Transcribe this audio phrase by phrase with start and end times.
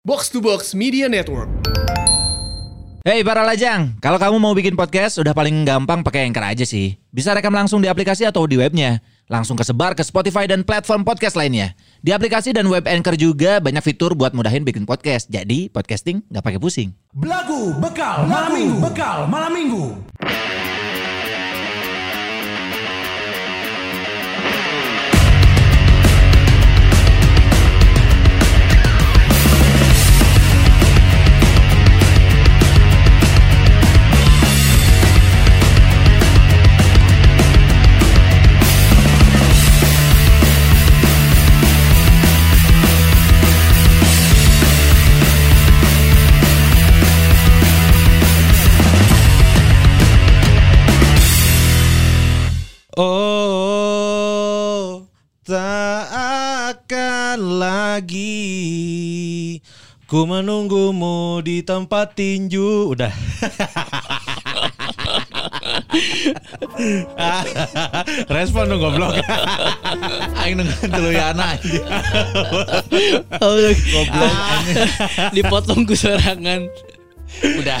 [0.00, 1.52] Box to Box Media Network.
[3.04, 6.96] Hey para lajang, kalau kamu mau bikin podcast udah paling gampang pakai Anchor aja sih.
[7.12, 9.04] Bisa rekam langsung di aplikasi atau di webnya.
[9.28, 11.76] Langsung kesebar ke Spotify dan platform podcast lainnya.
[12.00, 15.28] Di aplikasi dan web Anchor juga banyak fitur buat mudahin bikin podcast.
[15.28, 16.96] Jadi podcasting nggak pakai pusing.
[17.12, 18.76] Belagu bekal malam minggu.
[18.80, 19.84] Bekal malam minggu.
[58.00, 59.60] Lagi
[60.08, 62.96] ku menunggumu di tempat tinju.
[62.96, 63.12] Udah.
[68.32, 69.20] Respon dong goblok.
[70.40, 71.60] Aing nungguin dulu ya anak.
[73.36, 74.08] Goblok.
[75.36, 76.72] Dipotong ku sorangan.
[77.40, 77.80] Udah.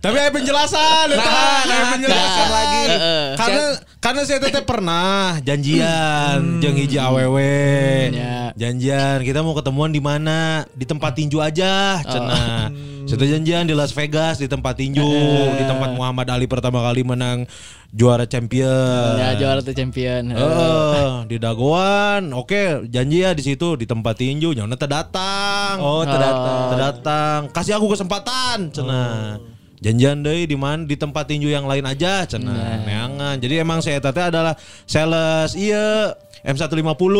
[0.00, 2.52] Tapi ada penjelasan, nah, ada penjelasan nah.
[2.52, 2.82] lagi.
[2.90, 3.24] Heeh.
[3.38, 3.64] Karena
[4.02, 8.10] karena saya teteh pernah janjian jeung hiji awewe.
[8.12, 8.50] Ya.
[8.56, 10.64] Janjian kita mau ketemuan di mana?
[10.72, 12.72] Di tempat tinju aja, cenah.
[12.72, 15.06] Saya teh janjian di Las Vegas di tempat tinju,
[15.54, 17.46] di tempat Muhammad Ali pertama kali menang
[17.94, 19.14] juara champion.
[19.14, 20.34] Ya juara tuh champion.
[20.34, 25.78] Eh, di Dagoan, oke janji ya di situ di tempat tinju, nyona teu datang.
[25.78, 26.62] Oh, teu datang.
[26.74, 27.40] Teu datang.
[27.54, 29.38] Kasih aku kesempatan, cenah.
[29.76, 32.82] Janjian deh di mana di tempat tinju yang lain aja cenah.
[32.82, 33.38] Neangan.
[33.38, 36.10] Jadi emang saya teh adalah sales iya
[36.46, 37.16] M150.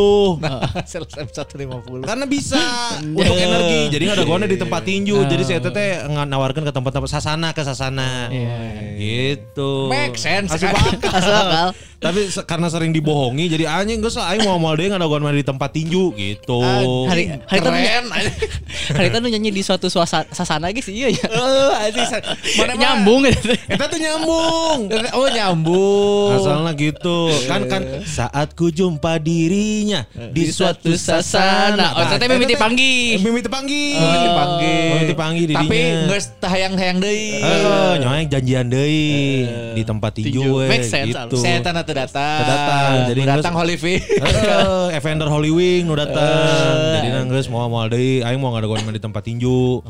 [0.87, 2.07] Selesai 150.
[2.07, 2.63] Karena bisa
[3.19, 3.91] untuk energi.
[3.91, 5.27] Jadi ada gona di tempat tinju.
[5.27, 8.31] Jadi saya teh nawarkan ke tempat-tempat sasana ke sasana.
[8.95, 9.91] Gitu.
[9.91, 10.55] Make sense.
[10.55, 11.03] Banget.
[11.03, 11.69] Masuk akal.
[12.07, 15.43] Tapi karena sering dibohongi jadi anjing geus lah aing mau mau deui ada gona di
[15.43, 16.61] tempat tinju gitu.
[17.11, 18.05] Hari hari itu Keren.
[18.97, 21.27] hari itu nyanyi di suatu suasana sasana iya ya.
[21.27, 22.07] Eh, anjing.
[22.59, 23.51] Mana mah- Nyambung gitu.
[23.67, 24.79] Eta tuh nyambung.
[25.17, 26.31] Oh nyambung.
[26.37, 27.31] Asalnya gitu.
[27.49, 31.97] Kan kan saat ku jumpa dirinya di suatu sasana.
[31.97, 33.17] Oh, ternyata mimiti panggi.
[33.19, 33.97] Mimiti panggi.
[33.97, 34.85] Mimiti panggil.
[34.93, 35.15] Mimiti
[35.47, 35.65] dirinya.
[35.65, 35.79] Tapi
[36.11, 37.41] geus tahayang-hayang deui.
[37.41, 41.37] Eh, nyoeng janjian deui di tempat tinju Make sense, gitu.
[41.41, 42.41] Saya tanah datang.
[42.43, 42.91] Datang.
[43.09, 43.99] Jadi datang geus- Holy Fee.
[43.99, 47.01] Eh, Evander Holy Wing nu datang.
[47.01, 49.81] Jadi nang geus mau mau deui aing mau ngadagoan di tempat tinju.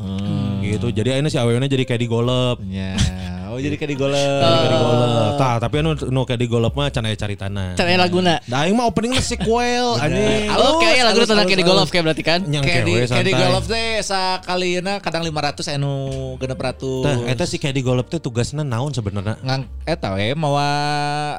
[0.59, 0.87] Gitu.
[0.89, 2.57] Jadi ayeuna si awewena jadi kayak di golep.
[3.57, 4.21] Oh jadi kayak di golep.
[4.21, 5.33] Jadi kayak di golep.
[5.41, 7.73] Tah, tapi anu nu kayak di golep mah can aya caritana.
[7.73, 8.37] Caranya laguna.
[8.45, 10.53] Da aing mah openingna sequel anjing.
[10.53, 12.39] Oke ya lagu halus, kayak di golf kayak berarti kan.
[12.45, 15.93] Kayak di kewe kayak di golf teh sakalina kadang 500 anu
[16.37, 17.01] genep ratus.
[17.01, 19.41] Tah, eta si kayak di golep teh tugasna naon sebenarnya?
[19.41, 20.69] ngang eta we mawa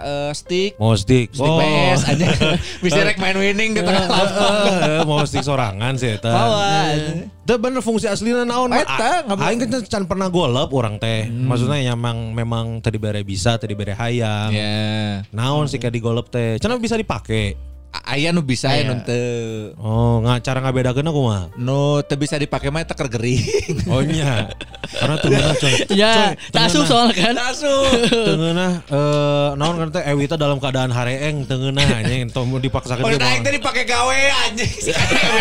[0.03, 1.31] eh, stick Mau stick.
[1.31, 2.27] stick PS aja.
[2.83, 4.75] Bisa rek main winning di tengah lapangan.
[4.83, 6.35] Eh, mau stick sorangan sih eta.
[6.35, 7.38] Mawa.
[7.49, 8.77] Teu bener fungsi aslina naon.
[8.77, 11.33] Eta, Aing kan can pernah golep orang teh.
[11.33, 14.53] Maksudnya memang memang tadi bere bisa, tadi bere hayang.
[14.53, 15.25] Ya.
[15.33, 16.61] Naon sih kayak di golep teh.
[16.61, 17.57] Cenah bisa dipake.
[17.89, 19.73] Aya nu bisa aya nu teu.
[19.81, 21.49] Oh, nggak cara ngabedakeun aku mah.
[21.57, 23.41] Nu teu bisa dipake mah eta keur gering.
[23.93, 24.53] Oh nya.
[24.93, 25.75] Karena tengena coy.
[26.01, 27.35] Ya, tasuh soalnya kan.
[28.29, 33.41] Tengena eh naon kan teh Ewita dalam keadaan hareeng tengena anjing tong dipaksakeun Oh, aing
[33.45, 34.19] teh dipake gawe
[34.49, 34.69] anjing.
[34.69, 34.93] Si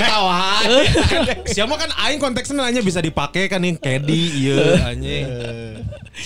[0.08, 0.68] tawahan.
[1.48, 5.28] Siapa kan aing konteksnya nanya bisa dipake kan yang kedi ieu anjing.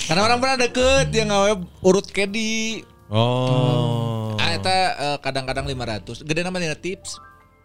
[0.05, 1.51] Karena orang pernah deket yang ngawe
[1.81, 2.85] urut kedi.
[3.11, 4.39] Oh.
[4.39, 6.23] Ah, eta eh, kadang-kadang 500.
[6.23, 7.19] Gede namanya tips.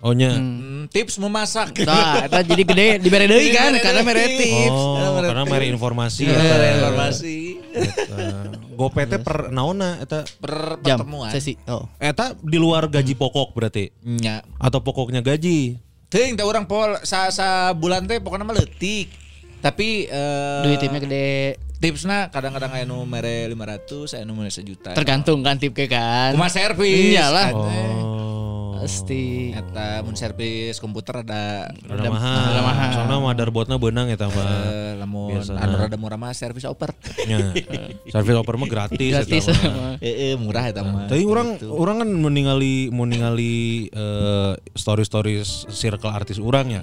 [0.04, 0.28] Oh nya.
[0.36, 1.72] Hmm, tips memasak.
[1.88, 4.76] Nah, eta jadi gede dibere deui kan karena mere tips.
[4.76, 6.66] Oh, karena meri informasi eta.
[6.76, 7.38] informasi.
[9.08, 11.32] Teh per naonna eta Per Jam pertemuan.
[11.32, 11.56] sesi.
[11.64, 11.88] Oh.
[11.96, 14.44] eta di luar gaji pokok berarti Nya.
[14.60, 15.80] atau pokoknya gaji.
[16.12, 19.08] Teuing teh urang pol sa, sa bulan teh pokoknya mah leutik.
[19.64, 21.56] Tapi eh Duit tipnya gede.
[21.86, 24.91] Tipsna kadang-kadang aya nu mere 500, aya nu mere sejuta.
[24.91, 26.34] Tergantung kan tip ke kan.
[26.34, 27.15] Kumaha servis.
[27.15, 27.54] Iyalah.
[27.54, 28.46] Oh.
[28.78, 29.50] Pasti.
[29.50, 32.42] Eta mun servis komputer ada Rada mahal.
[32.46, 32.90] rada mahal.
[32.92, 34.46] Soalnya motherboardnya benang eta mah.
[34.66, 36.92] eh, lamun anu rada murah mah servis oper.
[37.24, 37.52] Nya.
[38.12, 39.44] Service oper mah gratis Gratis.
[39.46, 39.94] eta mah.
[39.98, 41.06] Heeh, murah eta mah.
[41.06, 43.56] Tapi orang orang kan meninggali meninggali
[43.88, 46.80] eh, story-story circle artis orang ya.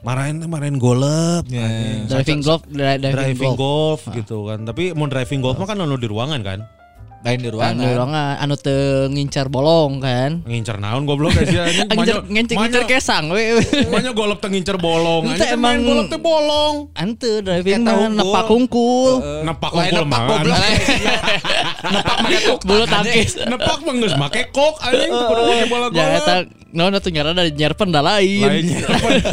[0.00, 1.44] Marahin marahin golep.
[1.46, 2.06] anjing.
[2.06, 4.62] Driving golf, dri- driving, golf, gitu kan.
[4.62, 6.60] Tapi mau driving golf mah kan anu di ruangan kan.
[7.22, 7.96] Lain di Anu ruangan.
[7.96, 8.78] ruangan anu teu
[9.08, 10.42] ngincar bolong kan.
[10.42, 11.66] Ngincer naon goblok guys ya.
[11.66, 11.88] anjing.
[11.88, 13.58] Ngincar ngincar ngincar kesang we.
[13.90, 15.26] Manya golop teh ngincer bolong.
[15.26, 16.74] Main emang- golop teh bolong.
[16.92, 19.42] Ante driving mah nepak hungkul.
[19.42, 20.20] Nepak Lain nepak mah.
[20.28, 20.58] goblok.
[21.86, 22.58] Nepak make kok.
[22.62, 23.30] Bulu tangkis.
[23.50, 26.20] Nepak mah geus make kok anjing kudu make bola Ya golop.
[26.20, 26.34] eta
[26.70, 28.44] naon atuh nyara dari nyarpen da lain.
[28.44, 28.86] Lainnya.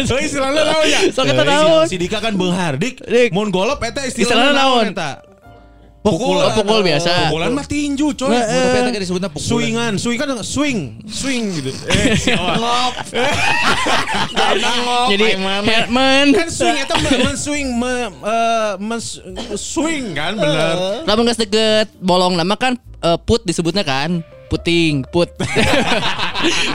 [0.06, 1.00] So istilahnya naon ya?
[1.10, 1.86] Sok eta Eh, naon?
[1.86, 3.02] Si Dika kan beunghar dik.
[3.02, 3.30] Dik.
[3.30, 4.54] Mun golop eta naon?
[4.54, 5.33] naon eta?
[6.04, 7.32] Pukul, oh, pukul biasa.
[7.32, 8.36] Pukulan mah tinju coy.
[8.36, 9.48] Oh, tapi eta kan disebutnya pukulan.
[9.48, 11.72] Swingan, swing kan swing, swing gitu.
[11.88, 12.60] Eh, siapa?
[15.16, 16.28] Jadi Herman.
[16.36, 20.76] kan swing eta men swing me, eh, men- swing kan bener.
[21.08, 24.20] Lamun geus deket bolong nama kan eh, put disebutnya kan.
[24.52, 25.34] Puting, put.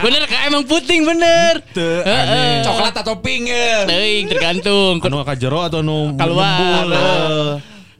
[0.03, 1.63] bener kan emang puting bener.
[1.71, 2.59] Teu, Heeh.
[2.65, 3.87] Coklat atau pink ya.
[3.87, 4.99] Teuing tergantung.
[4.99, 6.83] Anu ka jero atau anu Keluar.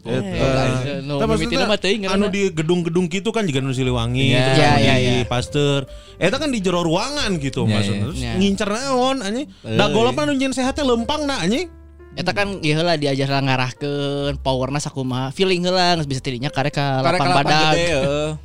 [0.05, 0.15] Eh.
[0.15, 4.31] Eh, no, Tapi mimitina maksudnya mah teuing anu di gedung-gedung gitu kan juga nu Siliwangi,
[4.31, 5.27] Iya, anu iya, di iya.
[5.27, 5.83] Pasteur.
[6.15, 7.97] Eta kan di jero ruangan gitu Iya, maksudnya.
[7.97, 8.03] iya.
[8.07, 8.31] Terus Iya.
[8.39, 9.47] ngincer naon anjing.
[9.65, 11.67] Da golop anu nyen sehatnya lempang na anjing.
[12.19, 15.31] Eta kan ieu heula diajar ngarahkeun powerna sakumaha.
[15.31, 17.75] Feeling heula geus bisa tidinya karek ka Karek lapang lapang badag.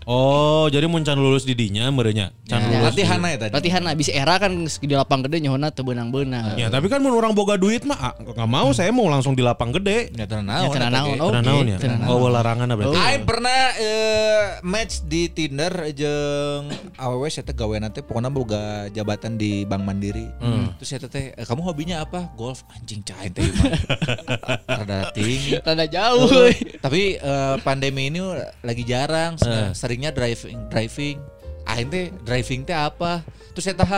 [0.07, 2.31] Oh, jadi mun can lulus di dinya merenya.
[2.47, 2.71] Can Ya.
[2.71, 2.95] lulus.
[2.95, 3.51] Latihan eta.
[3.51, 6.55] Latihan lah bisa era kan di lapang gede nyohona teu beunang-beunang.
[6.55, 9.43] Ya, tapi kan mun orang boga duit mah ah, nggak mau saya mau langsung di
[9.43, 10.15] lapang gede.
[10.15, 10.71] Ya tenan Ya, naon.
[10.71, 11.11] eta naon.
[11.11, 11.19] ge.
[11.19, 11.31] Oh.
[11.35, 11.79] Naon ya?
[11.83, 12.95] tenan Oh, larangan berarti.
[12.95, 19.35] Aing pernah eh, match di Tinder jeung awewe saya teh gawean teh pokoknya boga jabatan
[19.35, 20.31] di Bank Mandiri.
[20.79, 22.31] Terus saya teh eh, kamu hobinya apa?
[22.39, 23.51] Golf anjing cai teh.
[24.79, 25.59] Rada tinggi.
[25.61, 26.29] Rada jauh.
[26.29, 26.55] Euy.
[26.81, 28.21] tapi eh, pandemi ini
[28.61, 29.73] lagi jarang, Eh.
[29.73, 31.19] seringnya driving driving.
[31.65, 33.25] Aing teh driving teh apa?
[33.57, 33.89] Terus saya tahu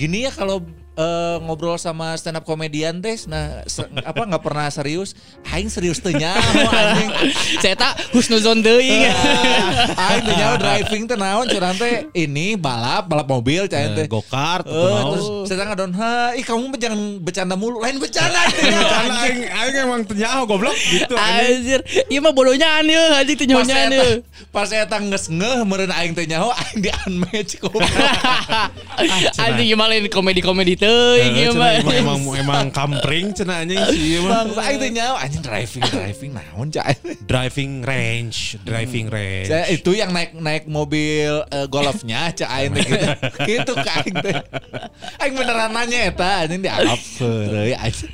[0.00, 0.64] gini ya kalau
[0.94, 5.16] eh, ngobrol sama stand up komedian teh nah se- apa nggak pernah serius
[5.46, 7.10] aing serius teh nyaho anjing
[7.62, 9.08] Saya tak husnuzon teuing.
[9.94, 14.06] aing teh nyaho driving teh naon curang teh ini balap balap mobil cai Eh, teh
[14.06, 15.10] Go-kart atau Eh, naon.
[15.10, 19.40] terus saya ngadon ha ih kamu mah jangan bercanda mulu lain bercanda teh Karena aing
[19.44, 21.14] aing emang tenyaho goblok gitu.
[21.14, 21.40] anjing.
[21.54, 24.10] Anjir, ieu mah bodohnya anjir, anjing pas nyonya saya anjir.
[24.48, 27.86] pas saya geus ngeh meureun aing teh nyaho aing di unmatch goblok
[29.42, 31.78] Anjing ieu mah lain komedi-komedi teuing ieu mah.
[31.78, 34.50] emang emang emang kampring cenah anjing sih emang.
[34.50, 39.48] Bang, aing teh nyaho anjing driving driving naon cai Driving range, driving range.
[39.48, 43.06] saya itu yang naik naik mobil eh, golfnya cak aing teh gitu.
[43.48, 44.36] Gitu ka aing teh.
[45.22, 48.12] Aing beneran nanya eta anjing di apa deui anjing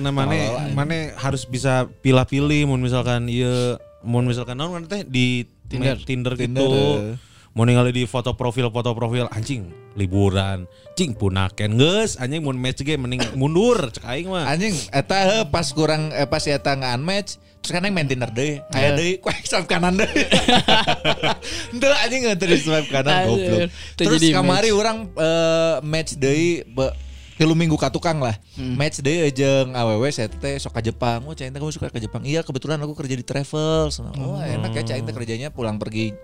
[0.00, 0.34] nah mana
[0.72, 5.96] mana harus bisa pilih-pilih mun misalkan ieu mun misalkan naon kan teh di Tinder.
[6.04, 7.16] Tinder, Tinder, gitu.
[7.52, 10.64] Mau ningali di foto profil foto profil anjing liburan
[10.96, 14.48] cing punaken geus anjing mun match ge mending mundur cek aing mah.
[14.48, 18.32] anjing eta heuh, pas kurang eh, pas eta nggak unmatch terus kan aing main Tinder
[18.32, 18.64] deui.
[18.72, 20.24] Aya deui kuek swipe kanan deui.
[21.76, 23.68] Henteu anjing nggak terus swipe kanan goblok.
[24.00, 26.96] terus kamari orang eh, match deui be-
[27.36, 28.32] tilu minggu ka tukang lah.
[28.56, 31.20] Match deui jeung awewe saya teh sok ka Jepang.
[31.28, 32.24] Oh cai teh kamu suka ke Jepang?
[32.24, 33.92] Iya kebetulan aku kerja di travel.
[34.16, 34.40] Oh.
[34.40, 36.16] Enak ya cai teh kerjanya pulang pergi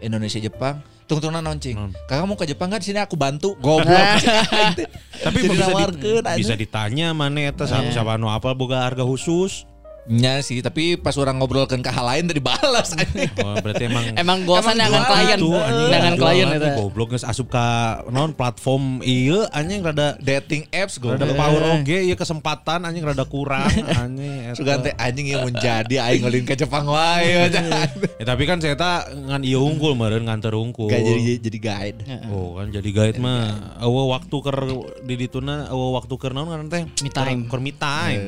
[0.00, 2.80] Indonesia Jepang tunggu-tunggu noncing kakak mau ke Jepang kan?
[2.80, 3.52] Sini aku bantu.
[3.60, 3.92] Goblok.
[5.24, 9.68] Tapi bisa, di- bisa ditanya mana eta siapa, siapa anu apa boga harga khusus.
[10.04, 13.24] Nya sih, tapi pas orang ngobrolkan ke hal lain tadi balas anjing.
[13.40, 15.40] Oh, berarti emang Emang gosan dengan klien,
[15.88, 16.76] dengan klien eta.
[16.76, 17.64] Goblok geus asup ka
[18.12, 21.08] naon platform ieu anjing rada dating apps gue.
[21.08, 23.64] rada power oge ieu kesempatan anjing rada kurang
[23.96, 24.52] anjing.
[24.52, 27.48] Sugan teh anjing yang menjadi aing ngolin ke Jepang wae.
[28.20, 30.92] Ya, tapi kan saya tak ngan ieu unggul meureun ngan teu unggul.
[30.92, 31.98] Gak jadi jadi guide.
[32.28, 34.58] Oh kan jadi guide mah eueuh waktu keur
[35.00, 37.48] di dituna eueuh waktu keur naon kan teh Me time.
[37.48, 38.20] keur me time.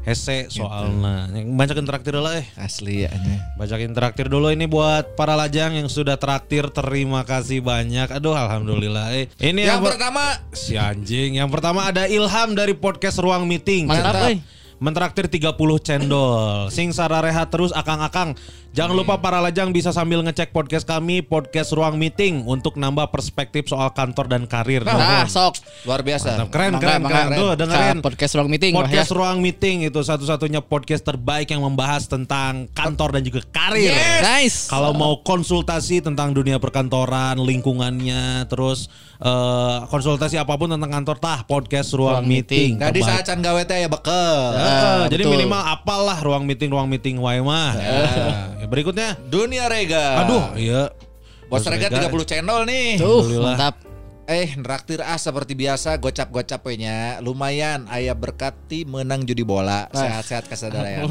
[0.00, 1.28] Hese soalna.
[1.28, 2.46] Yang bacakeun traktir lah eh.
[2.56, 3.40] Asli ya anjing.
[3.60, 6.72] Bacakin traktir dulu ini buat para lajang yang sudah traktir.
[6.72, 8.08] Terima kasih banyak.
[8.08, 9.12] Aduh alhamdulillah.
[9.12, 10.24] Eh, ini Yang per- pertama
[10.56, 11.36] si anjing.
[11.36, 13.92] Yang pertama ada Ilham dari podcast Ruang Meeting.
[13.92, 14.40] Mantap.
[14.80, 16.72] Mentraktir 30 cendol.
[16.72, 18.32] Sing sararehat terus akang-akang.
[18.70, 23.66] Jangan lupa para lajang bisa sambil ngecek podcast kami, podcast Ruang Meeting untuk nambah perspektif
[23.66, 24.86] soal kantor dan karir.
[24.86, 25.58] Nah, sok.
[25.90, 26.38] luar biasa.
[26.38, 26.48] Mantap.
[26.54, 27.18] Keren, Mangga, keren, mangga.
[27.26, 27.38] keren.
[27.42, 27.96] Tuh dengerin.
[27.98, 29.16] Podcast ruang meeting Podcast ya.
[29.18, 33.90] Ruang Meeting itu satu-satunya podcast terbaik yang membahas tentang kantor dan juga karir.
[34.22, 34.70] Nice.
[34.70, 38.86] Kalau mau konsultasi tentang dunia perkantoran, lingkungannya, terus
[39.18, 42.78] eh, konsultasi apa pun tentang kantor, tah podcast Ruang, Ruang Meeting.
[42.78, 43.18] Nah di Terbaik.
[43.18, 44.38] saat can gawe teh ya bekel.
[44.70, 45.34] Eh, jadi betul.
[45.34, 47.74] minimal apalah ruang meeting ruang meeting wae mah.
[48.60, 49.18] Ya, berikutnya.
[49.26, 50.22] Dunia Rega.
[50.22, 50.94] Aduh, iya.
[51.50, 52.96] Bos Rega 30 channel nih.
[53.02, 53.90] Tuh, mantap.
[54.30, 57.18] Eh, neraktir ah seperti biasa gocap-gocap we nya.
[57.18, 59.90] Lumayan aya berkati menang judi bola.
[59.90, 61.02] Sehat-sehat kasadayana.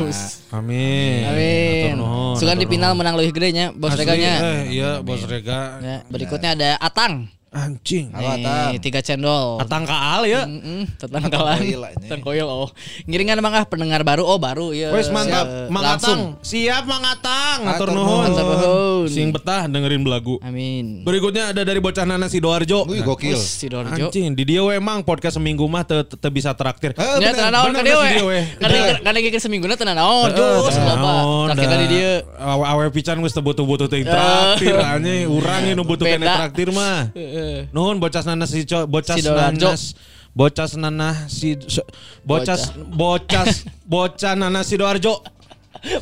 [0.55, 1.27] Amin.
[1.27, 1.99] Amin.
[2.39, 4.63] Sugan di final menang lebih gede nya bos reganya.
[4.63, 5.83] eh, iya, bos rega.
[5.83, 7.27] Ya, berikutnya ada Atang.
[7.49, 8.13] Anjing.
[8.13, 8.69] Halo, Atang.
[8.69, 9.57] Nih, tiga cendol.
[9.57, 10.45] Atang kaal ya.
[10.45, 11.57] Mm-mm, Tentang kalah.
[11.57, 11.97] koil aja.
[11.97, 12.69] Tentang koil oh.
[13.09, 14.93] Ngiringan emang ah pendengar baru oh baru ya.
[14.93, 15.73] Wes mantap, Siap.
[15.73, 16.19] Mang Langsung.
[16.37, 16.45] Atang.
[16.45, 17.59] Siap Mang Atang.
[17.65, 19.09] Hatur Hatur nuhun.
[19.09, 20.37] Sing betah dengerin belagu.
[20.45, 21.01] Amin.
[21.01, 22.85] Berikutnya ada dari bocah Nana Sidoarjo.
[22.85, 23.33] Wih, gokil.
[23.33, 23.97] Wis, si Dorjo.
[24.13, 26.93] Anjing, di dia we emang podcast seminggu mah teu teu bisa traktir.
[26.93, 27.33] Eh, Ya bener.
[27.33, 28.09] tenan naon bener ka dia si we.
[28.13, 28.39] dia we.
[28.61, 28.69] Kan
[29.09, 31.13] kan geus seminggu na tenan naon jus loba.
[31.49, 32.13] Traktir di dia.
[32.37, 35.25] Awe pican geus teu butuh-butuh teuing traktir anjing.
[35.25, 37.09] Urang nu butuh kene traktir mah.
[37.39, 37.59] Heeh.
[37.71, 39.71] Nuhun bocah Nana si co- bocah Sidoarjo.
[39.71, 39.79] Nana
[40.35, 41.87] bocah Nana si so-
[42.21, 42.59] bocah
[42.91, 43.45] bocah
[43.87, 45.39] bocah Nana Sidoarjo.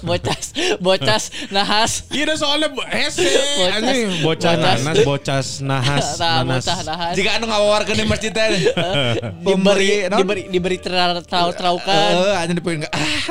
[0.01, 2.09] Bocas, bocas, nahas.
[2.09, 3.21] Iya soalnya hese
[3.61, 3.77] Bocas.
[3.77, 4.79] anjing bocah Bocas.
[4.81, 6.65] nanas bocas nahas Nah, nanas.
[6.65, 7.13] bocah nahas.
[7.13, 8.73] Jika anu ngawawarkeun di masjid teh.
[9.45, 12.89] diberi diberi diberi terau trau traukan Eh, anjing enggak.
[12.89, 13.21] Ah,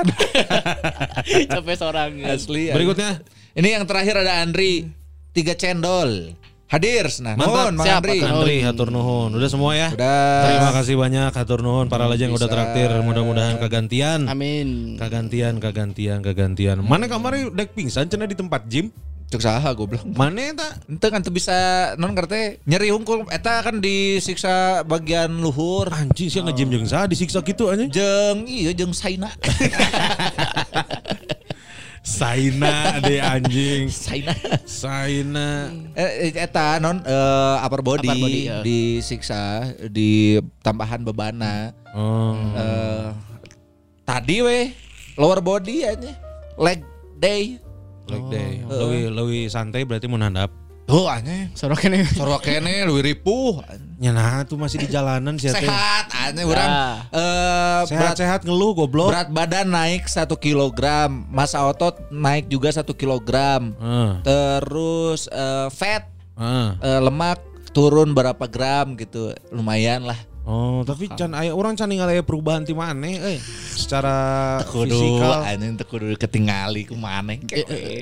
[1.51, 2.71] sampai seorang asli.
[2.71, 3.19] Berikutnya
[3.57, 4.87] Ini yang terakhir ada Andri.
[5.35, 6.31] Tiga cendol.
[6.66, 7.38] Hadir nah.
[7.38, 7.46] Mantap.
[7.46, 8.18] Nuhun, Mang Siap, Andri.
[8.18, 9.30] Pak Andri hatur nuhun.
[9.38, 9.88] Udah semua ya?
[9.94, 10.42] Udah.
[10.50, 12.90] Terima kasih banyak hatur nuhun para lajang udah traktir.
[13.06, 14.26] Mudah-mudahan kegantian.
[14.26, 16.82] amin Kagantian, kagantian, kagantian.
[16.82, 18.90] Mana kamari dek pingsan cenah di tempat gym?
[19.26, 20.06] Cuk saha goblok.
[20.06, 20.78] Mana eta?
[20.87, 21.54] Ente kan tuh bisa
[21.99, 25.90] non ngerti nyeri hungkul eta kan disiksa bagian luhur.
[25.90, 27.90] Anjing sih nge-gym jeung saha disiksa gitu anjing.
[27.90, 29.30] Jeng iya jeng Saina.
[32.07, 33.91] Saina deh anjing.
[33.91, 34.31] Saina.
[34.63, 35.75] Saina.
[35.99, 38.63] Eh, eta non eh, upper body, Upper body, ya.
[38.63, 41.75] disiksa di tambahan bebana.
[41.91, 42.39] Oh.
[42.55, 43.11] Eh,
[44.07, 44.71] tadi weh
[45.19, 46.15] lower body aja.
[46.55, 46.87] Leg
[47.19, 47.59] day.
[48.07, 48.63] Like day.
[48.63, 50.55] Lewi lewi santai berarti mun handap.
[50.87, 51.51] Tuh aneh.
[51.59, 53.59] sorok ini Sorwa kene lu ripuh.
[53.97, 55.49] Nya nah tuh masih di jalanan sih.
[55.49, 56.69] Sehat aneh urang.
[56.69, 56.85] Ya.
[57.09, 59.09] Eh, berat Sehat-sehat ngeluh goblok.
[59.09, 63.73] berat badan naik satu kilogram, massa otot naik juga satu kilogram.
[63.81, 64.11] Heeh.
[64.21, 66.69] Terus eh, fat Heeh.
[66.76, 67.41] eh, lemak
[67.73, 70.17] turun berapa gram gitu, lumayan lah.
[70.47, 73.38] Oh, tapi can aya orang can ningali aya perubahan ti maneh euy.
[73.75, 74.15] Secara
[74.62, 75.43] Kudu fisikal.
[75.43, 77.43] anjing teu kudu ketingali ku maneh.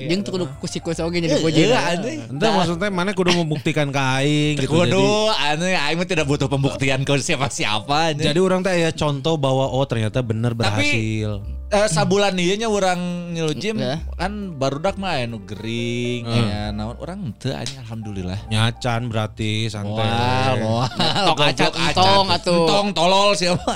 [0.05, 2.19] jeung tuh kudu kusi-kusi oge jadi Iya, puji anjing.
[2.37, 4.77] Ente maksudnya mana kudu membuktikan ke aing gitu.
[4.77, 8.29] Kudu aneh aing mah tidak butuh pembuktian ke siapa-siapa anjing.
[8.29, 11.41] jadi orang teh ya contoh bahwa oh ternyata bener berhasil.
[11.67, 13.99] Eh, sabulan ieu nya urang nyilu gym Ya.
[14.13, 18.39] kan barudak mah aya nu gering aya naon urang teu anjing alhamdulillah.
[18.47, 20.05] Nyacan berarti santai.
[20.05, 20.89] Moal, moal.
[21.27, 22.63] Tok acan, entong atuh.
[22.63, 23.71] Entong tolol siapa.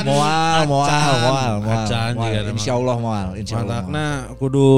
[0.00, 1.82] Moal, moal, moal, moal.
[1.84, 2.26] Acan moal.
[2.26, 3.80] juga ada, Insya Allah moal, insya Allah.
[3.80, 3.88] moal.
[3.88, 4.68] Mantakna kudu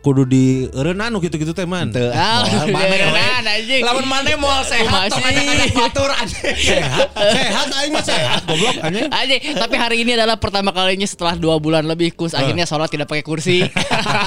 [0.00, 1.90] kudu di eureun anu gitu-gitu teh man.
[1.90, 2.72] Teu, Ah, we.
[2.72, 3.82] beneran, anjing.
[3.82, 6.54] Lamun maneh moal sehat, tong ada batur anjing.
[6.56, 9.08] Sehat, sehat aing mah sehat goblok anjing.
[9.08, 12.32] Anjing, tapi hari ini adalah pertama kalinya setelah dua bulan lebih kus.
[12.36, 13.64] Akhirnya sholat tidak pakai kursi.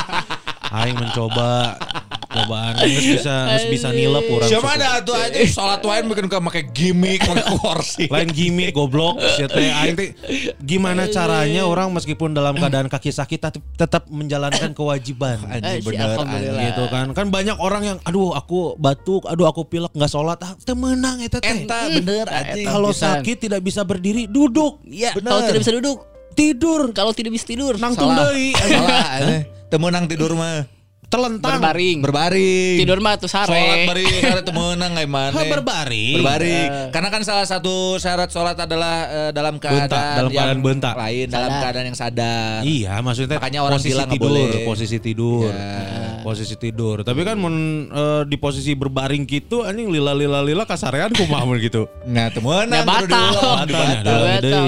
[0.76, 1.82] Aing mencoba
[2.30, 4.50] cobaan geus bisa geus bisa nilep urang.
[4.50, 8.06] Siapa ada tuh aja sholat wain bikin kayak pakai gimmick, pakai kursi.
[8.06, 9.18] lain gimmick goblok.
[9.34, 10.14] Sia teh aing teh
[10.62, 15.42] gimana caranya orang meskipun dalam keadaan kaki sakit tapi tetap menjalankan kewajiban.
[15.50, 16.22] Anjing bener
[16.70, 17.06] gitu kan.
[17.18, 20.38] Kan banyak orang yang aduh aku batuk aduh aku pilek nggak sholat.
[20.46, 21.66] Ah teh menang eta teh.
[21.66, 22.66] Eta bener anjing.
[22.70, 24.86] kalau sakit tidak bisa berdiri duduk.
[24.86, 25.98] Iya, kalau tidak bisa duduk,
[26.34, 29.44] tidur kalau tidak bisa tidur, nangtung deui Salah anjing.
[29.72, 30.79] Temenang tidur mah.
[31.10, 31.98] Telentang berbaring.
[32.00, 32.78] Berbaring.
[32.78, 33.50] Tidur mah tuh sare.
[33.50, 35.34] Sholat baring syarat temenang kayak mana?
[35.36, 36.68] Ah, berbaring Berbaring.
[36.89, 40.94] Karena kan salah satu syarat sholat adalah eh, dalam keadaan dalam yang keadaan bentak.
[40.96, 41.62] lain, dalam Sadar.
[41.62, 42.58] keadaan yang sadar.
[42.62, 44.63] Iya, maksudnya Makanya orang posisi bilang tidur, boleh.
[44.63, 46.22] posisi tidur, Iya.
[46.22, 46.98] posisi tidur.
[47.01, 47.56] Tapi kan mun
[47.88, 51.89] eh, di posisi berbaring gitu, anjing lila lila lila kasarean kumaha mun gitu.
[52.06, 53.34] Nah, temenang Ya, batal.
[53.66, 54.66] Batal.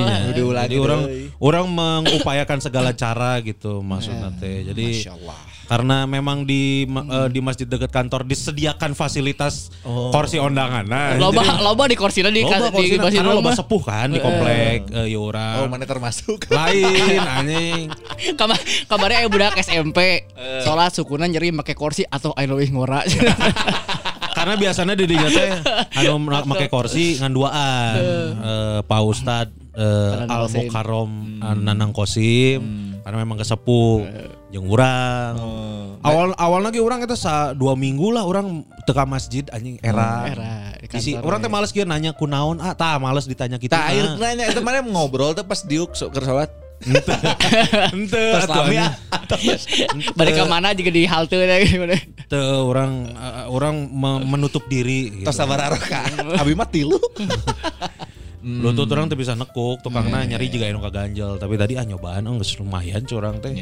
[0.65, 1.29] Jadi orang deui.
[1.38, 4.65] orang mengupayakan segala cara gitu maksudnya teh.
[4.65, 5.39] Jadi Masya Allah.
[5.71, 9.71] Karena memang di ma- eh, di masjid dekat kantor disediakan fasilitas
[10.11, 10.83] kursi undangan.
[10.83, 14.19] Nah, Loba jadi- loba di kursi di loba di kursi karena loba sepuh kan di
[14.19, 15.71] komplek eh, ya Oh, orang.
[15.71, 16.43] mana termasuk?
[16.51, 17.87] Lain anjing.
[18.35, 20.27] Kamar kamarnya aya budak SMP.
[20.61, 23.07] Sholat sukunan nyeri make kursi atau aya leuwih ngora.
[24.35, 25.49] Karena biasanya di dinya teh
[25.95, 27.95] anu ma- make kursi ngan duaan.
[28.41, 30.45] Eh, Pak Ustad eh, Nanang Al.
[30.51, 32.59] Mukarrom Nanang Kosim
[33.01, 34.03] karena memang kesepuh
[34.51, 35.36] jeung urang.
[36.03, 40.27] Awal awal lagi orang itu sa dua minggu lah orang teka masjid anjing era.
[40.27, 41.48] Era, di Isi, orang ya.
[41.48, 43.72] teh males kieu nanya kunaon ah tah males ditanya gitu.
[43.72, 46.27] Tak air nanya itu mana ngobrol tuh pas diuk sok keur.
[46.81, 47.13] Ente
[48.36, 48.89] Pas atuh, lami anjing.
[48.89, 48.91] ah.
[50.17, 51.38] Balik ke mana juga di halte
[51.70, 51.93] gimana.
[52.25, 53.13] Teu orang
[53.46, 55.29] orang me- menutup diri gitu.
[55.29, 56.01] Tos sabar ka.
[56.41, 56.98] Abi mah tilu.
[58.41, 61.38] Lutut orang tuh bisa nekuk, tukangna nyari juga anu kaganjel.
[61.38, 63.53] Tapi tadi ah nyobaan oh geus lumayan curang teh.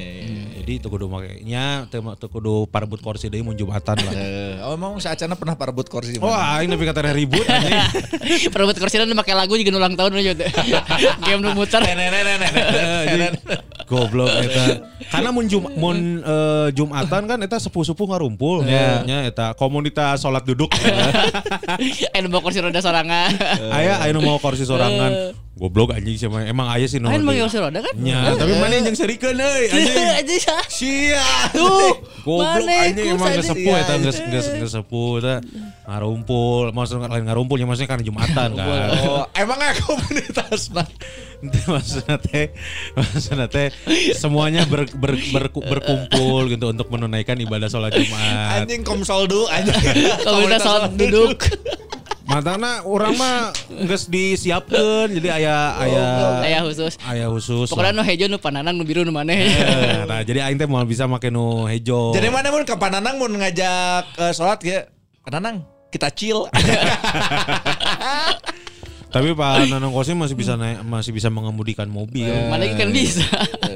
[0.59, 4.13] Jadi teu kudu makanya teu teu kudu parebut kursi deui mun Jumatan lah.
[4.29, 8.51] Eh, oh emang saacana pernah parebut kursi Oh, aing nepi ka teh ribut anjing.
[8.53, 10.33] Perebut kursi dan pakai lagu juga ulang tahun aja.
[11.25, 11.81] Game nu muter.
[13.89, 13.91] Eh.
[13.91, 14.65] Goblok eta.
[15.09, 18.61] Karena mun Jum, mun eh, Jumatan kan eta sepuh-sepuh ngarumpul.
[18.63, 20.69] Nya eta komunitas salat duduk.
[22.09, 23.33] Eh bawa kursi roda sorangan.
[23.73, 25.33] Aya aya nu mau kursi sorangan.
[25.59, 27.11] Goblok anjing sih emang- emang aya sih nu.
[27.11, 27.93] Kan di- pakai kursi roda kan?
[27.99, 29.65] Nya, tapi mana yang serikeun euy
[30.21, 30.39] anjing.
[30.69, 31.25] Sia.
[31.51, 35.35] Tuh, Goblok anjing emang geus sepuh eta geus geus geus sepuh eta
[35.89, 36.71] ngarumpul.
[36.71, 38.67] Maksudnya lain ngarumpulnya maksudnya karena Jumatan kan.
[39.03, 40.87] Oh, emang komunitas nah.
[41.41, 42.45] Maksudnya teh
[42.91, 43.71] maksudnya teh
[44.11, 48.63] semuanya ber, ber, ber- berkumpul gitu untuk menunaikan ibadah sholat Jumat.
[48.63, 49.79] Anjing komsoldu anjing.
[50.25, 51.39] Komunitas salat duduk.
[52.29, 53.49] Matana orang mah
[53.89, 56.05] geus disiapkeun jadi aya aya
[56.45, 56.93] Aya khusus.
[57.01, 57.65] aya khusus.
[57.67, 59.49] Pokoknya nu hejo nu pananang nu biru nu maneh.
[59.49, 62.13] Eh, Nah, jadi aing teh mau bisa make nu hejo.
[62.13, 64.85] Jadi mana mun ke Pananang mun ngajak eh, sholat ya.
[65.25, 66.45] Pananang kita chill.
[69.09, 72.29] Tapi Pak Nanang Kosim masih bisa naik, masih bisa mengemudikan mobil.
[72.29, 73.25] Mana lagi kan bisa.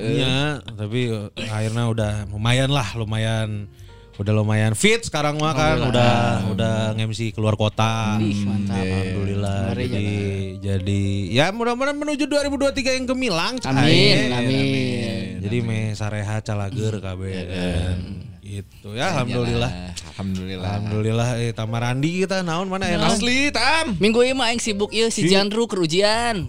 [0.03, 3.65] Iya, tapi eh, akhirnya udah lumayan lah, lumayan
[4.13, 6.13] udah lumayan fit sekarang mah kan udah
[6.53, 8.21] udah nge-MC keluar kota.
[8.21, 8.77] Ih, mantap.
[8.77, 9.73] Alhamdulillah.
[9.73, 10.17] Mari, Jadi
[10.61, 13.53] jadi ya mudah-mudahan menuju 2023 yang gemilang.
[13.57, 13.73] Cai.
[13.73, 15.23] Amin, amin.
[15.41, 18.32] Jadi me sareha calager kabeh kan.
[18.53, 19.71] Gitu ya alhamdulillah.
[20.13, 20.67] Alhamdulillah.
[20.69, 23.17] Alhamdulillah eh Tamarandi kita naon mana enak.
[23.17, 23.97] Asli tam.
[23.97, 26.45] Minggu ini mah aing sibuk ieu si Jandru ke ujian.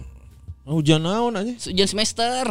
[0.69, 1.53] Hujan naon aja.
[1.65, 2.45] Ujian semester.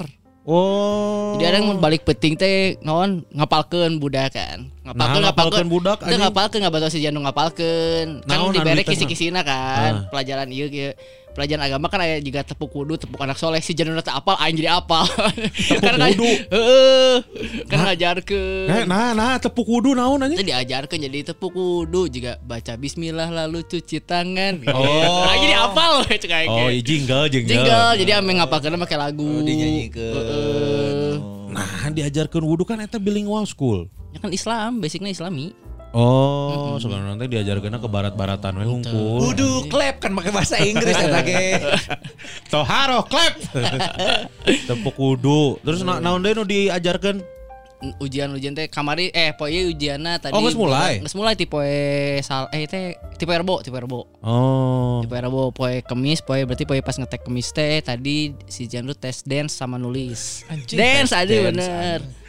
[0.44, 1.40] Oh.
[1.40, 4.68] Jadi ada yang mau balik peting teh naon ngapalkeun budak kan.
[4.84, 6.20] Ngapalkeun Nah, ngapalkeun budak, Teu anjing.
[6.20, 8.08] ngapalkeun ngabantu si Jandru ngapalkeun.
[8.28, 10.10] Kan teh, kisi-kisina kan.
[10.12, 10.92] Pelajaran ieu ieu.
[11.34, 14.54] Pelajaran agama kan aya juga tepuk kudu, tepuk anak soleh si Jandru teh apal aing
[14.54, 15.02] jadi apal.
[15.02, 15.82] Tepuk
[16.14, 16.30] kudu?
[16.46, 17.14] Heeh.
[17.66, 18.66] Kan ngajarkeun.
[18.70, 20.38] Eh, nah, nah, tepuk wudu naon aja.
[20.38, 24.62] Itu diajarkan jadi tepuk kudu juga baca bismillah lalu cuci tangan.
[24.70, 24.86] Oh.
[25.24, 26.50] Nah, jadi apal cek aing.
[26.54, 27.50] Oh, iya, jingle, jingle.
[27.50, 29.26] Jingle, jadi ame ngapalkeun pakai lagu.
[29.26, 30.14] Oh, dinyanyiikeun.
[30.14, 31.12] Heeh.
[31.50, 33.90] Nah, diajarkan wudu kan eta bilingual school.
[34.14, 35.50] Ya kan Islam, basicnya Islami.
[35.94, 39.30] Oh, sekarang nanti diajarkan ke barat-baratan we hungkul.
[39.30, 41.62] Kudu klep kan pakai bahasa Inggris eta ge.
[42.52, 43.38] Toharo klep.
[44.68, 45.62] tepuk wudu.
[45.62, 47.22] Terus na naon deui nu diajarkan?
[48.02, 50.34] Ujian-ujian teh kamari eh poe ujianna tadi.
[50.34, 50.98] Oh, geus mulai?
[50.98, 54.10] Geus mulai ti poe sal eh teh ti poe Rebo, ti poe Rebo.
[54.18, 54.98] Oh.
[54.98, 58.98] Ti poe Rebo, poe Kemis, poe berarti poe pas ngetek Kemis teh tadi si Jandro
[58.98, 60.42] tes dance sama nulis.
[60.50, 62.23] Anjing, dance aja dance, bener.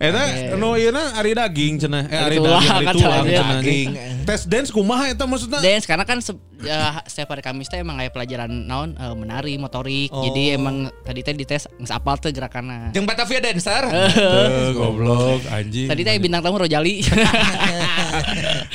[0.00, 0.24] Eta
[0.56, 2.08] nu ieu ari daging cenah.
[2.08, 3.26] Eh ari daging, ari kan tulang.
[3.28, 3.88] Daging.
[4.24, 5.60] Tes dance kumaha eta maksudna?
[5.60, 9.54] Dance karena kan se- ya, setiap hari Kamis teh emang kayak pelajaran naon eh, menari,
[9.54, 10.08] motorik.
[10.08, 10.24] Oh.
[10.24, 12.88] Jadi emang tadi teh dites geus apal teh gerakanna.
[12.90, 13.84] Jeung Batavia dancer.
[13.86, 15.84] Teu, goblok anjing.
[15.86, 17.04] Tadi teh bintang tamu Rojali.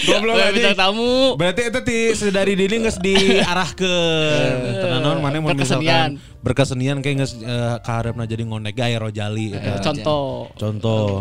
[0.05, 0.55] Goblok, Eh, anjing.
[0.61, 1.33] bintang tamu.
[1.35, 4.53] Berarti itu ti sedari dini geus diarahkeun.
[4.77, 6.13] Tenan naon mana mun Berkesenian.
[6.13, 9.81] misalkan berkesenian kayak geus uh, kaharepna jadi ngoneg gaya rojali eta.
[9.81, 10.53] Contoh.
[10.53, 11.14] Contoh.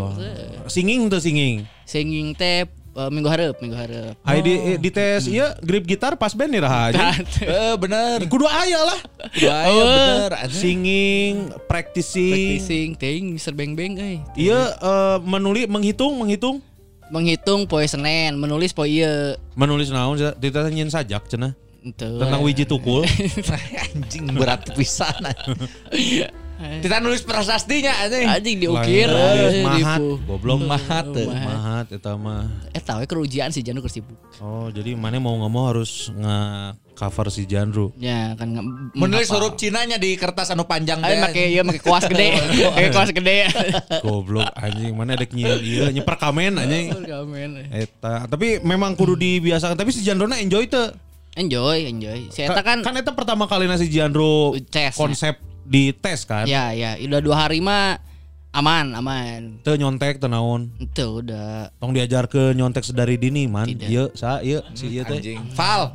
[0.66, 1.66] Singing tuh singing.
[1.85, 4.14] Singing teh eh, minggu hareup, minggu hareup.
[4.24, 7.04] Ai di, di tes ieu grip gitar pas band nih raha aja.
[7.44, 8.24] Eh bener.
[8.26, 9.00] Kudu aya lah.
[9.35, 10.30] Dua ya bener.
[10.40, 10.57] anjing.
[10.57, 11.33] Singing,
[11.68, 12.33] practicing.
[12.33, 13.52] Practicing ting Mr.
[13.52, 14.18] Beng Beng euy.
[14.35, 16.64] Iya eh, menuli menghitung menghitung
[17.04, 19.37] Menghitung poe Senin, menulis poe ieu.
[19.54, 21.52] menulis naon ditanyain sajak cenah
[21.85, 22.16] Itu.
[22.16, 23.04] tentang wiji tukul.
[23.92, 25.12] anjing berat pisan.
[26.81, 28.27] Kita nulis prasastinya anjing.
[28.27, 29.09] Anjing diukir.
[29.09, 31.29] Eh, mahat, goblok Mahat teu.
[31.29, 32.48] mahat eta mah.
[32.70, 34.16] Eh tahu ya kerujian si Janu keur sibuk.
[34.38, 37.92] Oh, jadi mana mau nggak mau harus nge-cover si Jandru.
[37.96, 42.05] Ya kan nge- Menulis huruf Cinanya di kertas anu panjang teh, make iya make kuas
[42.05, 42.35] gede.
[42.77, 43.48] Make kuas gede.
[44.00, 46.92] Goblok anjing, mana ada nyieu ieu nyeper kamen anjing.
[46.94, 47.68] Gamen.
[47.70, 49.74] Eta, tapi memang kudu dibiasakan.
[49.74, 50.90] Tapi si Jandrona enjoy teu.
[51.35, 52.31] Enjoy, enjoy.
[52.31, 56.44] Si Eta Ka- kan, kan eta pertama kali si Jandro Tes, konsep di tes kan.
[56.44, 57.98] ya ya udah dua hari mah
[58.55, 59.40] aman aman.
[59.66, 60.70] Teu nyontek teu naon.
[60.79, 61.74] Itu udah.
[61.83, 63.66] Tong diajar ke nyontek sedari dini man.
[63.66, 65.35] Ieu sa ieu si ieu teh.
[65.59, 65.90] Val.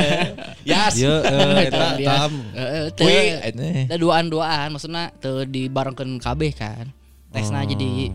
[0.70, 0.96] Yas.
[0.96, 2.32] Ieu eh, eta tam.
[2.56, 3.06] Eh, eh, teu.
[3.06, 3.86] Anjing.
[3.92, 6.88] Udah duaan-duaan maksudnya tuh dibarengkeun KB kan.
[7.32, 7.68] Tesna Oh.
[7.68, 8.12] jadi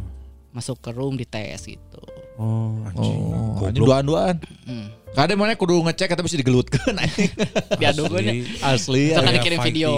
[0.53, 2.01] masuk ke room di tes gitu.
[2.37, 3.17] Oh, anjing.
[3.33, 3.75] Oh, Goblok.
[3.81, 4.35] duaan-duaan.
[4.69, 4.87] Hmm.
[5.17, 7.33] Kade mana kudu ngecek atau bisa digelutkeun anjing.
[7.81, 8.33] Diadukeun ya.
[8.61, 9.09] Asli.
[9.09, 9.73] Kita kan dikirim fighting.
[9.73, 9.91] video.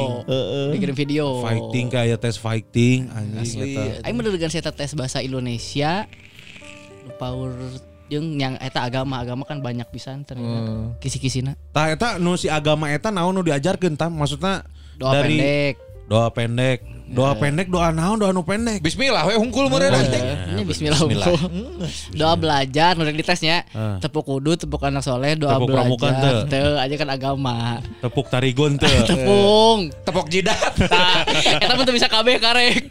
[0.72, 1.26] Dikirim video.
[1.44, 3.72] Fighting kayak tes fighting anjing Asli.
[4.08, 6.08] Aing dengan saya tes bahasa Indonesia
[7.20, 7.52] power
[8.10, 12.90] jeung yang eta agama agama kan banyak pisan ternyata kisi-kisina Tah eta nu si agama
[12.90, 14.66] eta naon nu diajarkeun tam maksudna
[14.98, 15.76] doa dari pendek
[16.10, 16.82] doa pendek.
[17.10, 18.80] Doa pendek, doa naon, doa nu pendek.
[18.80, 20.22] Bismillah we hungkul meureun anjing.
[20.50, 21.26] ini Bismillah, unggul.
[22.14, 23.66] doa belajar nu ditesnya
[23.98, 26.70] tepuk kudu tepuk anak soleh doa Tepuk pramuka belajar teu.
[26.70, 27.58] teu aja kan agama
[28.00, 28.94] Tepuk tarigon teu.
[29.10, 30.58] tepung Tepok jidat.
[30.80, 31.26] Tah,
[31.66, 32.86] eta mah teu bisa kabeh karek.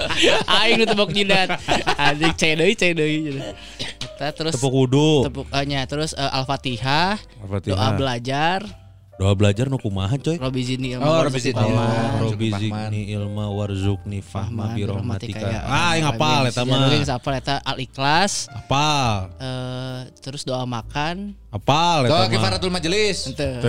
[0.58, 1.54] Aing nu tepuk jidat.
[1.94, 3.38] Anjing cek deui cek deui.
[4.20, 5.24] Terus Tepuk wudu.
[5.24, 7.72] tepuk eh, nya, terus eh, Al-Fatihah, Al-Fatihah.
[7.72, 8.60] doa belajar,
[9.20, 10.40] Doa belajar nu kumaha coy?
[10.40, 11.84] Robi zini ilmu Oh, Robi zidni fahma.
[11.92, 12.20] ilma.
[12.24, 15.44] Robi zikni ilma warzuqni fahma bi rahmatika.
[15.44, 15.60] ya.
[15.68, 16.88] Ah, yang hafal eta mah.
[16.88, 19.28] Yang hafal eta Al-Ikhlas, Hafal.
[19.36, 23.28] eh, terus doa makan, Hafal eta Doa kifaratul majelis.
[23.36, 23.60] Teu.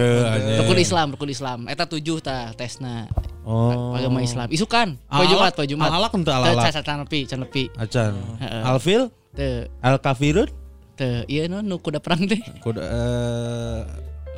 [0.63, 1.59] Rukun Islam, rukun Islam.
[1.67, 3.11] Eta tujuh tah tesna.
[3.43, 3.91] Oh.
[3.91, 4.47] Agama Islam.
[4.47, 5.91] Isukan, poe Jumat, poe Jumat.
[6.15, 6.71] henteu Teu, al-alaq.
[6.71, 7.67] ca- can nepi, can nepi.
[7.75, 8.15] Acan.
[8.63, 9.11] Alfil?
[9.35, 10.47] Teu, Al kafirun?
[10.95, 11.27] teu.
[11.27, 12.39] Ieu nu nu kuda perang teh.
[12.61, 13.79] Kuda eh,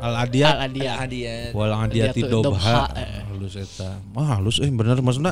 [0.04, 0.54] al adiyat.
[0.60, 0.96] Al-Adiyah.
[1.00, 1.44] Hadiah.
[1.56, 2.60] Wal adiyati Adiyatu dobha.
[2.60, 3.24] dobha, eh.
[3.32, 3.90] Halus eta.
[4.12, 5.32] Mah halus eh bener maksudna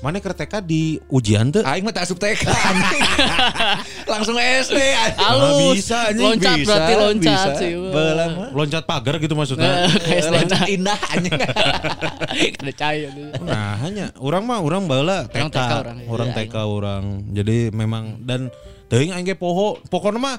[0.00, 1.60] mana kerteka di ujian teu?
[1.64, 3.04] Aing mah tak asup TK anjing.
[4.12, 4.76] Langsung SD.
[5.16, 5.76] Halus.
[5.76, 6.36] bisa, anjing.
[6.36, 7.50] Loncat Bisa, berarti loncat bisa.
[7.60, 7.70] sih.
[7.76, 8.48] Beula mah.
[8.52, 9.88] Loncat pagar gitu maksudnya.
[10.08, 11.32] Kayak Loncat indah anjing.
[12.60, 13.28] Ada cahaya tuh.
[13.44, 15.36] Nah, hanya orang mah orang baheula TK.
[15.36, 17.04] Orang TK orang, Orang iya, TK orang.
[17.36, 18.48] Jadi memang dan
[18.88, 19.76] teuing aing ge poho.
[19.92, 20.36] Pokoknya mah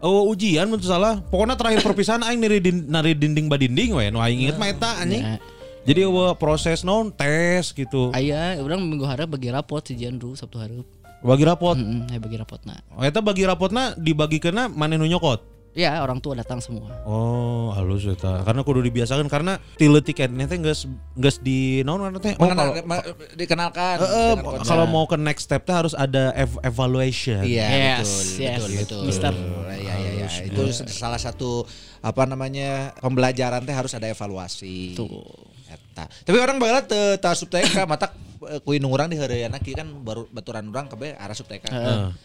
[0.00, 1.20] Oh, ujian menurut salah.
[1.28, 4.08] Pokoknya terakhir perpisahan aing nari, din, nari dinding badinding we.
[4.08, 5.20] Nu aing inget mah eta anjing.
[5.20, 5.36] Ya.
[5.84, 8.12] Jadi eueuh proses non tes gitu.
[8.16, 10.88] Aya, orang minggu harap bagi rapot si Jandru Sabtu harap.
[11.20, 11.76] Bagi rapot.
[11.76, 12.80] Heeh, aya bagi rapot nah.
[12.96, 15.59] Oh, eta bagi rapotna dibagikeunna maneh nu nyokot.
[15.70, 16.90] Ya, orang tua datang semua.
[17.06, 18.42] Oh, halus eta.
[18.42, 22.34] Karena kudu dibiasakan karena tiletik teh geus geus di naon ngaranna teh?
[22.34, 23.06] Oh, Mengenal, kalau ma-
[23.38, 23.96] dikenalkan.
[24.02, 24.66] Eh, konsep.
[24.66, 27.46] kalau mau ke next step teh harus ada ev- evaluation.
[27.46, 29.02] Iya Yes, betul, yes, betul, betul.
[29.06, 29.32] Mister.
[29.70, 30.28] Iya iya iya.
[30.42, 31.62] Itu salah satu
[32.00, 34.98] apa namanya pembelajaran teh harus ada evaluasi.
[34.98, 35.22] Tuh.
[35.70, 36.10] Eta.
[36.10, 38.10] Tapi orang baheula teu teu asup TK mata
[38.58, 41.70] kuing urang di heureuyana kieu kan baru baturan urang kabeh arah asup TK.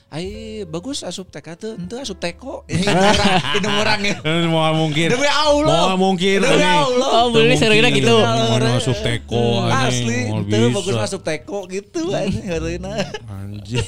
[0.10, 0.26] Ai
[0.64, 2.66] bagus asup TK teu henteu asup teko.
[2.66, 4.16] Ini urang, ini urang ya.
[4.20, 5.08] Eh, Mau mungkin.
[5.08, 5.94] Demi Allah.
[5.94, 6.42] Mau mungkin.
[6.42, 6.64] Demi.
[6.64, 7.10] Allah.
[7.22, 8.02] Oh, Teu serunya mungkin.
[8.02, 8.16] gitu.
[8.18, 10.08] Mau masuk teko anjing.
[10.10, 12.94] Asli, itu bagus masuk teko gitu anjing heureuna.
[13.30, 13.86] Anjing.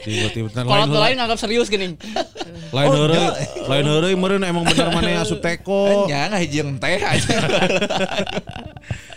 [0.00, 1.94] Tiba-tiba Kalau lain tuh lain nganggap serius gini.
[2.72, 3.34] lain Oh, heureuy, enggak.
[3.68, 6.08] lain heureuy meureun emang bener mana asup teko.
[6.08, 7.36] Nya ngahijieun teh aja.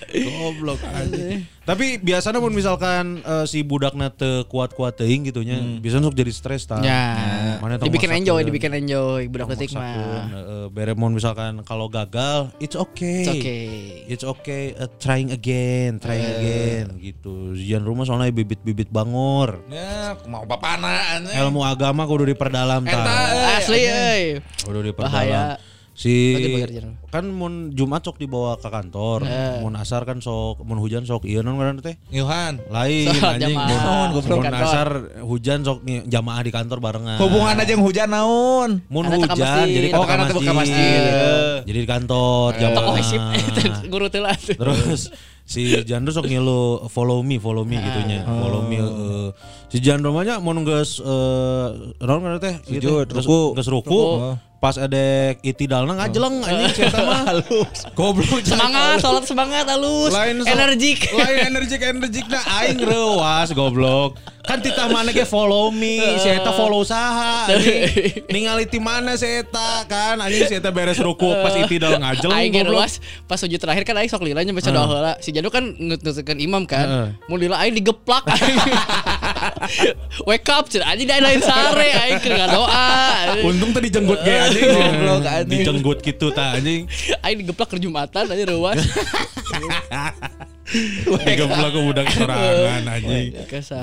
[0.08, 1.46] Goblok anjing.
[1.66, 6.30] Tapi biasanya pun misalkan eh, si budakna teu kuat-kuat teuing gitu nya, bisa untuk jadi
[6.30, 6.78] stres tah.
[6.78, 7.58] Ya.
[7.58, 10.30] Mana Dibikin enjoy, dibikin enjoy budak detik mah.
[10.30, 13.26] heeh, bere mun misalkan kalau gagal, it's okay.
[13.26, 13.66] It's okay.
[14.06, 17.58] It's okay, uh, trying again, trying again gitu.
[17.58, 19.58] Zian rumah soalnya bibit-bibit bangor.
[19.66, 21.34] Ya, mau bapana anjing.
[21.34, 23.10] Ilmu agama kudu diperdalam Eta, ta.
[23.34, 24.24] eh, Asli euy.
[24.62, 25.10] Kudu diperdalam.
[25.10, 25.44] Bahaya.
[25.96, 26.12] Si
[27.08, 29.24] kan mun Jumat sok dibawa ke kantor,
[29.64, 31.96] mun asar kan sok mun hujan sok ieu naon ngaranna teh?
[32.12, 32.60] Yuhan.
[32.68, 33.56] Lain Sholat anjing.
[33.56, 34.12] jamaah.
[34.12, 34.90] Mun, mun asar
[35.24, 37.16] hujan sok jamaah di kantor barengan.
[37.16, 38.84] Hubungan aja yang hujan naon.
[38.92, 39.72] Mun hujan masjid.
[39.72, 41.02] jadi Oh, ke karena ka masjid.
[41.64, 42.76] Jadi di kantor jamaah.
[42.76, 43.22] Tokoh hesip
[43.88, 44.36] guru teh lah.
[44.36, 45.16] Terus
[45.48, 48.28] si Jandro sok ngilu follow me, follow me gitunya.
[48.28, 49.30] Follow me eh,
[49.72, 51.68] si Jandro mah nya mun geus eh
[52.04, 52.60] naon ngaranna teh?
[52.68, 53.56] Sujud, Geus- ruku.
[53.56, 54.02] Geus ruku.
[54.56, 55.06] Pas ada
[55.40, 57.22] itidalna ngajeleng anjing si eta mah.
[58.00, 58.42] Goblok.
[58.42, 60.10] Semangat, sholat semangat halus.
[60.10, 61.06] Lain so- Energik.
[61.20, 64.18] Lain energik energik nah aing reuas goblok.
[64.46, 68.30] Kan titah mana ge follow me, si eta follow saha anjing.
[68.30, 72.54] Ningali ti mana si eta kan anjing si eta beres ruku pas itidal ngajeleng Aing
[72.54, 72.78] ge goblok.
[72.78, 72.94] luas
[73.26, 75.14] pas sujud terakhir kan aing sok lilanya baca doa heula.
[75.20, 77.14] Si Jadu kan ngetuskeun imam kan.
[77.26, 78.58] Mun lila aing digeplak aing.
[80.26, 82.86] Wake up cenah anjing lain sare aing keur ngadoa.
[83.42, 84.70] Untung tadi jenggut ge anjing.
[84.70, 85.50] Goblok, anjing.
[85.50, 86.86] Dijenggut gitu ta anjing.
[87.26, 88.80] Aing digeplak ke Jumatan aja reuas.
[91.26, 93.34] Digeblak ke budak sorangan anjing.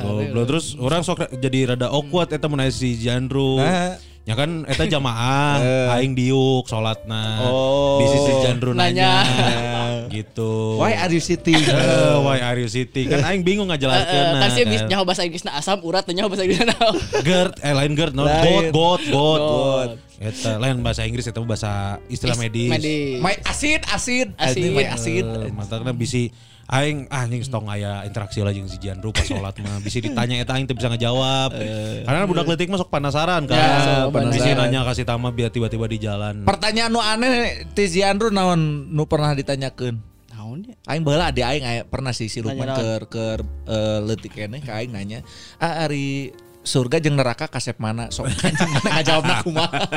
[0.03, 3.59] Goblok terus orang sok jadi rada awkward eta mun aya si Jandro.
[3.59, 3.98] Nah.
[4.22, 5.59] Ya kan eta jamaah
[5.98, 7.42] aing diuk salatna.
[7.42, 7.98] Oh.
[7.98, 9.27] Di sisi Jandro nanya.
[9.27, 9.83] Nanya.
[10.14, 10.79] gitu.
[10.79, 11.59] Why are you sitting?
[11.72, 13.11] Eh, why are you sitting?
[13.11, 14.25] Kan aing bingung ngajelaskeun.
[14.38, 16.77] kan sih bisa nyaho bahasa Inggrisna asam urat nyaho bahasa Inggrisna.
[17.27, 18.70] Gerd, eh lain gerd, no, Lain.
[18.70, 19.88] got, got, got, Got.
[20.23, 22.71] Eta lain bahasa Inggris eta bahasa istilah medis.
[22.71, 23.19] Medis.
[23.19, 24.71] My acid, acid, Acid.
[24.71, 25.25] my acid.
[25.27, 26.31] Eh, matana bisi
[26.71, 30.39] aing ah anjing stong aya interaksi lah jeung si Jandro pas salat mah bisi ditanya
[30.39, 31.51] eta aing teu bisa ngajawab.
[32.07, 33.59] Karena budak leutik mah sok penasaran kan.
[33.59, 34.57] Ya, sok Bisi penasaran.
[34.63, 36.47] nanya kasih tama biar tiba-tiba di jalan.
[36.47, 39.99] Pertanyaan nu aneh ti Ziandru naon nu pernah ditanyakeun?
[40.33, 40.75] Naon ya?
[40.87, 44.79] Aing baheula adi aing aya pernah sih si Lukman keur keur eh, leutik keneh ka
[44.79, 45.27] aing nanya,
[45.59, 46.31] "Ah ari
[46.62, 49.81] surga jeung neraka kasep mana sok anjing mana ngajawabna kumaha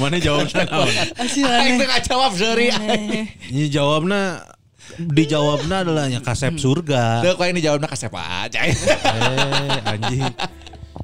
[0.00, 0.88] Mana jawabnya naon?
[1.20, 2.72] Aing teu ngajawab seuri
[3.52, 4.40] Ini jawabnya
[4.96, 7.20] dijawabnya adalah nya kasep surga.
[7.20, 8.72] teu kok yang dijawabna kasep aja eh
[9.84, 10.24] anjing.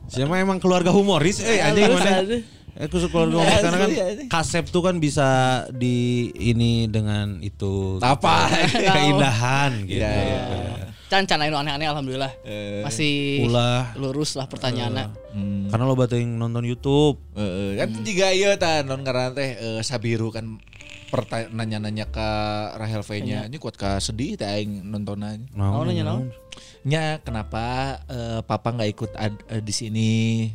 [0.08, 2.40] Siapa emang keluarga humoris eh anjing Halus, mana?
[2.72, 4.28] Eh khusus keluarga humoris karena kan anjing.
[4.32, 5.28] kasep tuh kan bisa
[5.68, 5.96] di
[6.32, 8.48] ini dengan itu Apa?
[8.64, 8.88] gitu.
[8.88, 10.00] keindahan gitu.
[10.00, 10.88] Iya, iya.
[11.12, 12.32] Can can anu aneh-aneh alhamdulillah.
[12.88, 15.12] Masih Ulah lurus lah pertanyaannya.
[15.68, 17.20] karena lo yang nonton YouTube.
[17.36, 20.56] Heeh, kan juga ieu tan non ngaran teh eh, Sabiru kan
[21.12, 22.28] pertanyaan nanya ke
[22.80, 23.44] Rahel V-nya.
[23.44, 25.36] Ini kuat ka sedih teh aing nontonnya.
[25.52, 26.32] Naon nanya naon?
[26.88, 30.10] Nya kenapa eh, papa nggak ikut ad- eh, di sini?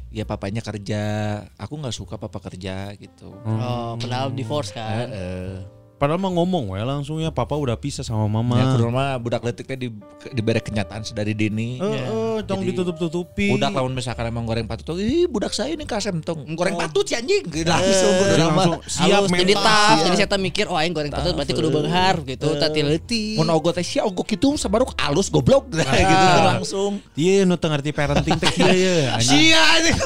[0.09, 1.37] Ya papanya kerja.
[1.61, 3.29] Aku nggak suka papa kerja gitu.
[3.45, 5.05] Oh, padahal divorce kan.
[5.13, 5.76] Heeh.
[5.97, 8.53] Padahal mah ngomong we langsung ya papa udah pisah sama mama.
[8.53, 9.87] Ya kudu mah budak letiknya di
[10.29, 11.81] diberi kenyataan sedari dini.
[11.81, 13.57] Eh, eh, tong ditutup-tutupi.
[13.57, 17.17] Budak lamun misalkan emang goreng patut, ih budak saya ini kasem tong goreng patut si
[17.17, 17.49] anjing.
[17.49, 18.53] Langsung kudu Jadi nama.
[18.53, 19.97] langsung siap Halus, jadi tough.
[20.05, 23.41] Jadi saya mikir oh aing goreng patut berarti kudu beunghar gitu, tati leutik.
[23.41, 25.65] Mun ogo teh sia ogo kitu sabaruk alus goblok
[26.13, 27.01] gitu langsung.
[27.17, 29.17] Iya, nu teu ngerti parenting teh kieu ya.
[29.17, 29.49] anjing.
[29.49, 29.97] Sia anjing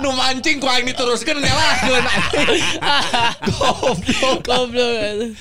[0.00, 2.64] nu mancing ku aing diteruskeun ngelahkeun anjing.
[4.40, 5.17] Goblok.
[5.18, 5.34] Goblok.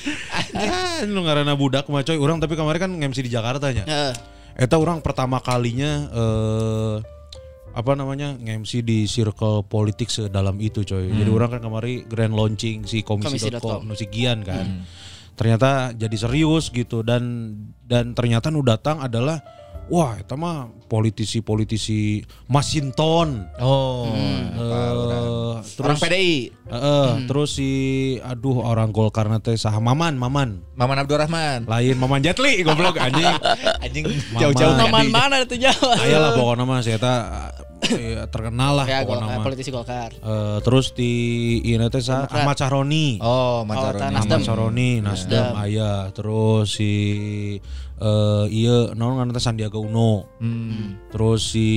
[0.58, 2.18] Ah, lu ngaranna budak mah coy.
[2.18, 3.86] Urang tapi kemarin kan MC di Jakarta nya.
[3.86, 4.14] Heeh.
[4.58, 6.96] Eta orang pertama kalinya eh
[7.78, 11.14] apa namanya nge-MC di circle politik sedalam itu coy.
[11.14, 14.82] Jadi orang kan kemarin grand launching si komisi.com nu si Gian kan.
[15.38, 17.54] Ternyata jadi serius gitu dan
[17.86, 19.38] dan ternyata nu datang adalah
[19.88, 23.48] wah eta mah politisi-politisi Masinton.
[23.60, 24.08] Oh.
[24.08, 24.48] Eh,
[25.78, 26.36] Orang terus PDI.
[26.68, 27.72] Heeh, terus si
[28.20, 30.64] aduh orang Golkar teh saha Maman, Maman.
[30.76, 31.68] Maman Abdurrahman.
[31.68, 33.28] Lain Maman Jetli goblok anjing.
[33.84, 34.40] Anjing Maman.
[34.42, 35.92] jauh-jauh Jadi- Aman mana itu Jawa?
[36.00, 37.00] Ayolah pokoknya mah saya
[37.80, 39.44] tak terkenal lah Ya, Golkar, mah.
[39.44, 40.12] politisi Golkar.
[40.12, 41.12] Eh, terus di
[41.64, 42.42] ini teh sa Demokrat.
[42.42, 43.08] Ahmad Sahroni.
[43.18, 43.98] Oh, Oh, Macaroni.
[43.98, 44.42] tanah Ahmad Nasdem.
[44.44, 45.92] Sahroni, Nasdem, aya.
[46.12, 46.92] Terus si
[47.98, 50.30] eh iya naon ngaranna teh Sandiaga Uno.
[50.38, 50.98] Hmm.
[51.10, 51.68] Terus si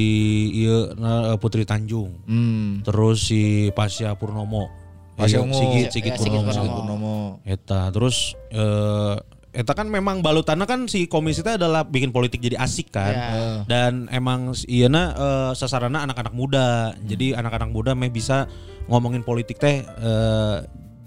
[0.55, 2.13] iya na- Putri Tanjung.
[2.25, 2.81] Hmm.
[2.83, 4.69] Terus si Pasya Purnomo.
[5.15, 5.53] Pasya Iya, Ungu.
[5.55, 6.49] Sigit, Ya, Sigit Sigit Purnomo.
[6.49, 6.75] Purnomo.
[6.75, 7.17] Purnomo.
[7.45, 8.17] Eta terus
[8.51, 9.17] eh
[9.51, 13.11] Eta kan memang balutannya kan si komisi itu adalah bikin politik jadi asik kan.
[13.11, 13.27] Ya.
[13.67, 16.95] dan emang iya eh, sasarannya anak-anak muda.
[17.03, 18.47] Jadi anak-anak muda meh bisa
[18.87, 20.57] ngomongin politik teh eh,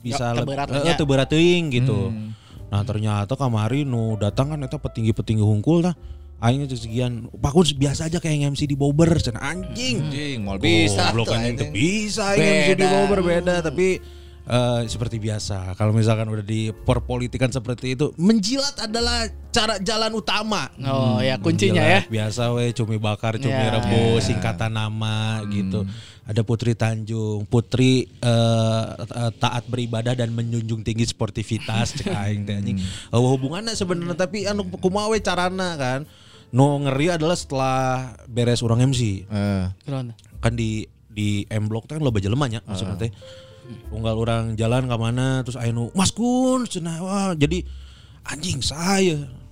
[0.03, 2.11] bisa Ya, leb- teberat eh, teuing gitu.
[2.67, 5.95] Nah ternyata kamari nu datang kan eta petinggi-petinggi hungkul tah
[6.43, 10.03] aing itu segian Pakun biasa aja kayak MC di Bobber anjing.
[10.03, 11.15] Anjing, mau bisa.
[11.15, 12.83] Goblok tuh, anjing tuh bisa aing MC di.
[12.83, 13.63] Bobber beda.
[13.63, 13.87] Tapi
[14.45, 20.67] eh, seperti biasa kalau misalkan udah di perpolitikan seperti itu menjilat adalah cara jalan utama
[20.81, 22.01] Oh ya kuncinya ya.
[22.01, 22.09] Menjilat.
[22.09, 23.71] biasa we cumi bakar cumi Ya.
[23.71, 25.85] rebus singkatan nama gitu
[26.23, 28.83] ada Putri Tanjung Putri eh,
[29.35, 34.65] taat beribadah dan menjunjung tinggi sportivitas cek aing teh anjing Eh, hubungannya sebenarnya tapi anu
[34.73, 35.99] kumaha we carana kan
[36.49, 37.81] no ngeri adalah setelah
[38.25, 39.25] beres orang MC.
[39.81, 40.13] Keron.
[40.37, 43.11] kan di di M Block kan loba jelemanya maksudnya teh.
[43.91, 47.63] Unggal orang jalan ke mana terus aya nu Mas Kun cenah wah jadi
[48.27, 49.42] anjing saya.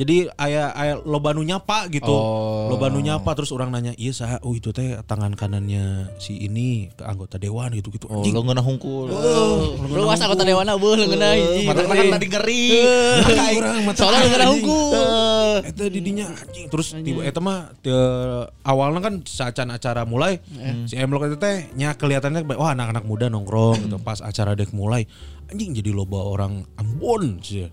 [0.00, 2.08] Jadi aya aya loba nu nyapa gitu.
[2.08, 2.72] Oh.
[2.72, 4.36] Loba nu nyapa terus orang nanya, "Iya saha?
[4.40, 8.32] Oh itu teh tangan kanannya si ini ke anggota dewan gitu-gitu." Oh, Anjing.
[8.32, 9.12] lo ngeunah hungkul.
[9.12, 11.68] Oh, lu was anggota dewan beuh leungeunah hiji.
[11.68, 12.64] Mata kan tadi ngeri.
[13.84, 14.64] Mata Soalnya leungeunah anjing.
[14.64, 15.56] hungkul.
[15.68, 17.68] Eta didinya anjing terus tiba eta mah
[18.64, 20.40] awalnya kan sacan acara mulai
[20.88, 25.04] si Emlok itu teh nya kelihatannya wah anak-anak muda nongkrong gitu pas acara dek mulai
[25.52, 27.68] anjing jadi loba orang Ambon sih.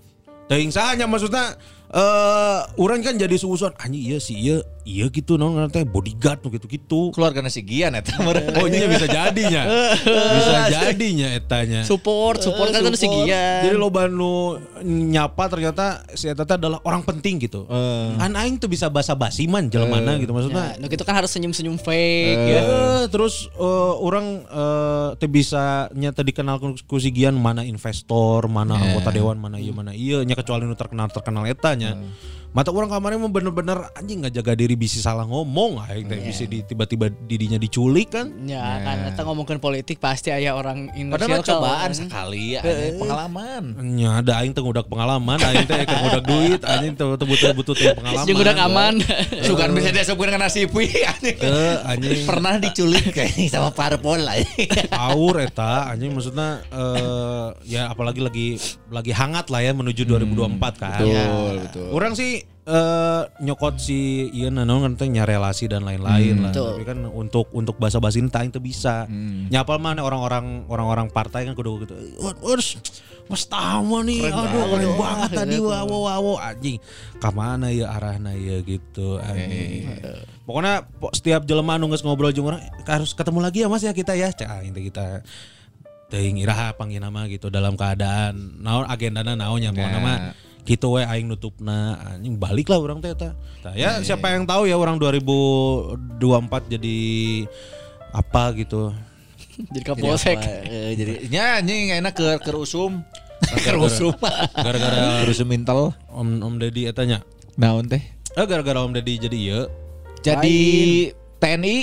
[0.47, 5.67] Teuing sahanya maksudnya eh orang kan jadi suuson anjing iya sih iya iya gitu non
[5.67, 7.11] teh bodyguard tuh gitu-gitu.
[7.11, 8.15] Keluarga nasi gian eta.
[8.23, 9.67] Oh ini bisa jadinya.
[10.39, 11.83] bisa jadinya etanya.
[11.83, 13.67] Support, support kan kudu segian.
[13.67, 14.55] Jadi lo nu
[14.87, 17.67] nyapa ternyata si Eta teh adalah orang penting gitu.
[18.15, 20.79] Kan aing tuh bisa basa-basi man jelemana gitu maksudnya.
[20.79, 22.63] Ya, nu gitu kan harus senyum-senyum fake Ya, ya.
[23.11, 28.77] terus eh, orang eh, teh bisa nyata dikenal ku ku si Gian mana investor, mana
[28.79, 31.97] anggota dewan, mana iya mana iya nya kecuali nu terkenal terkenal etanya.
[32.57, 36.49] Mata orang kemarin mah bener-bener anjing nggak jaga diri bisa salah ngomong aing teh bisa
[36.49, 38.33] di, tiba-tiba didinya diculik kan.
[38.49, 41.93] Ya kan kita ngomongin politik pasti aya orang inner Padahal cobaan kan.
[41.93, 42.65] sekali ya,
[42.97, 43.77] pengalaman.
[43.77, 47.77] Nya ada aing teh ngudak pengalaman, aing teh keur ngudak duit, anjing teh butuh butuh
[48.01, 48.25] pengalaman.
[48.25, 48.93] Jeung udah aman.
[49.45, 52.25] Sugan bisa disebutkan dengan nasi pui anjing.
[52.25, 54.33] Pernah diculik kayaknya sama parpol lah.
[54.97, 58.57] Aur eta anjing maksudnya eh ya apalagi lagi
[58.89, 61.05] lagi hangat lah ya menuju 2024 kan.
[61.05, 61.89] Betul, betul.
[61.93, 66.51] Orang sih eh nyokot si iya nanon kan teh relasi dan lain-lain lah.
[66.51, 66.75] Betul.
[66.75, 69.07] Tapi kan untuk untuk bahasa basi entah itu bisa.
[69.47, 71.95] Nyapal mana orang-orang orang-orang partai kan kudu gitu.
[72.43, 72.75] Wes
[73.27, 74.31] mas tama nih.
[74.31, 76.75] aduh keren banget tadi wow wow wow anjing.
[77.23, 79.87] Kamana ya arahna ya gitu anjing.
[80.43, 83.95] Pokoknya po- setiap jelema nu geus ngobrol jeung orang harus ketemu lagi ya Mas ya
[83.95, 84.27] kita ya.
[84.35, 85.23] Cah inti kita
[86.11, 90.31] teuing iraha panggil nama gitu dalam keadaan naon agendana naonnya mau nama
[90.67, 93.31] gitu we aing nutupna anjing balik lah orang teh eta.
[93.71, 96.99] Ya siapa yang tahu ya orang 2024 jadi
[98.11, 98.91] apa gitu.
[99.73, 100.37] Jadi kapolsek.
[100.69, 103.01] Eh, jadi nya anjing enak ke ke usum.
[103.41, 104.13] Ke usum.
[104.53, 105.97] Gara-gara usum intel.
[106.13, 107.25] Om Om Deddy eta nya.
[107.57, 108.03] Naon teh?
[108.37, 109.61] Eh gara-gara Om Deddy jadi ieu.
[110.21, 110.59] Jadi
[111.41, 111.75] TNI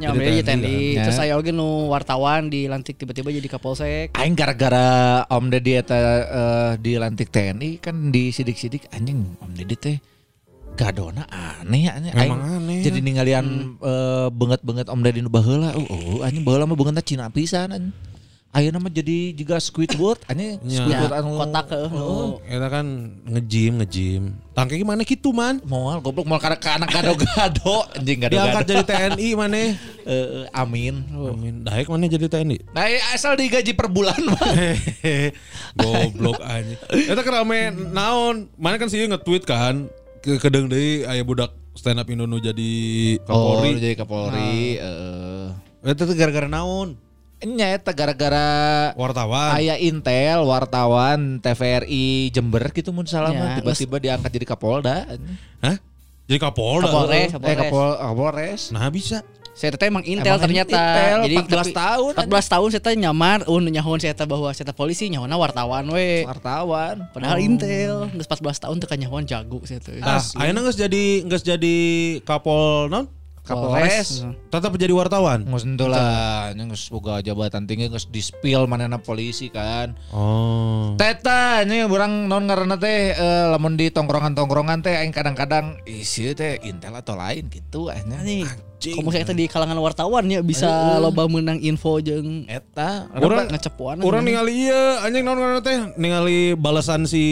[0.00, 0.76] Ya, Jadi jadi TNI TNI.
[0.96, 1.04] kan.
[1.04, 4.16] Terus saya oge nu wartawan dilantik tiba-tiba jadi kapolsek.
[4.16, 9.96] Aing gara-gara Om Deddy eta eh, dilantik TNI kan di sidik-sidik anjing Om Deddy teh
[10.72, 12.80] gadona aneh aneh Emang Aing aneh.
[12.80, 17.28] jadi ninggalian eh, banget-banget Om Deddy nu baheula uh, uh anjing baheula mah beungeutna Cina
[17.28, 17.92] pisan anjing
[18.52, 20.84] Ayeuna mah jadi juga Squidward anjing Ya.
[20.84, 22.36] Squidward Ya, anu kotak ke nu.
[22.44, 22.86] Eta kan
[23.24, 24.22] ngejim ngejim.
[24.52, 25.56] Tangke gimana gitu man?
[25.64, 29.56] moal goblok moal karena anak gado-gado anjing Diangkat gado-gado jadi TNI mana?
[29.56, 29.72] Eh,
[30.04, 31.64] eh, amin Amin.
[31.64, 32.76] Daek mana jadi TNI?
[32.76, 32.84] Nah
[33.16, 35.32] asal digaji per bulan Hehehe,
[35.72, 36.76] Goblok aja.
[36.92, 38.52] Eta kan rame naon?
[38.60, 39.88] Mana kan sih nge-tweet kan
[40.20, 42.72] ke kedeng deui aya budak stand up Indo nu jadi
[43.26, 43.80] Oh Kapolri.
[43.80, 45.48] jadi Kapolri eh
[45.82, 47.00] Eta tuh gara-gara naon?
[47.42, 48.46] Nya eta gara-gara
[48.94, 49.58] Wartawan.
[49.58, 55.06] Aya Intel, wartawan, TVRI Jember gitu mun salah Ya, tiba-tiba diangkat jadi Kapolda.
[55.58, 55.76] Hah?
[56.30, 56.86] Jadi Kapolda.
[56.86, 58.62] Kapolres, Eh Kapol Kapolres.
[58.70, 59.26] Nah bisa.
[59.52, 60.72] Saya teh emang Intel Emang ternyata.
[60.72, 64.48] Intel, Jadi 14 tapi- tahun, 14 tahun saya teh nyamar, uh nyahon saya teh bahwa
[64.56, 66.24] saya teh polisi nyahona wartawan we.
[66.24, 67.12] Wartawan.
[67.12, 70.00] Padahal Intel geus 14 tahun teu nyahoan jago saya teh.
[70.00, 71.76] Nah, ayeuna geus jadi geus jadi
[72.24, 73.12] Kapol naon?
[73.42, 74.22] Kapolres.
[74.54, 75.42] Tetap jadi wartawan.
[75.42, 79.98] Ngus ento lah, geus boga jabatan tinggi geus di-spill manehna polisi kan.
[80.14, 80.94] Oh.
[80.94, 86.62] Teta ini orang non ngaranna teh eh, lamun di tongkrongan-tongkrongan teh aing kadang-kadang isi teh
[86.62, 88.22] Intel atau lain gitu anya.
[88.22, 88.46] Nih,
[88.78, 94.06] kamu saya teh di kalangan wartawan ya bisa loba menang info jeung Eta Orang ngecepuan.
[94.06, 97.24] Orang ningali iya anjing naon ngaranna teh ningali balasan si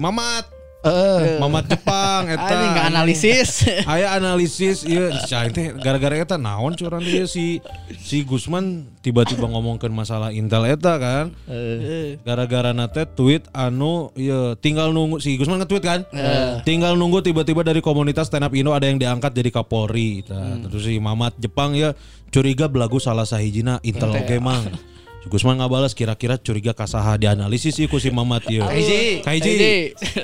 [0.00, 0.61] Mamat.
[0.82, 2.42] Eh Mamat Jepang eta.
[2.42, 3.50] Anjing nggak analisis.
[3.92, 7.62] Aya analisis iya cai teh gara-gara eta naon curang dia si
[8.02, 11.30] si Gusman tiba-tiba ngomongkeun masalah Intel eta kan.
[12.26, 16.00] Gara-gara nate tweet anu iya tinggal nunggu si Gusman nge-tweet kan.
[16.66, 20.26] Tinggal nunggu tiba-tiba dari komunitas stand up Indo ada yang diangkat jadi Kapolri.
[20.26, 21.94] Nah, Terus si Mamat Jepang ya
[22.34, 24.66] curiga belagu salah sahijina Intel oge mang.
[25.22, 28.66] Si Gusman ngabalas kira-kira curiga kasaha dianalisis iku si Mamat ieu.
[28.66, 29.22] Kaiji.
[29.22, 29.54] Kaiji.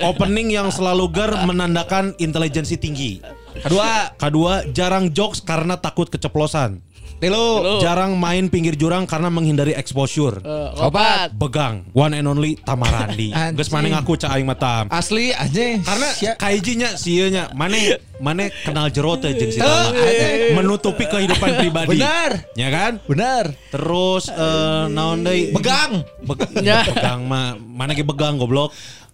[0.03, 3.23] Opening yang selalu ger menandakan intelijensi tinggi.
[3.63, 6.83] Kedua, kedua jarang jokes karena takut keceplosan.
[7.19, 7.79] Tilu.
[7.79, 10.39] Jarang main pinggir jurang karena menghindari exposure.
[10.75, 11.35] Obat.
[11.35, 13.35] Begang, one and only Tamarandi.
[13.57, 14.87] Geus maneh ngaku ca aing mata.
[14.87, 15.83] Asli anjing.
[15.83, 19.91] Karena kaijinya sieuna maneh maneh kenal jero teh jeung si Teu, Tama.
[19.91, 20.55] anjing.
[20.55, 21.99] Menutupi kehidupan pribadi.
[21.99, 22.31] Benar.
[22.55, 23.03] Ya kan?
[23.03, 23.51] Benar.
[23.69, 25.51] Terus eh naon deui?
[25.51, 26.03] Begang.
[26.21, 26.83] Beg- Ya.
[26.83, 28.71] begang mah mana ge begang goblok.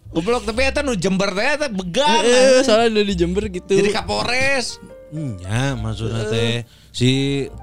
[0.09, 2.21] Goblok tapi eta nu Jember teh eta begang.
[2.21, 3.73] Eh, soalnya udah di Jember gitu.
[3.73, 4.77] Jadi Kapolres.
[5.41, 6.63] Ya, maksudnya teh
[6.95, 7.12] si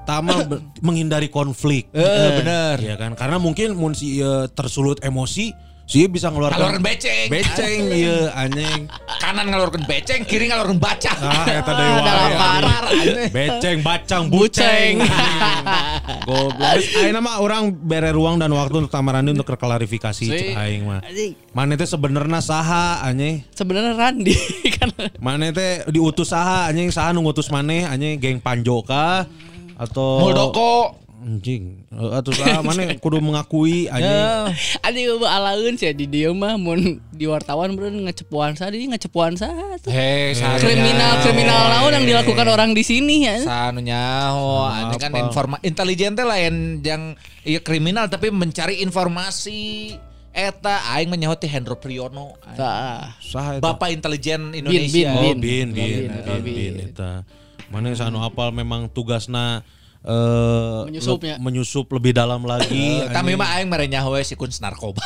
[0.05, 0.45] Tama
[0.85, 1.89] menghindari konflik.
[1.89, 2.77] Eh, bener.
[2.77, 3.17] Iya kan?
[3.17, 5.49] Karena mungkin mun si ieu tersulut emosi,
[5.93, 7.27] si ieu bisa ngeluarkan Ngeluarkan beceng.
[7.29, 8.89] Beceng iya anjing.
[9.21, 11.13] Kanan ngalurkeun beceng, kiri ngalurkeun baca.
[11.21, 12.01] Ah, eta deui wae.
[12.01, 12.61] Dalapan.
[13.29, 15.05] Beceng, bacang, Buceng.
[16.25, 16.81] Goblok.
[16.97, 21.05] Ayeuna mah orang bere ruang dan waktu untuk Tamarandi untuk klarifikasi cek aing mah.
[21.53, 23.45] Mana teh sebenarnya saha anjing?
[23.53, 24.33] Sebenarnya Randi
[24.81, 24.89] kan.
[25.21, 29.29] Mana teh diutus saha anjing saha nu ngutus maneh anjing geng Panjo kah
[29.77, 31.02] atau Muldoko.
[31.23, 34.11] Anjing Eh, atau saha maneh kudu mengakui anjing.
[34.11, 34.51] Ya.
[34.83, 39.39] Anjing eueuh alaeun sih di dieu mah mun di wartawan bener ngecepuan sa di ngecepuan
[39.39, 39.89] sa tuh.
[39.89, 40.59] Hei, sanunya.
[40.59, 43.39] Kriminal kriminal naon yang dilakukan orang di sini ya.
[43.39, 47.15] Sanu nyaho, anjing kan informa intelijen teh lain yang
[47.47, 49.95] iya kriminal tapi mencari informasi.
[50.33, 52.35] Eta aing teh Hendro Priyono.
[53.61, 55.13] Bapak intelijen Bin, Indonesia.
[55.13, 55.37] Oh, Bin.
[55.37, 56.73] bin, bin, Bin, bin, bin.
[56.89, 57.23] bin.
[57.69, 59.65] Mana sanu apal memang tugasna
[60.03, 61.35] eh Menyusupnya.
[61.35, 63.03] le- menyusup lebih dalam lagi.
[63.03, 64.99] Eh, Tapi mah aing mere nyaho we si kuns narkoba.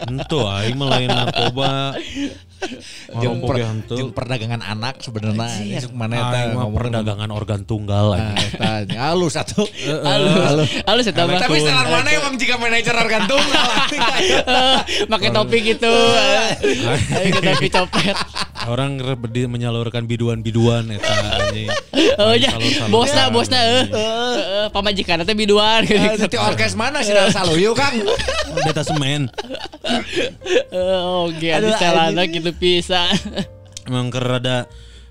[0.00, 1.98] Ento aing mah lain narkoba.
[3.16, 8.84] Jeung per- jeung perdagangan anak sebenarnya Jeung mana eta mah perdagangan organ tunggal Nah, aja.
[8.84, 9.64] eta halus atuh.
[9.80, 10.68] Halus.
[10.84, 11.40] Halus ya tambah.
[11.40, 13.64] Tapi saran mana emang jika manajer organ tunggal?
[15.08, 15.88] Pakai topi gitu.
[17.16, 18.16] Ayo topi copet.
[18.68, 19.00] Orang
[19.48, 21.68] menyalurkan biduan-biduan eta anjing.
[22.20, 22.52] Oh ya,
[22.88, 23.84] bosna bosna eh.
[23.88, 27.96] Heeh, pamajikan teh biduan Nanti orkes mana sih Saluyu Kang?
[28.66, 29.28] Detasemen.
[30.70, 33.10] Eh, Oke, di celana gitu pisan.
[33.88, 34.68] Emang kerada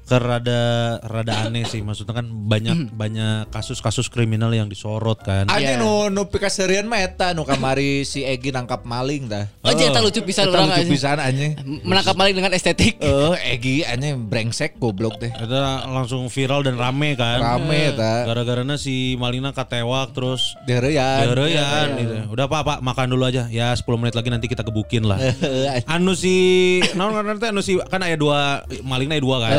[0.10, 0.62] kerada
[1.06, 5.46] rada aneh sih maksudnya kan banyak banyak kasus-kasus kriminal yang disorot kan.
[5.48, 5.86] Anjing Iya.
[5.86, 9.46] nu nu pikaserian mah eta nu kamari si Egi nangkap maling dah.
[9.62, 11.54] Oh, eta lucu pisan Eta orang lucu pisan anjing.
[11.86, 12.98] Menangkap maling dengan estetik.
[12.98, 15.30] Eh Egi anjing brengsek goblok deh.
[15.30, 17.38] Eta langsung viral dan rame kan.
[17.38, 18.26] Rame eta.
[18.26, 21.30] Gara-garana si Malina katewak terus Dereyan.
[21.30, 22.16] Dereyan gitu.
[22.34, 23.46] Udah Pak, Pak, makan dulu aja.
[23.54, 25.22] Ya 10 menit lagi nanti kita gebukin lah.
[25.44, 25.86] Heeh.
[25.86, 29.50] anu si naon ngaranna teh anu si kan aya dua malingna aya dua kan.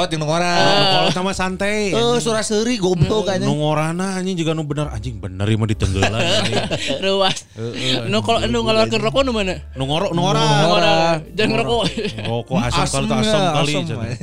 [0.00, 0.52] Kolot jeung nu Nu ngora.
[0.96, 1.92] kolot sama santai.
[1.92, 3.48] Eh surah seuri goblok Nu anjing.
[3.52, 6.56] ngorana anjing juga nu bener anjing bener mah ditenggelan anjing.
[7.04, 7.44] Ruas.
[8.08, 9.60] Nu kalau nu ngeluarkeun rokok nu mana?
[9.76, 11.20] Nu ngoro nu ngora.
[11.36, 11.84] Jangan ngerokok.
[12.24, 13.72] Rokok asam kali tuh Asem asam ya, kali.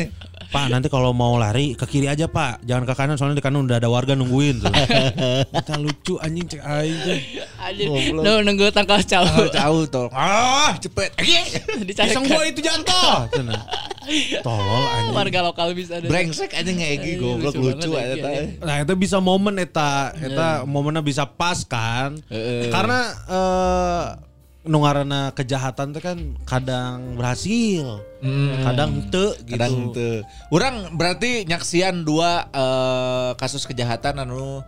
[0.01, 0.09] eh.
[0.47, 3.67] Pak nanti kalau mau lari ke kiri aja pak Jangan ke kanan soalnya di kanan
[3.67, 4.71] udah ada warga nungguin tuh
[5.59, 7.19] Kita lucu anjing cek aing tuh
[7.59, 7.87] Anjir.
[8.15, 9.27] Nu nunggu tangkal cau.
[9.51, 10.07] jauh tuh.
[10.15, 11.11] Ah, cepet.
[11.19, 11.35] Egi.
[11.83, 12.23] Dicarikan.
[12.23, 13.27] Iseng gua itu cenah.
[14.45, 16.07] Tolol anjing Warga lokal bisa ada.
[16.07, 18.29] Brengsek anjing Egi goblok lucu lucu banget, eta.
[18.31, 18.45] Egi.
[18.63, 22.15] Nah itu bisa momen eta Eta momennya bisa pas kan.
[22.71, 24.05] Karena eh
[24.67, 28.03] nu ngaranna kejahatan teh kan kadang berhasil
[28.67, 30.27] kadang teu gitu Kadang teu.
[30.51, 34.59] Urang berarti nyaksian dua eh, kasus kejahatan anu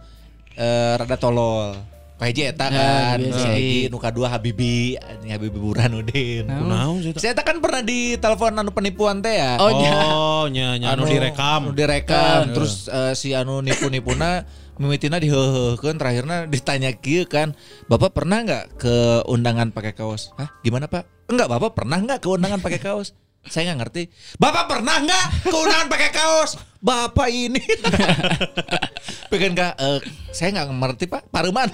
[0.55, 1.75] eh, rada tolol.
[2.19, 3.39] Kahiji eta Nah, kan, biasa.
[3.39, 6.51] si Egi nu kadua Habibi, Habibi Burhanuddin.
[6.51, 9.55] Kunaon sih eta kan pernah di telepon anu penipuan teh ya.
[9.55, 9.95] Oh, nya.
[10.03, 14.43] Oh nya nya anu direkam anu direkam terus eh, si anu nipu-nipuna
[14.79, 17.51] mimitina diheuheukeun terakhirna ditanya kieu kan
[17.91, 18.95] Bapak pernah nggak ke
[19.27, 23.11] undangan pakai kaos Hah gimana Pak Enggak Bapak pernah nggak ke undangan pakai kaos
[23.41, 24.03] saya nggak ngerti
[24.35, 27.59] Bapak pernah nggak ke undangan pakai kaos Bapak ini
[29.31, 31.67] pengen nggak eh, saya nggak ngerti Pak Paruman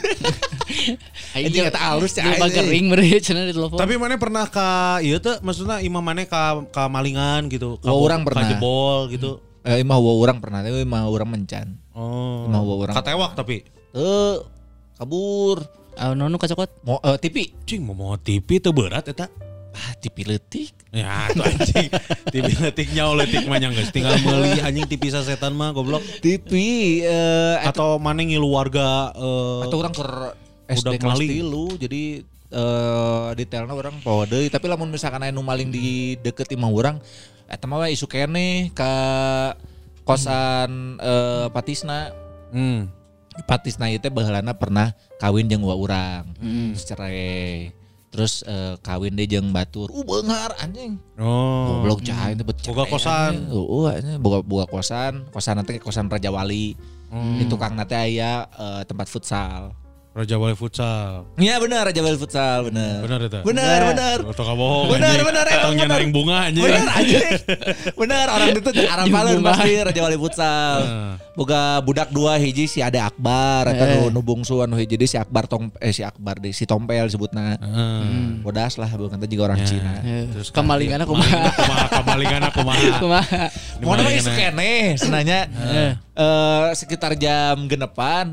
[1.33, 3.77] Anjing eta halus ya Lupa kering meureun cenah di telepon.
[3.77, 4.67] Tapi mana pernah ke
[5.01, 7.77] iya tuh maksudnya imam mana ke ke malingan gitu.
[7.77, 8.47] Ka Oh, orang ka pernah.
[8.47, 9.41] jebol gitu.
[9.61, 12.45] eh, imah orang pernah tapi imah orang mencan Oh.
[12.45, 13.65] Imah orang Katewak tapi.
[13.91, 14.35] eh
[14.95, 15.63] kabur
[15.95, 16.83] Ah, nonu kacokot.
[16.83, 19.31] mau eh, TV Cing mau mau TV teu berat eta.
[19.75, 21.91] Ah TV letik Ya tuh anjing.
[22.31, 25.99] TV letik nyawa letik mah nya geus tinggal meuli anjing TV sasetan mah goblok.
[26.23, 26.51] TV
[27.03, 30.05] eh Atau mana ngilu warga eh atau orang ke
[30.71, 32.23] SD kelas tilu jadi
[32.55, 34.47] eh detailnya orang bawa deui.
[34.47, 36.97] Tapi lamun misalkan nu maling di deket imah orang
[37.45, 38.93] eta mah isu kene ka
[40.07, 42.15] kosan eh, Patisna.
[42.55, 42.87] Hmm.
[43.51, 46.23] Patisna itu baheulana pernah kawin jeung wa urang.
[46.39, 47.75] Terus cerai
[48.15, 51.83] terus eh, kawin deh jeung batur uh beunghar anjing Oh.
[51.83, 53.47] goblok cah itu bet Boga kosan.
[53.51, 55.27] Heeh, anjing boga boga kosan.
[55.31, 56.75] Kosan nanti kosan Raja Wali.
[57.11, 57.39] Hmm.
[57.39, 59.75] Di tukang nanti aya eh, tempat futsal.
[60.15, 61.27] Raja Wali Futsal.
[61.35, 63.03] Iya benar Raja Wali futsal benar.
[63.03, 63.39] Benar itu.
[63.43, 64.17] Benar benar.
[64.23, 64.47] Atau
[64.87, 65.27] Benar, anjing.
[65.27, 65.87] benar, benar.
[65.91, 66.63] naring bunga anjing.
[66.63, 67.27] Benar anjing.
[67.99, 70.79] Benar orang itu arah paling pasti Raja Wali futsal.
[70.81, 71.11] Heeh.
[71.35, 74.07] Boga budak dua hiji si Ade Akbar eta Eh.
[74.07, 77.59] nu bungsu anu hiji si Akbar tong eh si Akbar deui si Tompel sebutna.
[77.59, 78.39] Heeh.
[78.39, 79.67] Bodas lah bukan teh juga orang Ya.
[79.67, 79.99] Cina.
[80.31, 81.27] Terus Kemalingan aku mah.
[81.27, 82.75] kumaha kamalingan aku mah.
[83.03, 83.43] Kumaha.
[83.83, 84.37] Mau nama Kemalingan isu na.
[84.39, 85.39] kene senanya
[85.75, 85.91] eh
[86.71, 88.31] sekitar jam genepan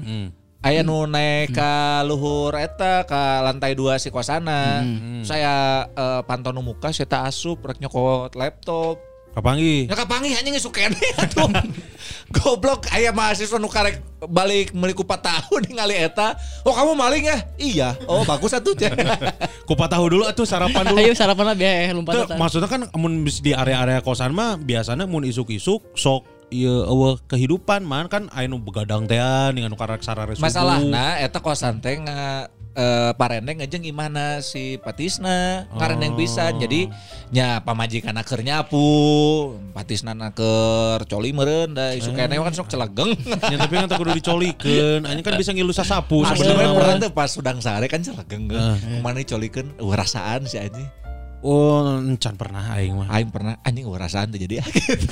[0.63, 0.69] Hmm.
[0.71, 4.87] aya nu naik ka luhur eta ka lantai dua si kosana.
[5.27, 9.03] Saya eh, pantau nu muka saya tak asup rek nyokot laptop.
[9.33, 9.89] Kapangi.
[9.89, 11.49] Ya kapangi anjing isu kene atuh.
[12.37, 16.37] Goblok aya mahasiswa nu karek balik meuli ku 4 tahun ningali eta.
[16.63, 17.39] Oh kamu maling ya?
[17.57, 17.89] Iya.
[18.05, 18.77] Oh bagus atuh.
[19.69, 21.01] Kupat tahu dulu atuh sarapan dulu.
[21.01, 22.37] Ayo sarapan lah biar Teu, lompatan.
[22.37, 27.83] maksudnya kan mun bis di area-area kosan mah biasanya mun isuk-isuk sok ieu eueuh kehidupan
[27.83, 28.07] man.
[28.07, 29.17] Kan aya nu begadang teh
[29.51, 30.45] dengan nu karek sarare subuh.
[30.45, 36.61] Masalahna eta kosan teh nga eh, parendeng ngejeng imana si Patisna karendeng pisan.
[36.61, 36.93] Jadi
[37.33, 38.85] nya pamajikan keur nyapu
[39.73, 43.17] Patisna keur coli meureun da isu kene kan sok celegeng
[43.53, 45.09] Ya, tapi kan kudu dicolikeun.
[45.09, 46.77] Anjing kan bisa ngilu sasapu Sebenarnya.
[46.77, 49.01] pernah tuh pas udang sare kan celegeng Heeh.
[49.01, 50.85] ke mana dicolikeun uh, rasaan si anjing
[51.43, 53.11] Oh, encan pernah aing mah.
[53.11, 54.63] Aing pernah anjing ngerasain tuh jadi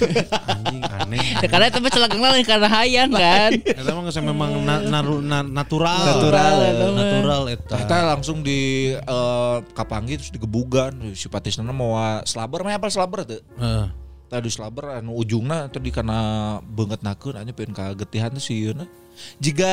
[0.54, 1.42] Anjing aneh.
[1.42, 3.50] Ya, karena itu mah celaka lain karena hayang kan.
[3.82, 5.98] Eta mah geus memang na- naru- na- natural.
[6.06, 6.94] Natural, eta mah.
[6.94, 7.74] Natural eta.
[7.76, 8.60] Kita langsung di
[8.94, 13.86] eh, Kapanggi terus digebugan si patisna mau slaber mah apa slaber tuh Heeh.
[14.26, 16.18] tadi slaber anu ujungna tadi karena
[16.62, 18.86] banget nakeun aja pengen kagetihan tuh si Yuna
[19.36, 19.72] jika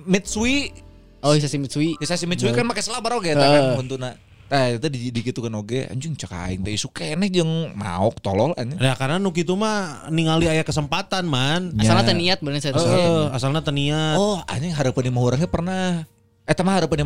[0.00, 0.72] Mitsui
[1.18, 1.98] Oh, isa si Mitsui.
[1.98, 4.14] si Mitsui kan pakai slaber oge eta kan untuna
[4.48, 8.16] Nah, itu di, di gitu kan oge anjing cek aing teh isu keneh jeung maok
[8.24, 8.80] tolol anjing.
[8.80, 11.76] Ya karena nu kitu mah ningali aya kesempatan man.
[11.76, 14.16] Asalnya teh niat bener saya Heeh, asalna teu niat.
[14.16, 16.08] Oh, anjing harapan imah urangnya pernah.
[16.48, 17.04] Eta mah harapan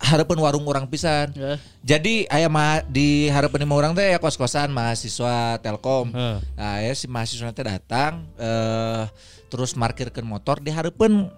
[0.00, 1.36] harapan warung orang pisan.
[1.36, 1.60] Eh.
[1.84, 6.16] Jadi aya mah di harapan imah urang teh ya kos-kosan mahasiswa Telkom.
[6.16, 6.36] Heeh.
[6.56, 9.04] Nah, ya si mahasiswa teh datang eh
[9.52, 11.28] terus parkirkeun motor di harapan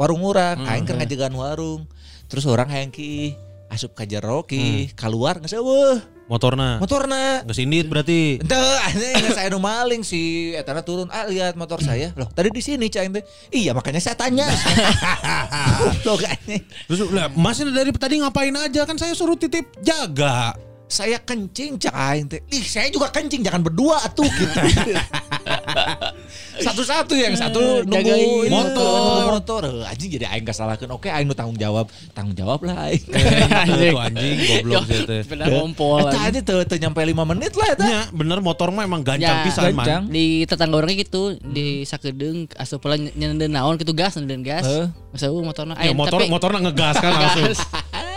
[0.00, 0.64] warung urang.
[0.64, 1.84] Aing keur ngajegan warung.
[2.32, 3.36] Terus orang hayang ki
[3.70, 6.82] asup ka jero ki keluar geus eueuh Motorna.
[6.82, 7.46] motorna.
[7.46, 8.42] Geus indit berarti.
[8.42, 12.10] Ente anjing saya nu maling si etana turun ah lihat motor saya.
[12.18, 13.22] Loh, tadi di sini cai teh.
[13.54, 14.50] Iya, makanya saya tanya.
[16.06, 16.18] Loh.
[16.90, 20.58] Terus lah, masih dari tadi ngapain aja kan saya suruh titip jaga.
[20.90, 22.42] Saya kencing aing teh.
[22.50, 24.58] Ih, saya juga kencing jangan berdua atuh gitu.
[26.58, 28.86] Satu-satu yang satu nunggu Jagain ini, motor.
[28.86, 29.62] nunggu motor.
[29.66, 30.90] Eh, Anjing jadi aing kesalahkeun.
[30.90, 31.86] Oke, aing nu tanggung jawab.
[32.10, 33.02] Tanggung jawab lah aing.
[33.82, 35.20] Itu anjing goblok sih teh.
[35.22, 36.00] Benar ngompol.
[36.02, 37.84] Eta aja tuh tuh nyampe 5 menit lah eta.
[37.84, 40.08] Ya bener motor mah emang gancang Ya, pisan man.
[40.08, 44.86] di tetangga orangnya gitu di sakedeung asup pula nyenenden naon gitu gas nyenenden gas Heeh.
[45.10, 47.52] masa uh motorna Ya, motor motorna ngegas kan langsung.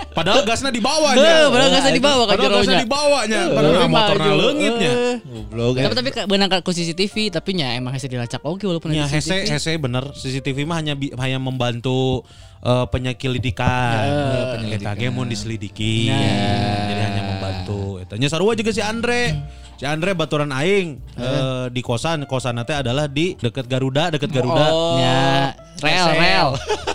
[0.09, 0.17] Gas.
[0.17, 1.21] Padahal gasnya di bawahnya.
[1.21, 3.41] Heuh, padahal gasnya di bawah kan Padahal gasnya di bawahnya.
[3.47, 4.35] Padahal Tapi motorna maju.
[4.35, 4.91] leungitnya.
[4.91, 5.15] Eh.
[5.21, 5.73] Goblok.
[5.77, 9.45] tapi tapi benang ku CCTV tapi nya emang hese dilacak oke walaupun Ya ada hese
[9.45, 9.53] CCTV.
[9.53, 12.25] hese bener CCTV mah hanya hanya membantu
[12.59, 14.03] eh, penyelidikan.
[14.03, 16.09] Ya, Kita ge mun diselidiki.
[16.09, 16.89] Nah.
[16.89, 18.01] Jadi hanya membantu.
[18.01, 19.37] Eta nya sarua juga si Andre.
[19.79, 24.67] Si Andre baturan aing eh, di kosan, kosan teh adalah di deket Garuda, deket Garuda.
[24.67, 24.99] Oh.
[24.99, 26.49] ya rel rel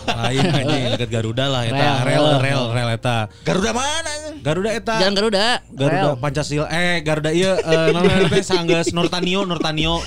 [0.04, 1.88] Lain anjing deket Garuda lah eta.
[2.06, 2.24] Rel.
[2.24, 3.16] Rel rel rel eta.
[3.42, 4.12] Garuda mana?
[4.44, 4.94] Garuda eta.
[5.00, 6.20] jalan Garuda Garuda rel.
[6.20, 10.04] Pancasila eh Garuda iya eh namanya teh sanggeus Nurtanio Nurtanio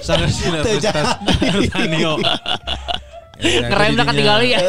[0.00, 0.36] sanggeus
[1.52, 2.16] Nurtanio
[3.36, 4.60] Ya, ngerem jadi dah ketinggali ya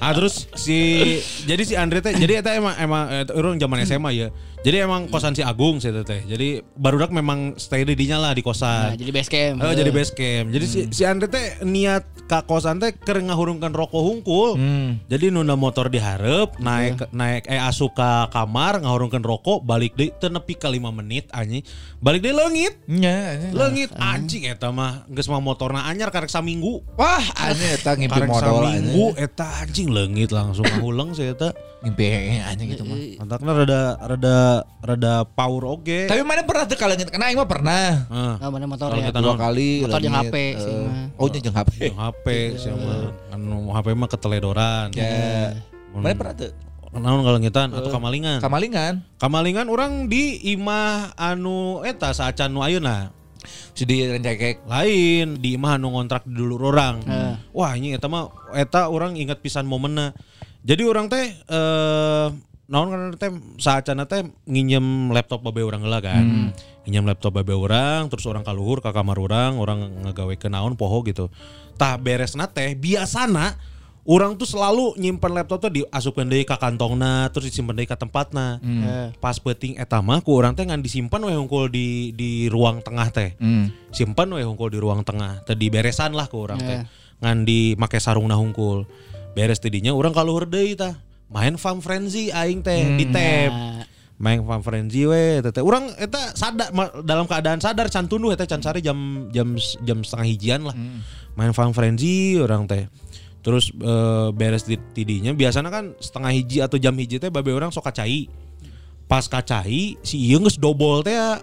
[0.00, 1.04] Ah terus si
[1.44, 4.28] jadi si Andre teh jadi eta emang emang eh, orang zaman SMA ya.
[4.66, 6.26] Jadi emang kosan si Agung sih teh.
[6.26, 8.98] Jadi barudak memang stay di dinya lah di nah, kosan.
[8.98, 10.50] jadi base camp Oh jadi base camp.
[10.50, 14.58] Jadi si, si Andre teh niat ka kosan teh keur ngahurungkan rokok hungkul.
[15.06, 20.34] Jadi nunda motor diharap naik naik eh asup ka kamar ngahurungkan rokok balik deui teu
[20.34, 21.62] nepi ka 5 menit anjing.
[22.02, 22.74] Balik deui leungit.
[22.90, 23.54] Nya.
[23.54, 26.82] Leungit anjing eta mah geus mah motorna anyar karek saminggu.
[26.98, 31.54] Wah, anjing eta ngimpi Karek modal saminggu eta anjing leungit langsung nguleng sih eta.
[31.86, 32.98] Ngimpi anjing gitu mah.
[33.22, 34.36] Mantakna rada rada
[34.80, 36.06] rada power oge.
[36.06, 37.10] Tapi mana pernah tuh kalengit?
[37.10, 38.06] Karena aing mah pernah.
[38.06, 38.34] Heeh.
[38.38, 39.70] Nah, mana motor Kalau ya Dua kali.
[39.82, 41.20] Motor langit, HP sih eh, mah.
[41.20, 41.72] Oh, jeung HP.
[41.90, 42.26] Yang HP
[42.56, 43.10] sih mah.
[43.34, 44.86] Anu HP mah keteledoran.
[44.94, 45.58] Ya.
[45.90, 46.52] Mana pernah tuh?
[46.96, 48.40] Naon ngalengitan atau kamalingan?
[48.40, 49.04] Kamalingan.
[49.20, 53.12] Kamalingan orang di imah anu eta saacan nu ayeuna.
[53.76, 54.64] Si di rencekek.
[54.64, 57.04] Lain di imah anu ngontrak dulu orang.
[57.04, 57.34] Heeh.
[57.52, 60.16] Wah, ini eta mah eta orang ingat pisan momenna.
[60.64, 62.26] Jadi orang teh eh
[62.66, 63.30] naon kan teh
[63.62, 66.50] saacana teh nginjem laptop babe orang heula kan.
[66.86, 71.02] Nginjem laptop babe orang terus orang kaluhur ke kamar orang, orang ngegawe ke naon poho
[71.06, 71.30] gitu.
[71.78, 73.54] Tah beresna teh biasana
[74.06, 78.58] orang tuh selalu nyimpen laptop tuh diasupkeun deui ka kantongna terus disimpen deui ka tempatna.
[78.62, 82.82] Eh, Pas penting eta mah ku urang teh ngan disimpan we hungkul di di ruang
[82.82, 83.38] tengah teh.
[83.38, 83.70] Hmm.
[83.94, 85.46] Simpan we hungkul di ruang tengah.
[85.46, 86.82] Tadi beresan lah ku urang teh.
[86.82, 86.90] Ya.
[87.22, 88.86] Ngan di make sarungna hungkul.
[89.38, 91.05] Beres tidinya urang kaluhur deui tah.
[91.26, 93.50] Main Farm Frenzy aing teh di tab.
[93.50, 93.82] nah,
[94.16, 95.60] Main Farm Frenzy we teh.
[95.60, 96.70] Urang eta sadar
[97.02, 100.76] dalam keadaan sadar can tunduh eta can sare jam jam jam setengah hijian lah.
[101.34, 102.88] Main Farm Frenzy urang teh.
[103.44, 107.74] Terus eh, beres di tidinya biasanya kan setengah hiji atau jam hiji teh babe orang
[107.74, 108.30] sok kacai.
[109.06, 111.38] Pas kacai si ieu geus dobol teh eh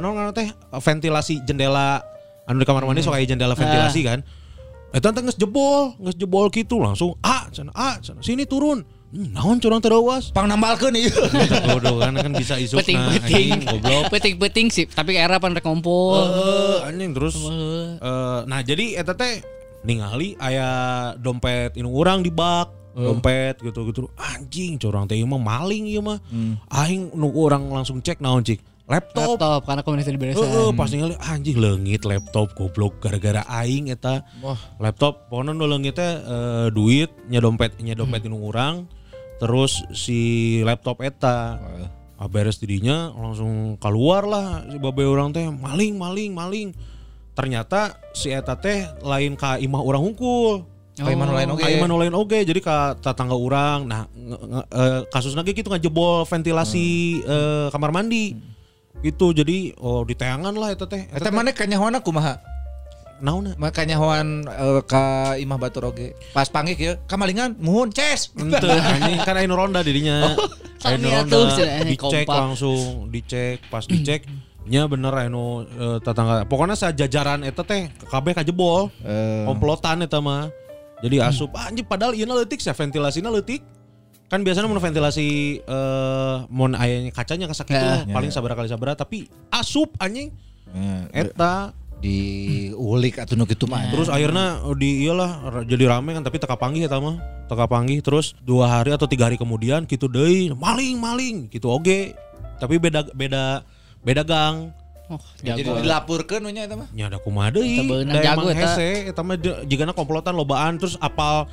[0.00, 2.02] naon ngaranna teh ventilasi jendela
[2.46, 4.22] anu di kamar mandi sok aya jendela ventilasi kan.
[4.94, 8.82] Eta teh geus jebol, geus jebol gitu langsung ah cenah ah cenah sini turun.
[9.14, 10.34] Hmm, naon curang terawas.
[10.34, 11.06] Pang nambalkeun ieu.
[11.70, 13.50] Bodoh kan kan bisa isuk peting nah, peting.
[13.62, 14.02] goblok.
[14.10, 19.14] peting peting sih tapi era pan rek ngompol Eh, anjing terus eh, nah jadi eta
[19.14, 19.38] teh
[19.86, 20.66] ningali aya
[21.14, 26.18] dompet inu urang di bak dompet gitu gitu anjing curang teh mah maling ieu mah.
[26.74, 28.58] Aing nu urang langsung cek naon cik?
[28.84, 29.40] Laptop.
[29.40, 30.44] Laptop karena komunitas di beresan.
[30.44, 34.26] Heeh, pas ningali anjing leungit laptop goblok gara-gara aing eta.
[34.82, 38.90] Laptop pokoknya nu leungit teh eh, duit nya dompet nya dompet inu urang
[39.40, 40.18] terus si
[40.62, 41.58] laptop eta
[42.14, 46.68] Ah, beres dirinya langsung keluar lah si babe orang teh maling maling maling.
[47.34, 50.62] Ternyata si eta teh lain ka imah orang hungkul.
[50.94, 51.66] Ka imah nu lain oge.
[51.66, 53.90] Ka imah nu lain oge jadi ka tetangga orang.
[53.90, 56.86] Nah nge- nge- eh, kasusnya ge gitu ngejebol ventilasi
[57.26, 58.38] eh, kamar mandi.
[59.02, 61.10] Gitu jadi oh diteangan lah eta teh.
[61.10, 62.38] Eta mana kanyahoana kumaha?
[63.22, 66.14] Naon Makanya hoan eh, ka Imah Batur oge.
[66.34, 68.34] Pas panggil ya, kamalingan muhun ces.
[68.34, 70.34] Ente anjing kan anu ronda dirinya.
[70.84, 71.36] Anu sami ronda
[71.88, 72.36] dicek kompak.
[72.36, 74.28] langsung, dicek pas dicek
[74.68, 76.44] nya bener anu eh, tetangga.
[76.44, 78.92] Pokoknya sajajaran eta teh kabeh kajebol.
[79.00, 79.44] Eh.
[79.48, 80.52] Komplotan eta mah.
[81.00, 83.60] Jadi asup ah, anjing padahal ieu leutik ya ventilasinya leutik.
[84.28, 88.08] Kan biasanya mun ventilasi eh mun ayahnya kacanya kasak itu Ya.
[88.08, 89.18] paling sabaraha kali sabaraha tapi
[89.52, 90.32] asup anjing
[90.74, 91.70] Eh, eta
[92.04, 93.88] diulik atuh nu kitu mah.
[93.88, 97.16] Terus akhirnya di iyalah jadi rame kan tapi teka panggih eta mah.
[97.48, 102.12] Teka panggih terus dua hari atau tiga hari kemudian gitu deui maling maling gitu oge.
[102.60, 103.64] Tapi beda beda
[104.04, 104.76] beda gang.
[105.04, 105.84] Oh, Ya, jadi jago.
[105.84, 106.88] dilapurkeun nya eta mah.
[106.92, 107.80] Nya ada kumaha deui.
[108.08, 108.56] Jago eta.
[108.56, 111.44] hese eta mah jigana komplotan lobaan terus apal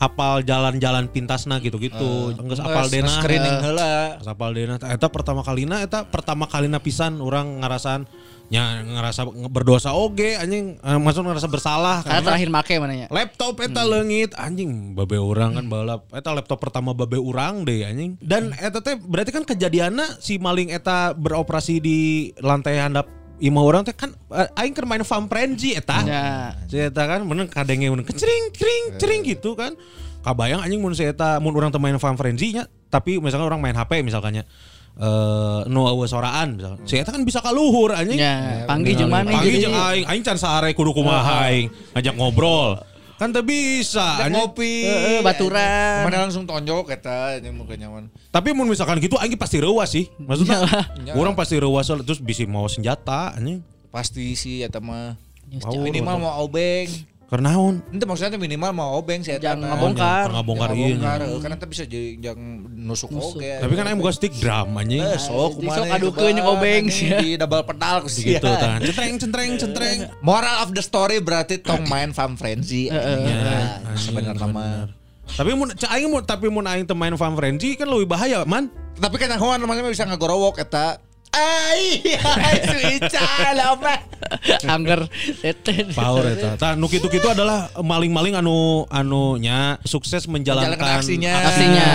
[0.00, 2.32] apal jalan-jalan pintasna gitu-gitu.
[2.34, 3.10] Geus apal dena.
[3.10, 4.16] screening heula.
[4.22, 8.06] Geus apal dena eta pertama kalina eta pertama kalina pisan orang ngarasan
[8.50, 10.74] nya ngerasa berdosa oge anjing.
[10.82, 13.06] Eh, maksud ngerasa bersalah Karena terakhir make mananya.
[13.06, 14.34] laptop eta leungit.
[14.34, 16.10] Anjing babe urang kan balap.
[16.10, 18.18] Eta laptop pertama babe urang deh anjing.
[18.18, 21.98] Dan eta teh berarti kan kejadiannya si maling eta beroperasi di
[22.42, 23.06] lantai handap
[23.38, 26.02] imah orang teh kan eh, aing keur main farm frenzy eta.
[26.02, 26.58] Ya.
[26.90, 29.78] eta kan bener kadenge bener kecering kering cering gitu kan.
[30.26, 33.62] Kabayang anjing mun si eta mun urang teh main farm frenzy nya tapi misalnya orang
[33.62, 34.42] main HP misalkannya
[34.98, 39.32] eh nu awewe soraan misalkan si eta kan bisa kaluhur anjing Ya, panggil jeung maneh
[39.32, 39.64] Panggil jadi.
[39.68, 42.80] jeung aing, aing can saare kudu kumaha aing, ngajak ngobrol.
[43.20, 44.24] Kan teu bisa.
[44.24, 44.32] anjing.
[44.40, 44.74] ngopi.
[44.88, 46.08] Heeh, baturan.
[46.08, 48.08] Mana langsung tonjok eta nya muka nyaman.
[48.32, 50.08] Tapi mun misalkan gitu aing pasti reuas sih.
[50.16, 50.64] Maksudnya
[51.12, 53.60] orang pasti reuas terus bisa mau senjata anjing.
[53.92, 55.20] Pasti sih eta mah.
[55.52, 56.88] Minimal mau obeng.
[57.30, 57.78] Karena naon?
[57.94, 59.38] Itu maksudnya minimal mau obeng sih.
[59.38, 60.26] Jangan ngabongkar.
[60.26, 60.86] Jangan ngabongkar Jangan ieu.
[60.98, 63.54] ngabongkar, heuh, Karena eta bisa jadi yang nusuk oge.
[63.62, 64.98] Tapi kan aing buka stick drum anjing.
[64.98, 67.06] Eh, sok sok nih, adukeun yang obeng sih.
[67.06, 68.34] Di double pedal sih.
[68.34, 68.82] Gitu kan.
[68.82, 69.98] Centreng centreng centreng.
[70.26, 72.90] Moral of the story berarti tong main farm frenzy.
[72.90, 72.98] Ya,
[73.78, 74.90] Nah, sebenarnya mah.
[75.30, 78.66] Tapi mun aing mun tapi mun aing teu main farm frenzy kan lebih bahaya, man.
[78.98, 80.98] Tapi kan yang hoan namanya bisa ngagorowok eta.
[81.30, 82.02] Ai,
[82.66, 83.94] suica lama.
[84.66, 85.06] Angger
[85.38, 85.94] tete.
[85.94, 86.50] Power eta.
[86.60, 91.34] Tah nu kitu-kitu adalah maling-maling anu anunya sukses menjalankan Jalankan aksinya.
[91.46, 91.90] Aksinya.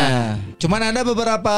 [0.56, 1.56] Cuman ada beberapa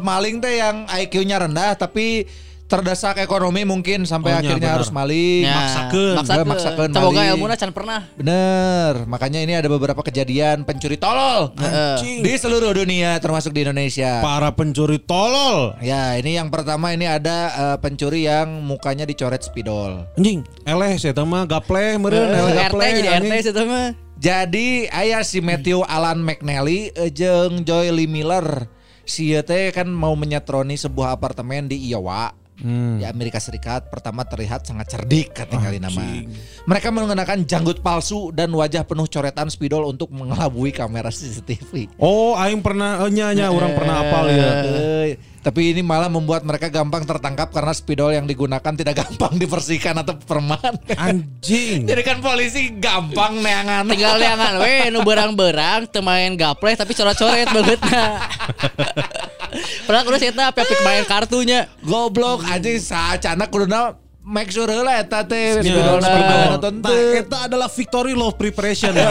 [0.00, 2.24] maling teh yang IQ-nya rendah tapi
[2.68, 4.76] terdesak ekonomi mungkin sampai Oh, nya, akhirnya benar.
[4.76, 5.42] harus maling.
[5.42, 6.14] Ya, Maksakeun.
[6.20, 6.90] Maksakeun, Maksakeun.
[6.92, 8.00] Coba ilmuna can pernah.
[8.12, 12.20] Bener, makanya ini ada beberapa kejadian pencuri tolol Anjing.
[12.20, 14.20] di seluruh dunia termasuk di Indonesia.
[14.20, 15.72] para pencuri tolol.
[15.80, 20.04] Ya, ini yang pertama ini ada eh, pencuri yang mukanya dicoret spidol.
[20.14, 23.96] Anjing, eleh saya mah gapleh meureun eleh RT jadi RT situ mah.
[24.18, 28.68] Jadi ayah si Matthew Alan McNally eh, jeung Joy Lee Miller
[29.08, 32.36] si teh kan mau menyetroni sebuah apartemen di Iowa.
[32.58, 32.98] Hmm.
[32.98, 36.26] Di Amerika Serikat pertama terlihat sangat cerdik katingali nama.
[36.66, 41.98] Mereka menggunakan janggut palsu dan wajah penuh coretan spidol untuk mengelabui kamera CCTV.
[42.02, 44.50] Oh, aing pernah eh, nya nya orang pernah apal ya.
[44.66, 49.94] Eh, tapi ini malah membuat mereka gampang tertangkap karena spidol yang digunakan tidak gampang dibersihkan
[50.02, 50.74] atau perman.
[50.98, 51.86] Anjing.
[51.86, 53.86] Jadi kan polisi gampang neangan.
[53.86, 57.80] Tinggal liangan we nu berang-berang teu main gapleh tapi coret-coret banget
[59.84, 61.66] Padahal kudu eta apik main kartunya.
[61.80, 63.96] Goblok anjing sacana kuduna
[64.28, 66.40] make sure heula eta teh Ya, spidol spidol.
[66.60, 68.92] atau Nah, eta adalah victory love preparation.
[68.92, 69.08] ya.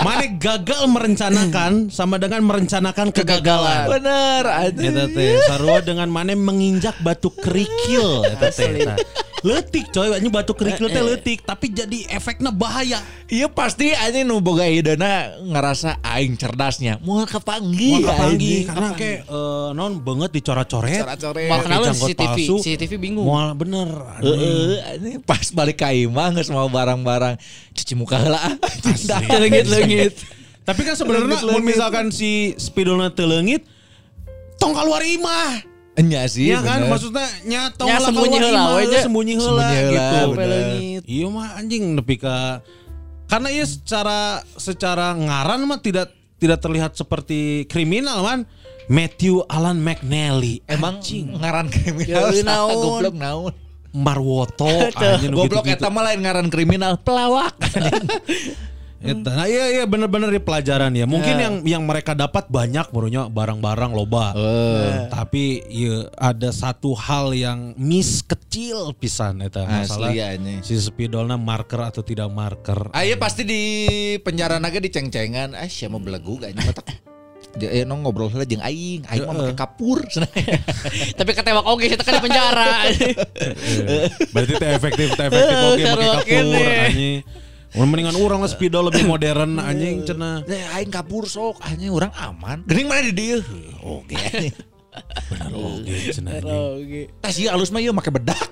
[0.00, 3.84] Mana gagal merencanakan sama dengan merencanakan kegagalan.
[3.92, 4.96] Bener anjing.
[4.96, 8.96] Eta teh sarua dengan mana menginjak batu kerikil eta teh.
[9.44, 12.96] Letik coy, ini batu kerikil teh letik tapi jadi efeknya bahaya.
[13.28, 16.96] Iya pasti anjing nu boga idena ngerasa aing cerdasnya.
[17.04, 18.24] Moal kepanggih Wah anjing.
[18.24, 21.04] panggih karena kayak eh, non banget dicoret-coret.
[21.04, 21.52] Coret-coret.
[21.52, 22.56] Mal kenal CCTV, palsu.
[22.64, 23.28] CCTV bingung.
[23.28, 23.92] Mual bener.
[24.24, 27.36] Heeh, anjing pas balik ka imah geus mau barang-barang
[27.76, 28.40] cuci muka heula.
[28.88, 29.28] Asli.
[29.28, 30.24] Leungit-leungit.
[30.64, 33.68] Tapi kan sebenarnya mun misalkan si spidolna teu leungit
[34.56, 35.73] tong keluar imah.
[35.94, 36.50] Enya sih.
[36.50, 36.90] Iya kan bener.
[36.90, 40.18] maksudnya nyata Nya lah sembunyi heula we, sembunyi heula gitu.
[41.04, 42.60] Iya mah anjing nepi ka
[43.24, 44.18] karena iya secara
[44.54, 48.42] secara ngaran mah tidak tidak terlihat seperti kriminal man.
[48.84, 50.60] Matthew Alan McNally.
[50.68, 51.32] Emang Anjing.
[51.32, 52.76] ngaran kriminal Ya, naon.
[52.76, 53.52] goblok naon.
[53.94, 55.80] Marwoto anjing Goblok gitu-gitu.
[55.80, 57.54] eta mah lain ngaran kriminal pelawak.
[59.04, 59.30] Eta.
[59.36, 61.04] Nah, iya iya bener-bener di pelajaran ya.
[61.04, 61.42] Mungkin Ya.
[61.46, 64.32] yang yang mereka dapat banyak barunya barang-barang loba.
[64.32, 65.12] Eh.
[65.12, 70.60] Tapi ya ada satu hal yang miss kecil pisan eta masalah Asli anjing.
[70.64, 72.88] si spidolna marker atau tidak marker.
[72.90, 73.62] Ah iya pasti di
[74.18, 75.52] penjara naga diceng-cengan.
[75.52, 76.88] Ah siapa mau belegu gak ini matak.
[77.54, 80.02] Dia eh, nong ngobrol heula jeung aing, aing mah pakai kapur.
[81.22, 82.72] Tapi ketewak oke kita kan di penjara.
[82.88, 84.10] Iya.
[84.32, 86.02] Berarti teh efektif teh efektif oke pakai
[86.34, 87.18] kapur anjing.
[87.74, 90.46] Mendingan urang lah spidol lebih modern anjing cenah.
[90.46, 92.62] Eh, aing kapur sok, anjing orang aman.
[92.70, 93.42] Gening mana di dieu?
[93.82, 94.14] Oke.
[95.26, 96.46] Bener oke anjing.
[96.46, 97.00] Oke.
[97.18, 98.46] Tas ieu alus mah ieu make bedak.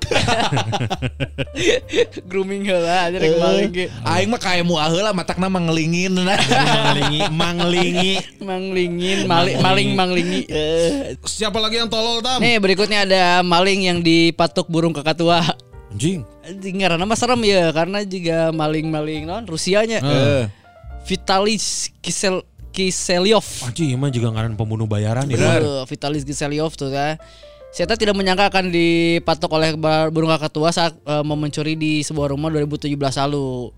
[2.30, 3.86] Grooming heula aja rek ge.
[4.02, 6.18] Aing mah kayak mu heula matakna mah ngelingin.
[6.26, 8.12] Manglingi, manglingi.
[8.42, 10.40] Manglingin, maling maling manglingi.
[11.22, 12.42] Siapa lagi yang tolol tam?
[12.42, 15.46] Nih berikutnya ada maling yang dipatuk burung kakatua.
[15.92, 16.24] Anjing.
[16.40, 20.00] Anjing ngaranna mah serem ya karena juga maling-maling non Rusianya.
[20.00, 20.44] Eh.
[21.04, 22.40] Vitalis Kisel
[22.72, 23.68] Kiselyov.
[23.68, 25.36] Anjing mah juga ngaran pembunuh bayaran ya.
[25.36, 27.20] Uh, Vitalis Kiselyov tuh ya.
[27.72, 29.72] Saya tidak menyangka akan dipatok oleh
[30.12, 32.92] burung kakatua saat eh, mau mencuri di sebuah rumah 2017
[33.24, 33.72] lalu.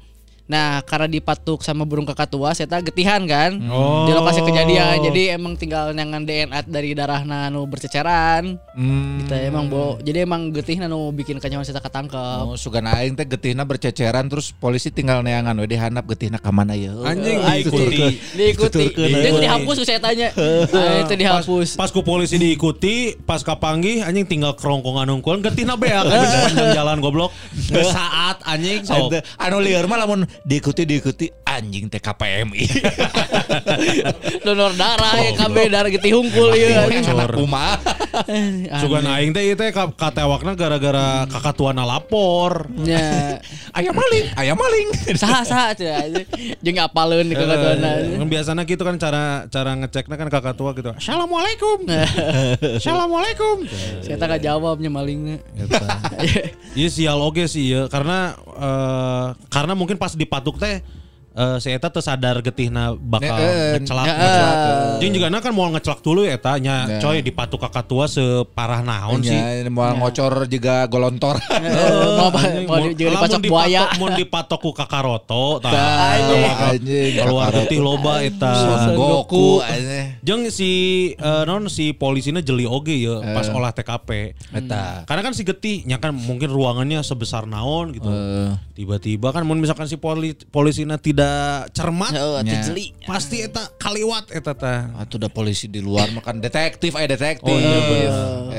[0.45, 4.05] Nah, karena dipatuk sama burung kakatua, saya getihan kan Oh.
[4.05, 5.01] di lokasi kejadian.
[5.01, 8.61] Jadi emang tinggal nyangan DNA dari darah nu berceceran.
[8.77, 9.25] Hmm.
[9.25, 9.97] Gitu emang bo.
[10.05, 12.45] Jadi emang getih nu bikin kanyawan saya ketangkep.
[12.45, 16.77] Oh, sugan aing teh getihna berceceran terus polisi tinggal neangan we dihandap getihna ka mana
[16.77, 16.93] ya.
[16.93, 18.21] Anjing diikuti.
[18.37, 18.85] Diikuti.
[18.93, 20.29] Itu dihapus saya tanya.
[20.75, 21.79] Ah, itu dihapus.
[21.79, 26.69] Pas, pas ku polisi diikuti, pas kapanggih anjing tinggal kerongkongan unggul getina beak kan sepanjang
[26.83, 27.31] jalan goblok.
[27.71, 29.09] Saat anjing sok.
[29.09, 32.65] Ente, anu lieur mah lamun diikuti diikuti anjing teh KPMI.
[34.47, 36.91] Donor darah ya KB darah getih hungkul ya.
[36.91, 37.79] Anak kumaha.
[38.83, 42.67] Sugan aing teh ieu teh ka- katewakna gara-gara kakatuana lapor.
[42.83, 43.39] Ya.
[43.79, 44.89] Aya maling, aya maling.
[45.23, 46.07] Saha saha aja.
[46.63, 48.23] Jeung apaleun di kakatuana.
[48.23, 50.95] Kan biasanya gitu kan cara cara ngeceknya kan kakak tua gitu.
[50.95, 51.83] Assalamualaikum.
[52.79, 53.67] Assalamualaikum.
[54.03, 55.43] Saya tak jawabnya malingnya.
[56.75, 60.81] Iya sial oge sih ya karena eh, karena mungkin pas dipatuk teh
[61.35, 63.83] eh, si Eta tersadar getihna bakal Neuen.
[63.83, 64.07] ngecelak.
[64.07, 64.19] Neuen.
[64.19, 64.57] ngecelak.
[65.03, 66.99] Jeung juga kan mau ngecelak dulu Eta nya Ya.
[66.99, 69.35] coy dipatuk kakak tua separah naon sih.
[69.35, 71.37] Ya, mau ngocor juga golontor.
[72.19, 73.91] Mau mau dipatok- buaya.
[73.99, 75.73] Mun dipatok ku kakaroto tah.
[76.15, 76.45] Anjing.
[76.79, 77.13] Anjing.
[77.19, 78.55] Keluar getih loba Eta.
[78.95, 79.59] Goku.
[80.23, 80.71] Jeung si
[81.13, 84.39] eh, non si polisinya jeli oge ya pas olah TKP.
[84.55, 85.03] Eta.
[85.05, 88.07] Karena kan si getih nya kan mungkin ruangannya sebesar naon gitu.
[88.07, 88.53] Eh.
[88.75, 91.24] Tiba-tiba kan mun misalkan si poli, polisinya tidak
[91.71, 92.93] cermat, Oh, atuh jeli.
[93.03, 94.81] pasti eta kaliwat eta teh.
[94.95, 97.47] Atuh udah polisi di luar makan detektif aya detektif.
[97.47, 98.13] Oh, iya, bener.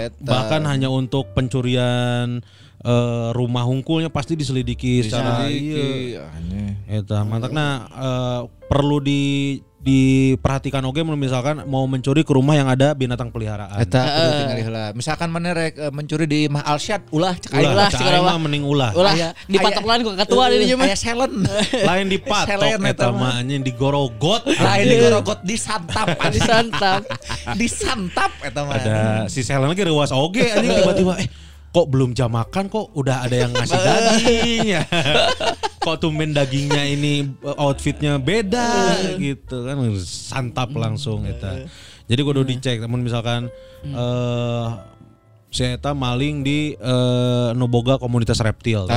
[0.07, 0.28] Eta.
[0.28, 2.39] Bahkan hanya untuk pencurian
[2.82, 6.11] eh, rumah hungkulnya pasti diselidiki secara Diselidiki.
[6.11, 6.24] iya.
[6.30, 6.74] Anjing.
[6.88, 9.22] Eta mantakna eh, perlu di
[9.86, 13.78] diperhatikan oke mun misalkan mau mencuri ke rumah yang ada binatang peliharaan.
[13.78, 14.02] Eta
[14.58, 14.90] heula.
[14.92, 18.38] Misalkan mana rek eh, mencuri di Mah Alsyad ulah cek aing Ulah, ulah, mah mah.
[18.42, 18.92] mending ulah.
[18.92, 20.90] Ulah Aya- dipatok aya- lan ku kakatua di dieu mah.
[20.90, 21.34] Aya selen.
[21.90, 23.38] Lain dipatok Selen eta mah.
[23.38, 24.42] anjing digorogot.
[24.66, 26.08] Lain digorogot disantap.
[26.28, 27.02] Disantap.
[27.62, 28.74] Disantap eta mah.
[28.76, 28.98] ada
[29.30, 31.30] si Selen lagi rewas oge anjing tiba-tiba eh
[31.76, 34.82] kok belum jam makan kok udah ada yang ngasih daging ya?
[35.86, 39.76] Kok tumben dagingnya ini eh, outfitnya beda gitu kan?
[40.02, 41.68] Santap langsung eta
[42.08, 43.52] jadi kudu dicek namun misalkan
[43.84, 44.68] eh
[45.52, 48.88] si eta maling di eh, Noboga komunitas reptil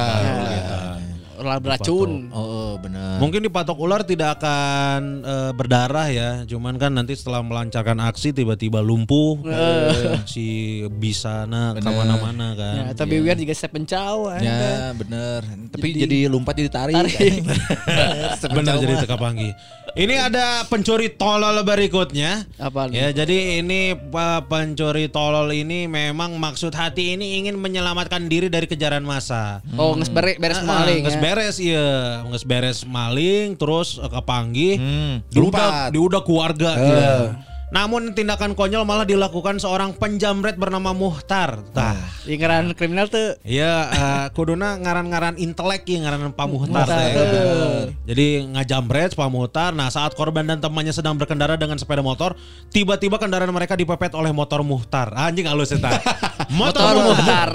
[1.39, 2.27] Ulah beracun.
[2.35, 3.23] Oh, bener.
[3.23, 8.83] Mungkin dipatok ular tidak akan eh, berdarah ya, cuman kan nanti setelah melancarkan aksi tiba-tiba
[8.83, 10.47] lumpuh, eh, si
[10.91, 12.75] bisana ke mana-mana kan.
[12.75, 14.35] Ya, tapi biar juga saya pencau.
[14.39, 15.47] Ya bener.
[15.71, 16.95] Tapi Jadi- jadi, lompat jadi tarik.
[16.99, 17.43] Tarik.
[18.59, 19.51] Benar jadi teka panggi.
[19.97, 22.45] Ini ada pencuri tolol berikutnya.
[22.61, 22.93] Apaan?
[22.93, 23.97] Ya, jadi ini
[24.51, 29.65] pencuri tolol ini memang maksud hati ini ingin menyelamatkan diri dari kejaran masa.
[29.81, 31.01] Oh, nges beres beres maling.
[31.07, 31.23] Nges ya.
[31.23, 31.91] beres iya,
[32.29, 34.75] nges beres maling terus eh, kepanggih.
[34.77, 37.15] Hmm, diudak diudak keluarga iya.
[37.69, 41.61] Namun tindakan konyol malah dilakukan seorang penjamret bernama Muhtar.
[41.77, 42.01] Tah.
[42.25, 46.89] Yang ngaran kriminal tuh Iya, eh, kuduna ngaran-ngaran intelek ya ngaran pamuhtar.
[46.89, 47.85] Muhtar, bener.
[48.09, 49.77] Jadi ngajambret pamuhtar.
[49.77, 52.33] Nah, saat korban dan temannya sedang berkendara dengan sepeda motor,
[52.73, 55.13] tiba-tiba kendaraan mereka dipepet oleh motor Muhtar.
[55.13, 55.93] Anjing halus eta.
[56.61, 57.53] motor muhtar.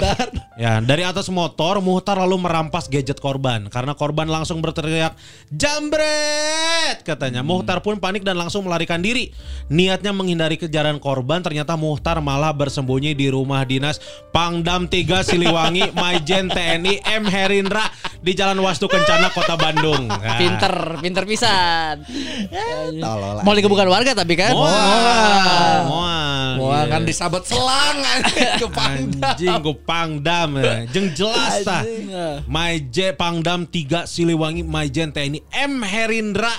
[0.53, 5.17] Ya, dari atas motor Muhtar lalu merampas gadget korban karena korban langsung berteriak,
[5.49, 7.41] "Jambret!" Katanya.
[7.41, 9.33] Muhtar pun panik dan langsung melarikan diri.
[10.03, 14.03] Niatnya menghindari kejaran korban, ternyata Muhtar malah bersembunyi di rumah dinas
[14.35, 17.87] Pangdam 3 Siliwangi, Maijen TNI M Herindra
[18.19, 20.11] di Jalan Wastu Kencana, Kota Bandung.
[20.11, 20.35] Nah.
[20.43, 22.03] Pinter, pinter pisan.
[22.99, 23.47] Tolol.
[23.47, 24.51] Mau dikebukan warga tapi kan.
[24.51, 26.23] Moal, moal.
[26.59, 26.91] Wah iya.
[26.91, 27.97] kan disabet selang
[28.61, 29.23] ke Pangdam.
[29.23, 30.73] Anjing gue Pangdam ya.
[30.91, 31.81] Jeng jelas tah.
[32.11, 32.37] Ah.
[32.45, 36.53] Maije Pangdam 3 Siliwangi Maijen TNI M Herindra.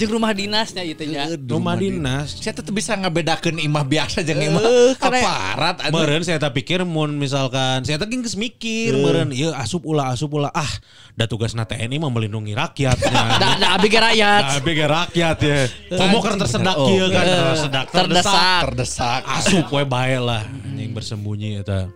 [0.00, 1.30] Jeung rumah dinasnya gitu nya.
[1.34, 2.38] Rumah dinas.
[2.40, 5.74] Saya tetep bisa ngebedakan imah biasa jeung imah Eh, karena- aparat.
[5.88, 10.28] Meren saya tak pikir mun misalkan saya tak geus mikir meren ieu asup ulah asup
[10.30, 10.68] ulah ah
[11.12, 13.22] da tugasna TNI mah melindungi rakyatnya.
[13.40, 14.42] Da da abi ge rakyat.
[14.44, 15.58] Nah, bega rakyat ya.
[15.96, 16.86] Komo keur tersedak Oh.
[16.86, 18.60] kieu kan tersedak Terdesak.
[18.68, 19.20] terdesak.
[19.26, 21.88] Asup we bae lah anjing bersembunyi eta.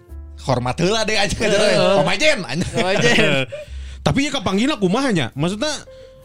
[0.45, 2.65] Hormat heula deh aja anjing.
[2.75, 3.11] Aja.
[4.07, 5.29] Tapi ya kapanggina kumahanya?
[5.33, 5.73] Maksudnya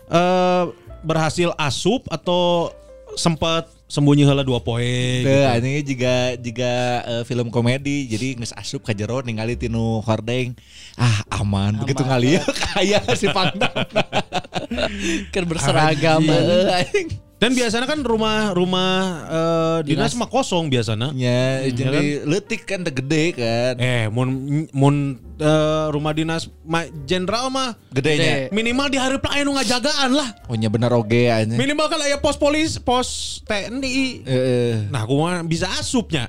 [0.07, 0.63] eh
[0.99, 2.75] berhasil asup atau
[3.15, 5.33] sempat sembunyi heula dua Teu gitu.
[5.49, 6.71] anjingnya juga juga
[7.09, 10.53] eh, film komedi jadi geus asup ka jero ningali tinu hordeng.
[10.93, 13.73] Ah aman, begitu ngalieu kaya si Pangdam.
[15.33, 16.21] Kan berseragam.
[16.21, 17.28] Anjing.
[17.39, 18.91] Dan biasanya kan rumah-rumah
[19.25, 21.15] eh, dinas mah kosong biasanya.
[21.15, 23.73] Ya, jadi letik kan teu gede kan.
[23.79, 24.27] Eh, mun
[24.75, 24.95] mun
[25.39, 28.51] eh, rumah dinas ma, jenderal mah Gedenya.
[28.51, 30.27] minimal di hari aya nu ngajagaan lah.
[30.51, 31.55] Oh nya bener oge anjing.
[31.55, 34.27] Minimal kan aya pos polis, pos TNI.
[34.27, 34.73] Heeh.
[34.91, 36.27] Nah, aku mah bisa asupnya.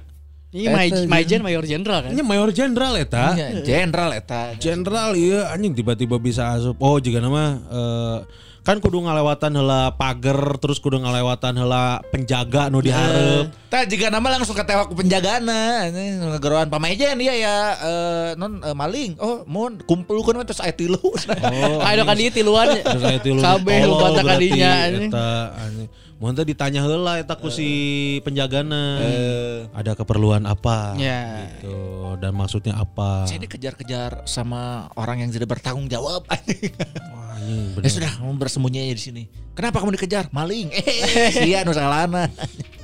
[0.51, 2.11] Ini Mai- Maijen Mayor Jenderal kan.
[2.11, 3.39] Ini mayor jenderal eta.
[3.39, 4.55] Nya Jenderal eta.
[4.59, 6.75] Jenderal iya anjing tiba-tiba bisa asup.
[6.83, 8.19] Oh, juga nama eh,
[8.61, 13.49] kan kudu ngalewatan heula pagar terus kudu ngalewatan heula penjaga nu dihareup.
[13.73, 19.17] Tah jika nama langsung ke tewak anjing ngageroan pamajen dia ya eh, non eh, maling.
[19.17, 21.01] Oh, mun kumpulkeun we terus aya tilu.
[21.01, 22.69] Oh, Ayo kan dia tiluan.
[22.85, 25.11] Terus aya tilu Kabeh loba berarti kadinya anjing.
[25.11, 25.89] Eta anjing.
[26.21, 29.01] Mun teh ditanya heula eta ku si penjagana.
[29.01, 29.57] Eh.
[29.73, 30.93] Ada keperluan apa?
[31.01, 31.49] Ya.
[31.57, 31.73] Gitu.
[32.21, 33.25] Dan maksudnya apa?
[33.25, 36.29] Saya dikejar-kejar sama orang yang tidak bertanggung jawab.
[36.29, 37.89] Wah, anjing Ya bener.
[37.89, 38.13] sudah,
[38.59, 39.23] aja di sini.
[39.55, 40.33] Kenapa kamu dikejar?
[40.33, 40.73] Maling.
[40.73, 42.33] Eh, sia nu salahna.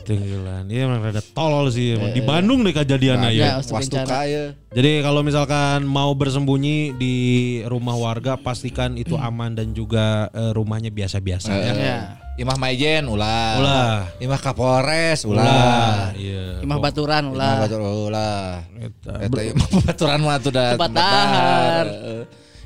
[0.07, 0.71] Tenggelan.
[0.71, 2.14] Iya emang rada tolol sih emang.
[2.14, 3.43] Di Bandung deh kejadiannya ya.
[3.43, 4.55] Ya, Wastu kaya.
[4.71, 7.14] Jadi kalau misalkan mau bersembunyi di
[7.67, 11.75] rumah warga pastikan itu aman dan juga eh, rumahnya biasa-biasa ya.
[11.75, 11.99] Ya.
[12.37, 13.57] Imah Maijen ulah.
[13.57, 13.97] Ulah.
[14.21, 15.43] Imah Kapolres Ulah.
[15.43, 15.97] ulah.
[16.14, 16.61] Iya.
[16.61, 17.55] Imah baturan Imah ulah.
[17.64, 18.47] Batur ulah.
[18.77, 19.14] Eta.
[19.25, 20.91] Eta imah baturan mah tuh dah Tempat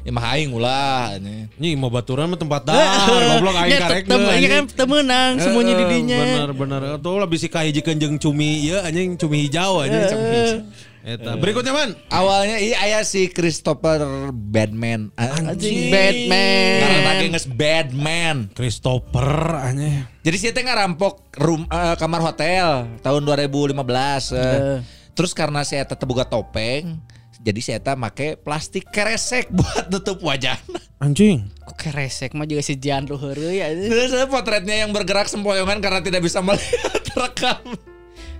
[0.00, 0.08] Heeh.
[0.08, 1.52] Imah aing ulah anjing.
[1.54, 5.72] Ini mau baturan mah tempat dahar, goblok aing Ya, karek tem- ini kan temenang sembunyi
[5.74, 6.18] di dinya.
[6.18, 6.80] Bener bener.
[6.98, 10.64] Tuh lah bisa kahijikeun jeung cumi ieu anjing cumi hijau anjing.
[11.00, 11.32] Eta.
[11.36, 11.96] Berikutnya man.
[12.08, 15.08] Awalnya iya aya si Christopher Badman.
[15.16, 16.76] Anjing Batman.
[16.76, 18.36] Karena lagi nges Badman.
[18.52, 20.04] Christopher anjing.
[20.20, 24.32] Jadi sih teh ngarampok rum, eh, kamar hotel tahun 2015.
[24.32, 24.84] eh.
[25.10, 27.00] Terus karena saya tetap buka topeng,
[27.40, 30.60] jadi saya tak make plastik keresek buat tutup wajah.
[31.00, 31.48] Anjing.
[31.64, 33.72] Kok keresek mah juga si Jandro heureuy ya.
[33.72, 37.64] Eh, potretnya yang bergerak sempoyongan karena tidak bisa melihat rekam.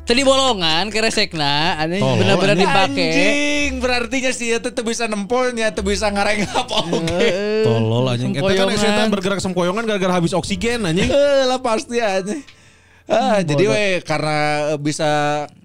[0.00, 2.66] Tadi bolongan keresekna, aneh Tolol, benar-benar anjing.
[2.66, 3.06] dipake.
[3.06, 7.28] Anjing, berartinya sih itu tuh bisa nempolnya, tuh bisa ngarengap oke.
[7.62, 8.34] Tolol anjing.
[8.34, 11.06] Eta kan saya bergerak sempoyongan gara-gara habis oksigen anjing.
[11.46, 12.36] Lah pasti aja.
[13.10, 15.10] Ah, jadi we karena eh, bisa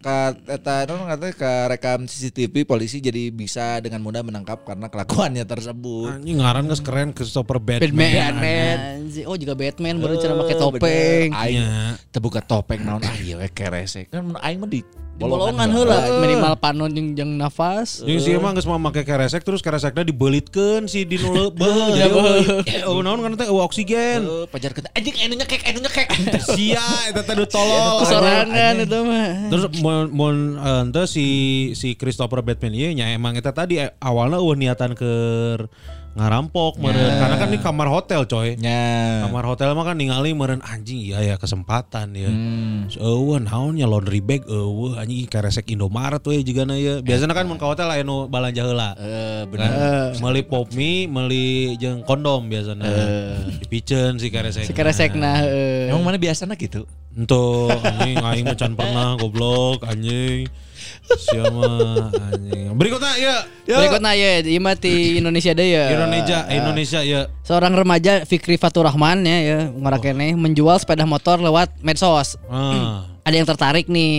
[0.02, 5.46] ka eta non katanya ke rekam CCTV polisi jadi bisa dengan mudah menangkap karena kelakuannya
[5.46, 6.26] tersebut.
[6.26, 7.93] Anjing ngaran geus keren Christopher Batman.
[7.93, 8.78] Batman.
[8.98, 9.30] Anjing.
[9.30, 11.30] Oh juga Batman baru cara pakai topeng.
[11.38, 12.02] Aing Nya.
[12.10, 14.10] terbuka topeng naon ah ieu we keresek.
[14.10, 14.82] Kan mun aing mah di
[15.16, 18.03] Bolongan heula minimal panon jeung jeung nafas.
[18.03, 21.95] Jeung si emang geus make keresek terus keresekna dibelitkeun si dinu leubeul.
[22.68, 24.28] Jadi oh naon kan teh oksigen.
[24.51, 26.07] Pajar kita anjing anu nyekek anu nyekek.
[26.51, 28.03] Sia eta teh nu tolol.
[28.03, 29.32] Kesorangan itu mah.
[29.55, 31.28] Terus mun mun eh, ente si
[31.80, 35.72] si Christopher Batman ieu nya emang eta tadi eh, awalnya eueuh niatan keur
[36.16, 38.55] ngarampok meureun karena kan di kamar hotel coy.
[38.55, 39.28] Nya.
[39.28, 42.32] Kamar hotel mah kan ningali meureun anjing iya ya kesempatan ya.
[42.32, 42.88] Hmm.
[42.95, 47.03] Eueuh naon nya laundry bag eueuh anjing karesek Indomaret we jigana ya.
[47.03, 48.95] Biasana kan mun ka hotel aya nu balanja heula.
[48.95, 50.16] Eh Kan, bener.
[50.24, 52.88] meuli pop mie, meuli jeung kondom biasana.
[53.59, 54.66] Dipiceun si karesek.
[54.66, 55.91] Si keresekna heeh.
[55.91, 56.88] Emang mana biasanya gitu?
[57.16, 60.47] Entuh anjing aing mah can pernah goblok anjing.
[61.06, 61.64] Siapa
[62.12, 62.74] anjing.
[62.76, 63.36] Berikutnya ya.
[63.66, 65.86] Berikutnya ya, ieu mah ti Indonesia deh ya.
[65.96, 67.22] Indonesia, Indonesia ya.
[67.46, 72.36] Seorang remaja Fikri Fatur Rahman ya, ya ngarakene menjual sepeda motor lewat medsos.
[72.50, 73.12] Ah.
[73.26, 74.14] Ada yang tertarik nih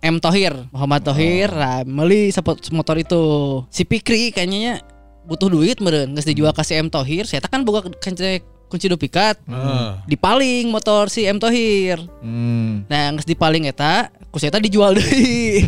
[0.00, 3.20] M Tohir, Muhammad Tohir, nah, beli sepot- motor itu.
[3.68, 4.80] Si Fikri kayaknya
[5.28, 7.28] butuh duit meren, geus dijual ke si M Tohir.
[7.28, 9.38] Saya kan buka kence kunci duplikat.
[9.46, 9.88] Heeh.
[10.10, 12.02] Dipaling motor si M Tohir.
[12.20, 12.86] Hmm.
[12.90, 15.64] Nah, geus dipaling eta, ku saya dijual deui.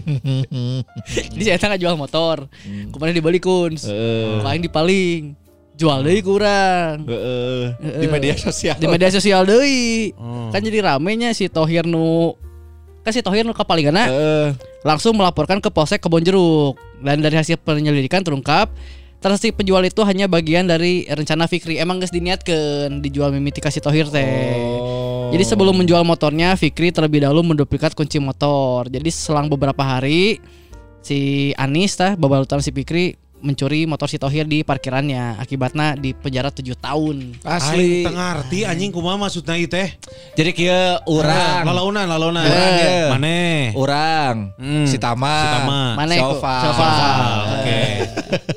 [1.34, 2.46] Jadi saya nggak jual motor.
[2.92, 3.86] Kemarin dibeli kuns.
[3.86, 4.42] Heeh.
[4.42, 5.34] Lain dipaling.
[5.78, 7.06] Jual deui kurang.
[7.06, 8.02] Heeh.
[8.02, 8.76] Di media sosial.
[8.76, 10.10] Di media sosial deui.
[10.18, 10.50] Oh.
[10.50, 12.34] Kan jadi ramenya si Tohir nu
[13.06, 14.48] kan si Tohir nu kapalingana Heeh.
[14.84, 18.68] langsung melaporkan ke Polsek Kebonjeruk dan dari hasil penyelidikan terungkap
[19.18, 24.06] transaksi penjual itu hanya bagian dari rencana Fikri emang geus diniatkeun dijual mimiti kasih Tohir
[24.10, 24.24] teh.
[24.24, 25.30] Oh.
[25.34, 28.88] Jadi sebelum menjual motornya Fikri terlebih dahulu menduplikat kunci motor.
[28.88, 30.40] Jadi selang beberapa hari
[31.04, 35.36] si Anis tah babalutan si Fikri mencuri motor si Tohir di parkirannya.
[35.36, 37.38] Akibatnya di penjara 7 tahun.
[37.40, 38.02] asli.
[38.02, 39.94] Aing teu ngarti anjing kumaha maksudna ieu teh.
[40.32, 41.62] Jadi kieu urang.
[41.62, 42.44] Lalaunan, lalaunan.
[42.44, 42.96] Urang, ye.
[43.08, 43.60] Maneh.
[43.72, 44.36] Urang.
[44.54, 44.84] Hmm.
[44.84, 45.34] Si Tama.
[45.34, 45.80] Si Tama.
[45.94, 46.62] Mana Oval.
[46.70, 47.80] Ah, Oke.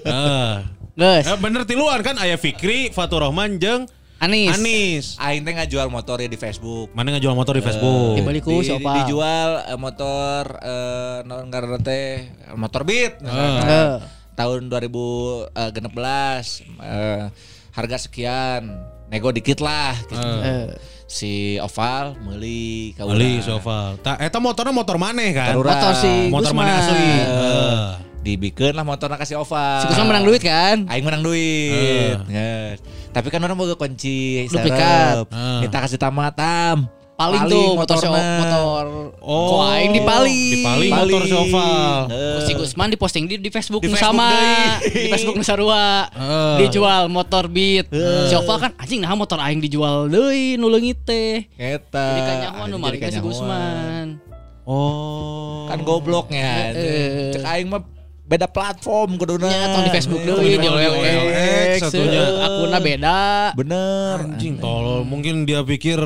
[0.04, 0.50] Heeh.
[0.92, 3.88] Guys, Eh, bener tiluan kan aya Fikri, Fatur Rahman jeung
[4.20, 4.54] Anis.
[4.54, 5.06] Anis.
[5.18, 6.94] Aing teh ngajual motor ya di Facebook.
[6.94, 8.14] Mana ngejual motor di Facebook?
[8.14, 8.96] Dibeli ku si Di- Oval.
[9.00, 13.18] dijual eh, motor eh naon ngaranna teh motor Beat.
[13.18, 14.21] Heeh.
[14.42, 15.54] Tahun 2016
[16.82, 17.24] eh,
[17.72, 18.62] harga sekian
[19.12, 20.18] nego dikit lah gitu.
[20.18, 20.74] Eh,
[21.06, 23.60] si Oval meuli ka Beli urang.
[23.60, 23.80] sofa.
[24.02, 25.54] Ta eta motornya motor maneh kan?
[25.54, 27.12] Motor si Motor maneh asli.
[27.22, 27.86] Heeh.
[28.22, 30.86] dibikeun lah motorna kasih Oval Si Gusman menang duit kan?
[30.86, 32.22] Aing menang duit.
[32.30, 32.78] Yes.
[33.10, 35.26] Tapi kan orang boga kunci Duplikat.
[35.34, 35.60] Ah.
[35.66, 37.01] Kita kasih tamatam.
[37.22, 38.84] Paling, tuh motor motor.
[39.22, 39.48] Oh.
[39.54, 40.54] Kok aing dipaling.
[40.58, 42.00] Dipaling motor si Oval.
[42.10, 42.40] Eh.
[42.42, 44.30] Si Gusman diposting di, di Facebook Di Facebook sama
[44.82, 45.06] deui.
[45.06, 46.56] di Facebook nu sarua Heeh.
[46.66, 47.86] dijual motor beat
[48.26, 52.02] si Oval kan anjing nah motor aing dijual deui nu leungit teh Eta.
[52.12, 53.20] jadi kanyahoan nu si.
[53.22, 54.08] Gusman
[54.62, 55.66] Oh.
[55.68, 56.72] Kan gobloknya.
[56.72, 57.34] Eh.
[57.34, 57.82] Cek aing mah
[58.24, 59.50] beda platform kuduna.
[59.50, 62.24] tong di Facebook deui di di OLX satunya.
[62.46, 63.18] akunna beda
[63.58, 64.18] Bener.
[64.24, 65.04] Anjing tolol.
[65.04, 66.00] Mungkin dia pikir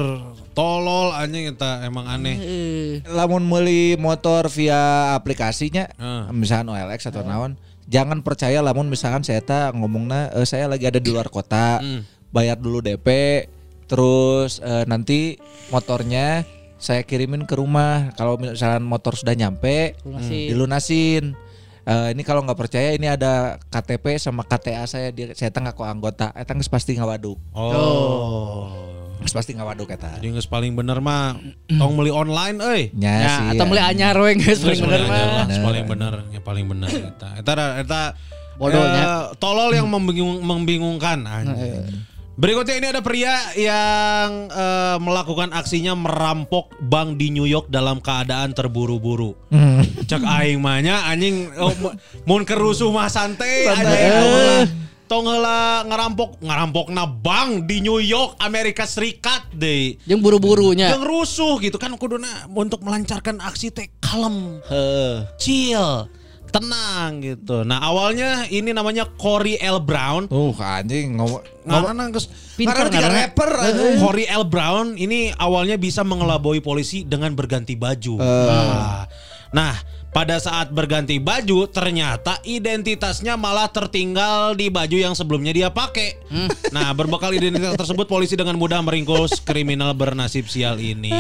[0.55, 2.35] tolol anjing eta emang aneh.
[2.39, 6.31] Eh, Lamun meuli motor via aplikasinya, Ah.
[6.31, 10.97] misalkan OLX atau naon, jangan percaya lamun misalkan saya ta ngomongna eh, saya lagi ada
[10.97, 12.07] di luar kota, Hmm.
[12.31, 13.07] bayar dulu DP,
[13.85, 15.35] terus eh, nanti
[15.69, 18.15] motornya saya kirimin ke rumah.
[18.15, 20.47] Kalau misalkan motor sudah nyampe, Lunasin.
[20.49, 21.25] dilunasin.
[21.85, 25.85] Eh, ini kalau nggak percaya ini ada KTP sama KTA saya di saya teh ngaku
[25.85, 27.37] anggota, eta geus pasti ngawaduk.
[27.53, 27.69] Oh.
[27.69, 28.94] Geus
[29.31, 30.19] pasti ngawaduk eta.
[30.19, 31.39] Jadi geus paling bener mah
[31.71, 32.81] tong meuli online euy.
[32.93, 33.89] Nya ya sih, atau beli ya.
[33.89, 37.29] anyar we geus paling bener mah paling bener, yang paling bener eta.
[37.39, 38.01] Eta eta
[38.55, 39.03] Bodohnya.
[39.03, 41.83] eh, tolol yang membingung, membingungkan anjing.
[42.35, 48.51] Berikutnya ini ada pria yang eh, melakukan aksinya merampok bank di New York dalam keadaan
[48.51, 49.35] terburu-buru.
[50.03, 51.95] Cek aing mahnya anjing oh, mu-
[52.27, 54.11] mun kerusuh mah santai anjing.
[55.05, 60.01] Tong heula- Tong heula ngerampok ngerampok na bank di New York Amerika Serikat deh.
[60.03, 65.29] jeung buru-burunya Yang rusuh gitu kan kuduna untuk melancarkan aksi teh kalem, Heuh.
[65.37, 66.09] chill,
[66.49, 67.61] tenang gitu.
[67.61, 70.25] Nah awalnya ini namanya Corey L Brown.
[70.29, 71.41] Uh anjing ngomong
[72.55, 73.19] Pinter Ngaran tiga ngaranna.
[73.29, 73.95] rapper anjing.
[74.01, 78.17] Corey L Brown ini awalnya bisa mengelabui polisi dengan berganti baju.
[78.17, 79.05] Nah,
[79.51, 79.75] nah,
[80.15, 86.15] pada saat berganti baju ternyata identitasnya malah tertinggal di baju yang sebelumnya dia pakai.
[86.71, 91.11] Nah, berbekal identitas tersebut polisi dengan mudah meringkus kriminal bernasib sial ini.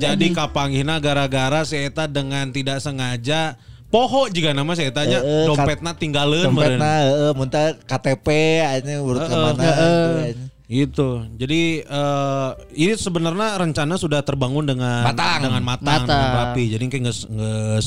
[0.00, 3.60] Jadi kapanggihna gara-gara si eta dengan tidak sengaja
[3.92, 6.80] poho juga nama si etanya Heeh, dompetna tinggalin meureun.
[6.80, 8.26] dompetna heeh mun teh KTP
[8.64, 10.48] anjing urut ke mana gitu, anjing.
[10.70, 11.26] Gitu.
[11.34, 15.50] Jadi eh, ini sebenarnya rencana sudah terbangun dengan Matang.
[15.50, 16.08] dengan matang, Matang.
[16.14, 16.64] dengan rapi.
[16.70, 17.86] Jadi kayak nges, nges,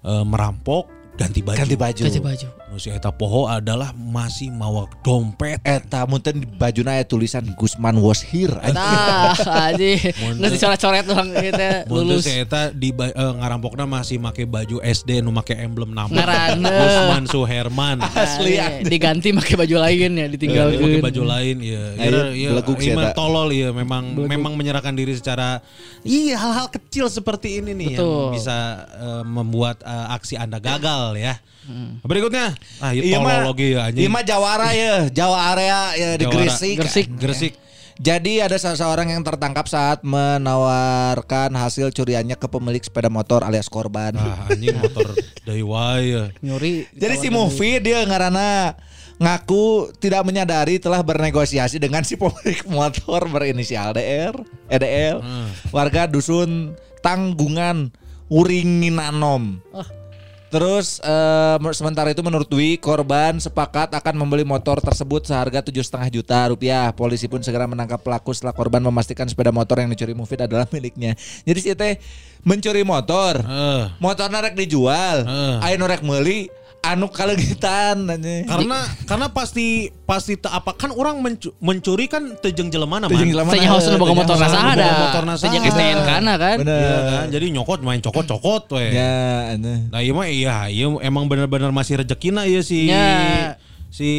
[0.00, 1.60] eh, merampok ganti baju.
[1.60, 2.46] ganti baju ganti baju
[2.80, 5.60] eta poho adalah masih mawa dompet.
[5.60, 8.52] eta mun teh di bajuna aya tulisan Gusman was here.
[8.72, 9.36] Nah,
[9.68, 10.00] aji,
[10.40, 12.24] nggak dicoret-coret doang gitu Mun lulus.
[12.24, 16.08] si eta di eh, ngarampokna masih make baju SD nu make emblem nama.
[16.56, 17.98] Gusman Suherman.
[18.16, 20.80] Asli, Nah, diganti pakai baju lain ya, ditinggalkan.
[20.80, 21.82] pakai baju lain ya.
[21.98, 23.12] Ya, ya, eta.
[23.12, 25.60] tolol ya memang memang menyerahkan diri secara
[26.06, 28.56] iya hal-hal kecil seperti ini nih yang bisa
[28.96, 31.36] eh, membuat eh, aksi Anda gagal ya.
[32.02, 34.02] Berikutnya, ah itu Iya mah, ya anjing.
[34.02, 36.42] iya mah Jawara ya, Jawa area ya di Jawara.
[36.46, 36.76] Gresik.
[36.78, 37.06] Gresik.
[37.16, 37.54] Gresik.
[38.02, 44.16] Jadi ada seseorang yang tertangkap saat menawarkan hasil curiannya ke pemilik sepeda motor alias korban.
[44.16, 45.12] Ah anjing motor
[45.46, 46.02] dari wae.
[46.10, 46.24] ya.
[46.42, 46.88] Nyuri.
[46.90, 48.74] Jadi si Mufi dia ngarana
[49.22, 54.34] ngaku tidak menyadari telah bernegosiasi dengan si pemilik motor berinisial DR,
[54.66, 55.22] EDL,
[55.70, 57.92] warga dusun Tanggungan
[58.26, 59.60] Uringinanom.
[60.52, 61.00] Terus
[61.56, 66.44] mer- sementara itu menurut Dwi korban sepakat akan membeli motor tersebut seharga tujuh setengah juta
[66.52, 66.92] rupiah.
[66.92, 71.16] Polisi pun segera menangkap pelaku setelah korban memastikan sepeda motor yang dicuri Mufid adalah miliknya.
[71.48, 71.96] Jadi si teh
[72.44, 73.84] mencuri motor, Eh.
[73.96, 75.66] motor rek dijual, Eh.
[75.72, 76.52] ayo rek meuli,
[76.82, 78.42] anu kalegitan anjing.
[78.42, 83.22] Karena karena pasti pasti te- apa kan orang mencu- mencuri kan tejeng jelema Teu jeung
[83.22, 83.34] man.
[83.38, 84.86] jelema Tanya harus boga teu motor nasa ada.
[84.98, 85.70] motor nasa Tanya ada.
[85.70, 86.56] STNK na kan.
[86.58, 86.82] Bener.
[86.82, 87.24] Iya kan?
[87.30, 88.86] Jadi nyokot main cokot-cokot we.
[88.90, 89.54] Ya.
[89.88, 93.54] Nah iya mah iya, iya emang benar-benar masih rezekina iya si Ya.
[93.92, 94.10] Si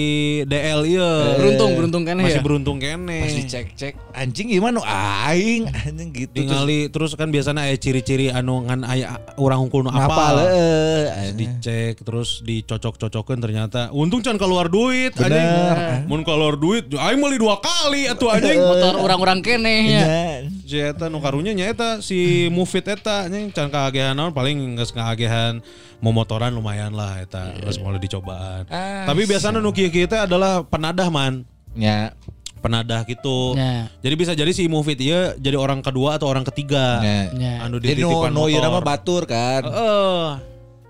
[0.45, 1.33] DL iya.
[1.33, 2.45] Beruntung, beruntung kan Masih ya.
[2.45, 3.25] beruntung kene.
[3.25, 4.77] Pas dicek-cek anjing gimana
[5.25, 9.89] aing anjing gitu terus terus kan biasanya aya ciri-ciri anu ngan aya urang hungkul nu
[9.89, 10.35] ngapal apal.
[10.45, 11.37] Terus anjing.
[11.41, 15.41] dicek terus dicocok-cocokin ternyata untung can keluar duit Bener.
[15.41, 16.05] anjing.
[16.05, 18.61] Mun keluar duit aing meuli dua kali atuh anjing.
[18.61, 20.05] Motor orang-orang kene ya.
[20.69, 24.93] Si eta nu karunya nya eta si Mufid eta anjing can kagehan naon paling geus
[24.93, 25.65] kagehan
[26.03, 28.67] momotoran lumayan lah eta geus mulai dicobaan.
[28.67, 31.47] Ah, Tapi biasanya nu kieu-kieu teh adalah penadah man.
[31.79, 32.11] Ya.
[32.59, 33.55] Penadah gitu.
[33.55, 33.87] Ya.
[34.03, 36.99] Jadi bisa jadi si Mufid ieu jadi orang kedua atau orang ketiga.
[36.99, 37.31] Ya.
[37.31, 37.53] Ya.
[37.63, 38.83] Anu Jadi nu dititipan nu ieu motor.
[38.83, 39.63] batur kan.
[39.63, 40.27] Heeh.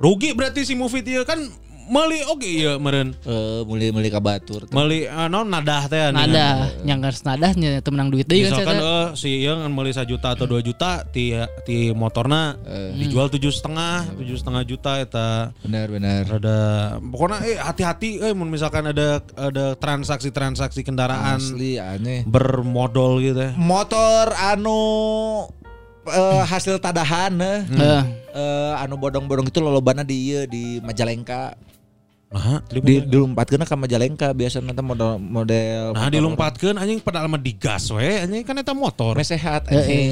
[0.02, 1.38] rugi berarti si Mufid ieu kan
[1.86, 3.12] meuli oke ieu meureun.
[3.24, 4.68] Eh, muli muli ka batur.
[4.70, 6.20] Meuli uh, naon nadah teh anu.
[6.20, 9.90] Nada, yang harus nadahnya itu menang duit deui kan Misalkan eh, si ieu ngan meuli
[9.90, 11.32] 1 juta atau 2 juta ti
[11.64, 12.56] ti motorna
[12.94, 15.28] dijual tujuh setengah tujuh setengah juta eta
[15.60, 16.24] Benar benar.
[16.30, 16.58] ada
[17.00, 22.24] pokoknya eh hati-hati eh mun misalkan ada ada transaksi-transaksi kendaraan Asli aneh.
[22.24, 23.52] bermodal gitu ya.
[23.56, 24.82] Motor anu
[26.06, 27.60] eh, hasil tadahan eh.
[27.74, 28.04] Eh,
[28.34, 31.54] Eh, anu bodong-bodong itu lolobana di ieu di Majalengka.
[32.34, 37.94] Nah, Di dilompatkeun ka Majalengka biasanya nanti model model Nah, dilompatkeun anjing padahal mah digas
[37.94, 39.14] we anjing kan eta motor.
[39.22, 40.10] Sehat Eh, anjing.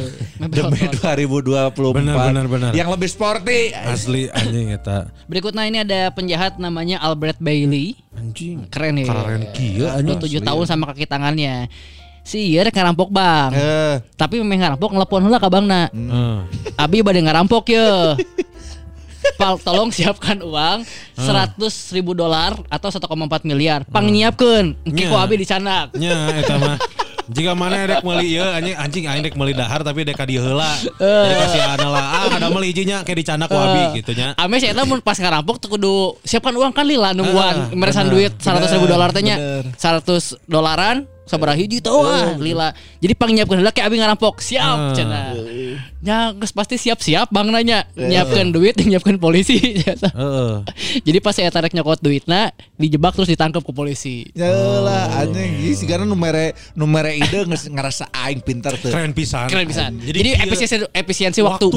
[0.53, 1.97] Demi 2024.
[1.97, 2.71] Benar, benar, benar.
[2.77, 3.73] Yang lebih sporty.
[3.73, 5.09] Asli anjing eta.
[5.25, 7.97] Berikutnya ini ada penjahat namanya Albert Bailey.
[8.13, 8.69] Anjing.
[8.69, 9.09] Keren ya.
[9.09, 10.21] Keren kieu anjing.
[10.21, 11.73] 27 tahun sama kaki tangannya.
[12.21, 13.49] Si rek ngarampok bang.
[13.49, 15.89] Eh, Tapi memang ngarampok ngelepon heula ka bangna.
[15.89, 16.37] Heeh.
[16.77, 18.13] Abi bade ngarampok ya.
[19.37, 20.85] Pal, tolong siapkan uang
[21.17, 21.57] 100
[21.95, 23.85] ribu dolar atau 1,4 miliar.
[23.89, 24.77] Pang nyiapkeun.
[24.85, 25.23] Engke ku Nya.
[25.25, 25.87] abi dicanak.
[25.97, 26.77] Nya eta mah
[27.31, 30.67] jika mana dek meuli ieu anjing anjing aing meuli dahar tapi dek ka dieu heula.
[30.99, 31.25] Eh.
[31.31, 34.35] Jadi kasihan lah ah ada meuli ijinya kayak dicanak ku abi gitu nya.
[34.35, 38.31] Ame saya mun pas ngarampok tuh kudu siapkan uang kan lila Ah, nungguan meresan duit
[38.39, 39.37] 100 ribu dolar teh nya.
[39.75, 42.73] 100 dolaran sabaraha hiji teu ah lila.
[42.97, 44.39] Jadi pang nyiapkeun heula ke abi ngarampok.
[44.39, 44.91] Siap Ah.
[44.91, 45.25] cenah.
[46.01, 47.85] Ya geus pasti siap-siap bang nanya.
[47.93, 49.61] Nyiapkeun duit nyiapkeun polisi.
[49.79, 50.51] Heeh.
[51.07, 54.25] Jadi pas saya tarik nyokot duitna dijebak terus ditangkap ke polisi.
[54.33, 54.49] Ya
[54.79, 58.89] lah anjing ieu sigana nu mere nu mere ide geus ngerasa aing pinter teu.
[58.89, 59.47] Keren pisan.
[59.47, 59.87] Keren bisa.
[59.87, 61.69] Jadi, efisiensi efisiensi waktu.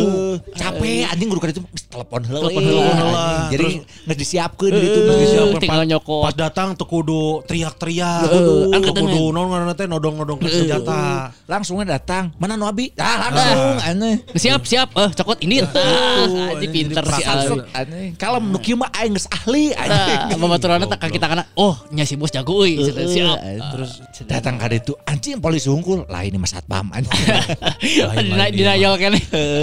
[0.50, 3.26] Capek anjing guru itu geus telepon heula Telepon we, heula.
[3.48, 5.18] Jadi geus disiapkeun gitu Eh.
[5.20, 6.22] Disiapkeun tinggal pas- nyokot.
[6.24, 9.34] Pas datang tuh kudu teriak-teriak, kudu angkat kudu tangan.
[9.44, 11.28] Naon ngaranna teh nodong-nodong ke senjata.
[11.44, 12.32] Langsungnya datang.
[12.40, 12.88] Mana nu abi?
[12.96, 14.16] Ah, langsung anjing.
[14.32, 14.88] Siap siap.
[14.96, 15.60] Eh cokot ini.
[15.60, 17.20] Ah, Aji pinter si.
[17.20, 18.16] Anjing.
[18.16, 20.20] Kalau nu kieu mah aing geus ahli anjing.
[20.32, 21.44] Nah, pembaturannya tak kaki tangan.
[21.52, 22.80] Oh, nya si bos jago euy.
[22.88, 23.36] Siap.
[23.76, 26.08] Terus datang ka ditu anjing polisi hungkul.
[26.08, 27.12] Lah ini mah satpam anjing.
[28.24, 29.12] Dina denial kan.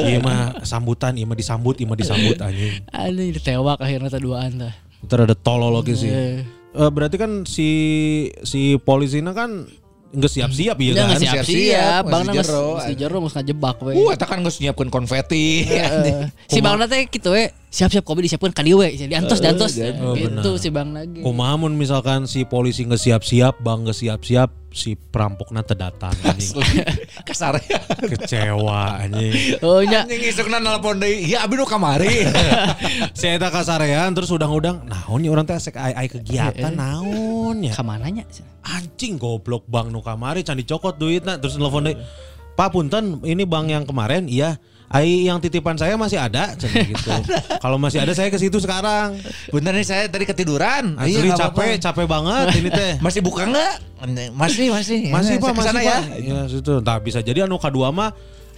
[0.05, 2.85] Iya mah sambutan, iya mah disambut, iya mah disambut anjing.
[2.93, 4.73] Anjing ditewak akhirnya teh duaan teh.
[5.01, 6.11] Ntar ada tolol lagi sih.
[6.71, 6.81] Eh.
[6.81, 7.69] Eh, berarti kan si
[8.43, 9.67] si polisinya kan
[10.11, 11.07] nggak siap-siap ya kan?
[11.07, 13.91] nggak siap-siap, siap-siap, Bang masih nggak jero, nggak ngejebak we.
[13.95, 15.63] Uh, kan geus nyiapkeun konfeti.
[15.71, 17.47] Eh, si Bang teh gitu we.
[17.71, 18.99] Siap-siap kopi disiapkeun ka dieu we.
[18.99, 19.79] Diantos diantos.
[20.03, 21.23] Oh, Gitu si Bang lagi.
[21.23, 26.11] Kumaha mun misalkan si polisi nggak siap-siap, bang nggak siap-siap, si perampokna teu datang.
[27.27, 27.79] Kasar ya.
[28.11, 29.55] Kecewa anjing.
[29.63, 30.03] Oh nya.
[30.03, 31.31] Anjing isukna nelpon deui.
[31.31, 32.27] Ya abi nu kamari.
[33.19, 37.71] si eta kasarean terus udang-udang, naon nih orang teh asek ai-ai kegiatan naon ya?
[37.71, 38.27] Ka mananya?
[38.67, 41.95] Anjing goblok bang nu kamari can dicokot duitna terus nelfon deui.
[42.51, 44.59] Pak punten ini bang yang kemarin iya
[44.91, 47.11] Ai yang titipan saya masih ada gitu.
[47.63, 49.15] Kalau masih ada saya ke situ sekarang.
[49.47, 50.99] Bener nih saya tadi ketiduran.
[50.99, 51.83] Asli Iya, capek, apa-apa.
[51.83, 52.93] capek banget ini teh.
[53.05, 53.73] Masih buka nggak?
[54.35, 55.13] Masih, masih.
[55.13, 56.01] Masih Ya, Pak, masih ke sana Pak.
[56.19, 56.71] Ya, situ.
[56.83, 58.11] Entah bisa jadi anu kedua mah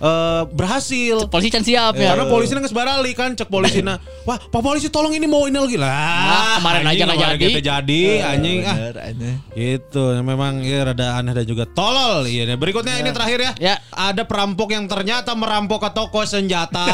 [0.03, 1.31] eh, berhasil.
[1.31, 2.13] Polisi can siap ya.
[2.13, 3.95] Karena polisi nggak barali kan cek polisina.
[4.27, 5.91] Wah, Pak polisi tolong ini mau ini lagi lah.
[5.91, 7.45] Nah, kemarin aja anjing, nggak jadi.
[7.47, 8.75] kita jadi anjing ah.
[9.11, 9.35] Anjing.
[9.55, 12.27] Gitu, memang ya rada aneh dan juga tolol.
[12.27, 13.51] Iya, nah, berikutnya ini terakhir ya.
[13.59, 13.75] Ya.
[13.91, 16.87] Ada perampok yang ternyata merampok ke toko senjata.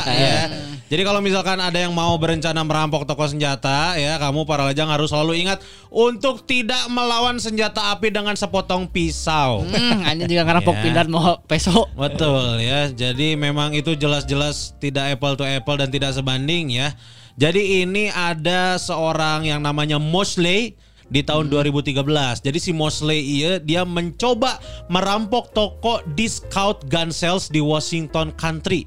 [0.24, 0.48] ya.
[0.90, 5.14] Jadi kalau misalkan ada yang mau berencana merampok toko senjata, ya kamu para lajang harus
[5.14, 9.62] selalu ingat untuk tidak melawan senjata api dengan sepotong pisau.
[9.70, 10.82] Hmm, hanya juga ngarampok Ya.
[10.82, 11.86] pindah mau peso.
[11.94, 12.90] Betul ya.
[12.90, 16.96] Jadi memang itu jelas-jelas tidak apple to apple dan tidak sebanding ya.
[17.38, 20.74] Jadi ini ada seorang yang namanya Mosley
[21.10, 22.00] di tahun 2013.
[22.40, 28.86] Jadi si Mosley iya dia mencoba merampok toko discount gun sales di Washington Country,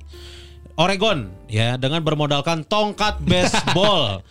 [0.80, 4.24] Oregon ya dengan bermodalkan tongkat baseball.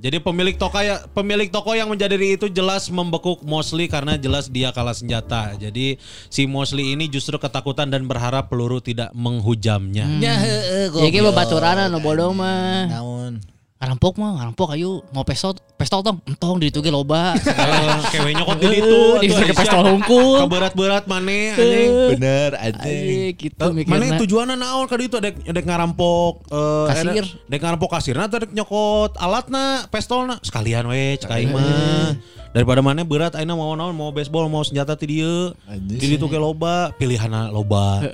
[0.00, 4.72] Jadi pemilik toko ya pemilik toko yang menjadi itu jelas membekuk Mosley karena jelas dia
[4.72, 5.52] kalah senjata.
[5.60, 6.00] Jadi
[6.32, 10.08] si Mosley ini justru ketakutan dan berharap peluru tidak menghujamnya.
[10.24, 12.88] Ya heeh Ya ge babaturan nu bodoh mah.
[12.88, 13.44] Naon?
[13.80, 17.32] Ngarampok mah, ngarampok ayo mau pestol, pestol tong, entong di ditu ge loba.
[17.40, 19.00] Eh, Kewe nyokot di ditu.
[19.24, 19.56] Di atuh, pakai Aisyah.
[19.56, 20.36] pistol hungkul.
[20.44, 21.90] Keberat-berat maneh anjing.
[22.12, 22.76] Bener aja.
[22.84, 27.24] Ayo gitu Mana tujuannya naon ka ditu adek adek ngarampok eh, Kasir.
[27.24, 32.20] ada- ngarampok kasirna atau adek nyokot alatna pistolna sekalian we cek aing mah.
[32.52, 35.56] Daripada mana berat aina mau naon mau baseball mau senjata ti dieu.
[35.64, 35.96] Anjing.
[35.96, 38.04] Di ditu ge loba, pilihanna loba.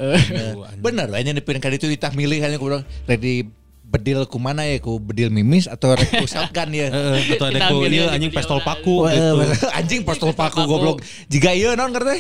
[0.79, 3.51] Bener, hanya dipilih kali itu ditah milih hanya kurang ready
[3.87, 6.91] bedil ku mana ya ku bedil mimis atau rek ku shotgun ya.
[6.91, 9.35] Heeh, atau adek ku ieu yang anjing pistol paku gitu.
[9.71, 10.99] anjing pistol paku goblok.
[11.31, 12.19] Jika ieu naon ngerti?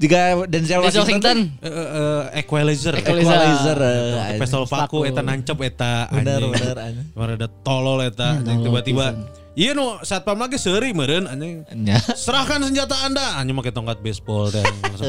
[0.00, 1.38] Jika Denzel Denzel Washington.
[1.60, 1.60] Washington.
[1.60, 2.94] Eh, eh, equalizer.
[2.96, 3.76] Equalizer.
[3.76, 6.52] Eta Pistol paku eta nancep eta Bener, anjing.
[6.56, 7.06] bener, anjing.
[7.36, 9.06] Ada tolol eta anjing tiba-tiba.
[9.50, 11.68] Iya nu satpam lagi seuri meureun anjing.
[12.16, 13.36] Serahkan senjata Anda.
[13.36, 15.04] Anjing make tongkat baseball dan langsung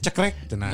[0.00, 0.72] cekrek cenah.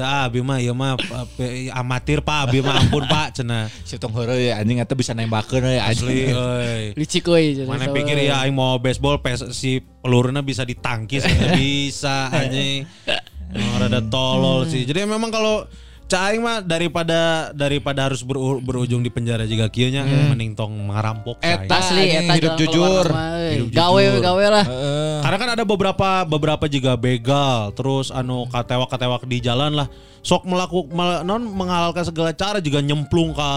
[0.00, 3.68] Tah abi mah ieu mah pa- pe- amatir Pak, abi mah ampun Pak cenah.
[3.84, 6.96] Si tong heureuy anjing eta bisa nembakeun we Asli euy.
[6.96, 7.68] Licik euy.
[7.68, 12.88] Mana pikir ya aing mau baseball pes, si peluruna bisa ditangkis Nggak bisa anjing.
[13.52, 14.88] Emang rada tolol sih.
[14.88, 15.68] Jadi memang kalau
[16.10, 17.18] Cak Aing mah daripada
[17.54, 21.38] daripada harus beru- berujung di penjara juga kieu nya mending tong ngarampok.
[21.38, 21.70] Eta.
[21.70, 23.06] Asli eta hidup jujur.
[23.06, 23.50] euy.
[23.54, 24.18] Hidup Gawe jujur.
[24.20, 24.64] gawe lah.
[24.66, 25.16] Heeh.
[25.22, 29.86] Karena kan ada beberapa beberapa juga begal, terus anu katewak-katewak di jalan lah.
[30.20, 30.90] Sok melakukan
[31.22, 33.50] non menghalalkan segala cara juga nyemplung ke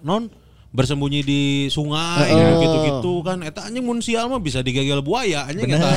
[0.00, 0.32] non
[0.72, 2.56] bersembunyi di sungai Oh.
[2.58, 3.44] gitu-gitu kan.
[3.44, 5.92] Eta anjing mun sial mah bisa digagel buaya anjing eta.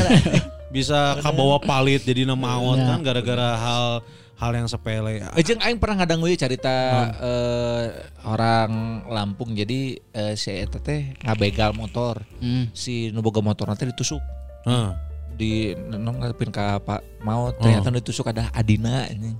[0.68, 4.04] bisa kabawa palit jadi nama awon kan gara-gara hal
[4.36, 5.24] hal yang sepele.
[5.40, 6.72] Ejeng aing pernah ngadang we cerita
[7.16, 7.86] eh,
[8.28, 12.24] orang Lampung jadi eh, si eta teh ngabegal motor.
[12.44, 12.72] Hmm.
[12.76, 14.20] Si nu boga motor nanti ditusuk
[14.68, 14.90] Heeh.
[15.36, 19.40] di nong ngadepin ka Pak mau ternyata nu ditusuk ada Adina anjing.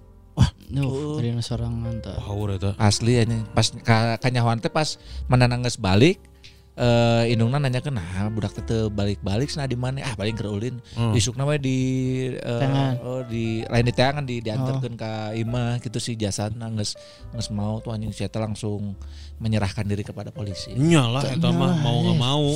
[0.66, 2.18] Nuh, dari sorangan tah.
[2.20, 2.72] Power eta.
[2.82, 3.46] Asli anjing.
[3.54, 4.98] Pas ka kanyahoan teh pas
[5.30, 6.20] menanang geus balik
[6.76, 10.52] eh indungna nanya ke nah budak teh teu balik-balik cenah di mana ah paling keur
[10.52, 10.76] ulin
[11.10, 11.80] disukna we di
[12.36, 13.00] Tangan.
[13.00, 17.00] oh di lain di tangan di diantarkeun ka imah gitu sih jasadna geus
[17.32, 18.92] geus mau tuh anjing saya teh langsung
[19.36, 20.72] menyerahkan diri kepada polisi.
[20.74, 22.48] Nyalah eta mah mau nggak mau.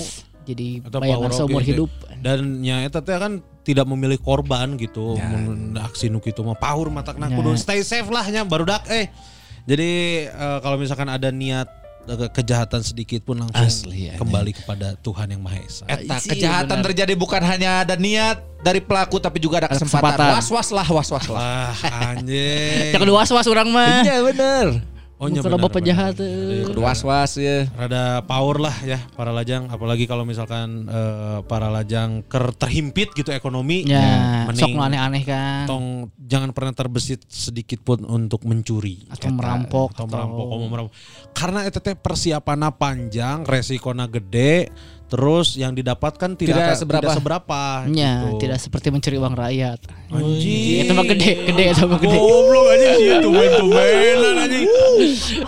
[0.44, 1.92] Jadi Atau bayangan seumur hidup.
[2.20, 5.32] dan nya eta teh kan tidak memilih korban gitu Ya.
[5.32, 7.36] mun aksi nu kitu mah power matakna Ya.
[7.36, 9.08] kudu stay safe lah nya baru dak eh
[9.64, 9.90] jadi
[10.28, 11.70] eh, kalau misalkan ada niat
[12.08, 14.18] kejahatan sedikit pun langsung Asli, ya.
[14.18, 16.86] kembali kepada Tuhan yang Maha Esa Eta Isi, kejahatan benar.
[16.90, 20.18] terjadi bukan hanya ada niat dari pelaku tapi juga ada kesempatan.
[20.18, 20.30] kesempatan.
[20.42, 21.40] Was-was lah, was-was lah.
[21.40, 21.78] wah
[22.16, 24.02] anjing Cak kedua was urang mah.
[24.04, 24.99] Iya bener.
[25.20, 25.90] Oh Kalau benar, bapak benar.
[25.92, 26.14] jahat.
[26.18, 26.64] eh.
[26.64, 27.68] Kudu was-was ya.
[27.70, 33.30] rada power lah ya para lajang apalagi kalau misalkan eh, para lajang ker terhimpit gitu
[33.30, 35.68] ekonomi Ya, mending sok aneh-aneh kan.
[35.68, 35.86] tong
[36.18, 40.94] jangan pernah terbesit sedikit pun untuk mencuri Atau merampok atau merampok oh, merampok
[41.32, 44.72] karena itu teh persiapannya panjang resikonya gede
[45.10, 47.02] terus yang didapatkan tidak Tidak akan- seberapa.
[47.02, 48.38] tidak seberapa Ya, gitu.
[48.40, 49.80] tidak seperti mencuri uang rakyat.
[50.10, 52.14] anjing Itu mah gede, gede itu mah gede.
[52.16, 54.66] goblok anjing sih tumen tumenan anjing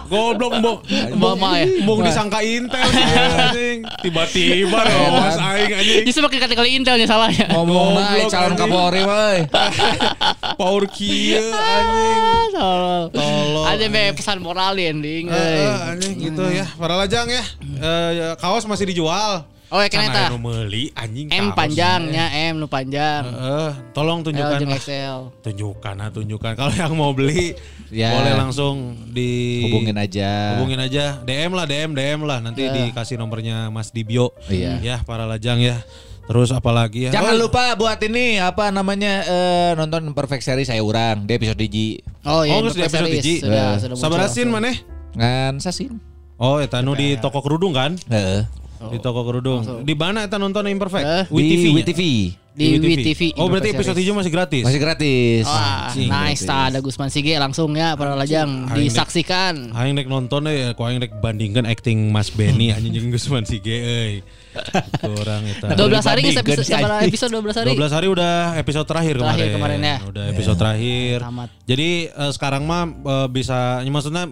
[0.03, 0.77] goblok mbok
[1.13, 1.65] Mama ya.
[1.81, 7.45] mbok disangka intel anjing tiba-tiba rawas aing anjing Justru pakai kategori intelnya salahnya.
[7.51, 8.53] Ngomong Goblok, naik calon.
[8.55, 9.39] Kapolri woi.
[10.59, 12.21] power kieu anjing
[12.51, 13.03] Tolol.
[13.09, 15.25] Tolol, Ada be pesan moral ya, ending.
[15.25, 17.43] Eh, eh, anjing gitu ya para lajang ya
[17.73, 19.41] Eh, ya, kaos masih dijual
[19.71, 21.55] Oh, ya Kan aya nu meuli anjing M kaos.
[21.55, 23.23] panjangnya, M nu panjang.
[23.23, 24.75] Eh, tolong L tunjukkan lah.
[24.77, 25.19] XL.
[25.41, 27.55] tunjukkan ah tunjukkan kalau yang mau beli
[27.87, 28.11] Ya.
[28.13, 28.75] boleh langsung
[29.07, 30.55] di Hubungin aja.
[30.55, 34.79] hubungin aja DM lah DM DM lah nanti dikasih nomornya Mas di bio Iya.
[34.79, 35.79] ya para lajang ya
[36.21, 40.79] terus apalagi ya Jangan Oh, lupa buat ini apa namanya eh, nonton Perfect Series saya
[40.79, 41.99] urang di episode digi.
[42.21, 43.39] Oh iya, Oh, di episode hiji.
[43.39, 44.03] Sudah, sudah muncul.
[44.03, 44.75] sabarasin maneh
[45.13, 45.95] Ngan sasin.
[46.37, 48.47] oh eta nu di toko kerudung kan Heeh.
[48.89, 52.01] Di toko kerudung di mana eta nonton Imperfect Eh, Di TV Wit TV.
[52.51, 53.21] Di Wit TV.
[53.39, 55.47] oh berarti episode hijau masih gratis Masih gratis.
[55.47, 59.71] Wah, Anjing, nice tak ada Gusman Sige langsung ya para lajang disaksikan.
[59.71, 63.71] Aing rek nonton deh, ku aing rek bandingkan acting Mas Benny anjing jeung Gusman Sige
[63.71, 64.13] euy.
[64.99, 65.79] Kurang eta.
[65.79, 67.11] 12 hari dibandingkan episode sabaraha anjing.
[67.15, 67.69] episode 12 hari.
[67.71, 69.31] 12 hari udah episode terakhir kemarin.
[69.31, 69.97] Terakhir kemarin ya.
[70.03, 71.15] Udah episode terakhir.
[71.23, 71.49] Tamat.
[71.63, 74.27] Jadi eh, sekarang mah eh, bisa ya maksudnya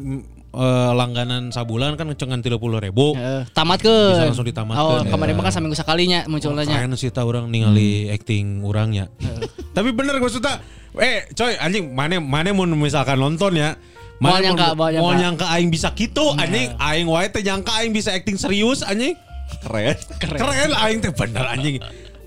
[0.50, 3.14] eh, langganan sabulan kan cengan 30 ribu.
[3.14, 4.82] Eh, tamat ke Bisa langsung ditamatkeun.
[4.82, 6.66] oh kemarin mah kan seminggu sekalinya munculnya.
[6.66, 9.10] Keren sih orang ningali acting orangnya.
[9.78, 10.60] Tapi bener maksudnya
[10.98, 13.78] eh coy anjing mana mana mau misalkan nonton ya
[14.20, 15.16] Mana nyangka, mau nyangka.
[15.16, 16.76] nyangka aing bisa gitu anjing.
[16.76, 19.16] Aing wae teh nyangka aing bisa acting serius anjing.
[19.64, 19.96] Keren.
[20.20, 21.80] keren, aing teh bener anjing.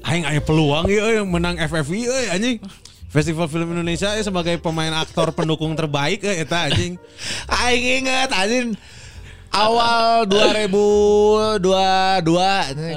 [0.03, 2.57] Aing aya peluang ya euy, menang FFI euy anjing
[3.13, 6.97] Festival Film Indonesia eh, sebagai pemain aktor pendukung terbaik eh, eta anjing.
[7.61, 8.73] Aing inget anjing
[9.53, 11.61] awal 2022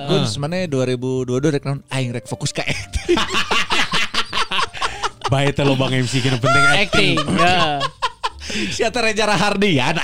[0.07, 1.83] Gun mana 2022 rek naon?
[1.91, 3.19] Aing rek fokus ke acting.
[5.27, 7.19] bae teh lobang MC kena penting acting.
[7.19, 7.83] Acting ya
[8.71, 9.95] Si eta Reza Rahardian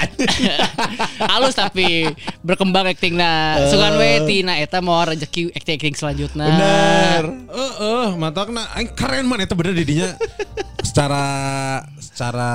[1.31, 2.09] halus tapi
[2.41, 7.23] berkembang acting nah sugan we tina eta mau rezeki acting acting selanjutnya Bener.
[7.47, 10.17] Eh, eh, matakna aing keren man eta bener didinya
[10.81, 11.23] secara
[12.01, 12.51] secara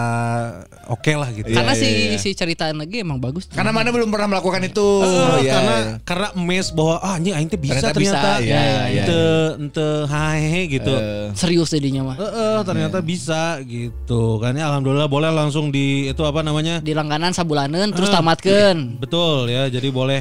[0.91, 1.49] oke lah gitu.
[1.49, 2.19] karena Iya, si iya, iya.
[2.21, 4.89] si ceritaan lagi emang bagus Karena mana belum pernah melakukan itu.
[5.03, 5.93] Eh, Iya, karena iya.
[6.03, 9.03] karena mes bahwa ah anjing aing teh bisa Ternyata ternyata, bisa, iya, iya, iya.
[9.07, 9.23] ente
[9.63, 10.93] ente hahe gitu.
[10.93, 15.86] Eh, serius jadinya mah Eh, eh, ternyata bisa gitu kan ya alhamdulillah boleh langsung di
[16.09, 16.79] itu apa namanya?
[16.81, 18.19] Di langganan sabulanan terus Ah.
[18.21, 19.67] tamatkan betul ya.
[19.67, 20.21] Jadi boleh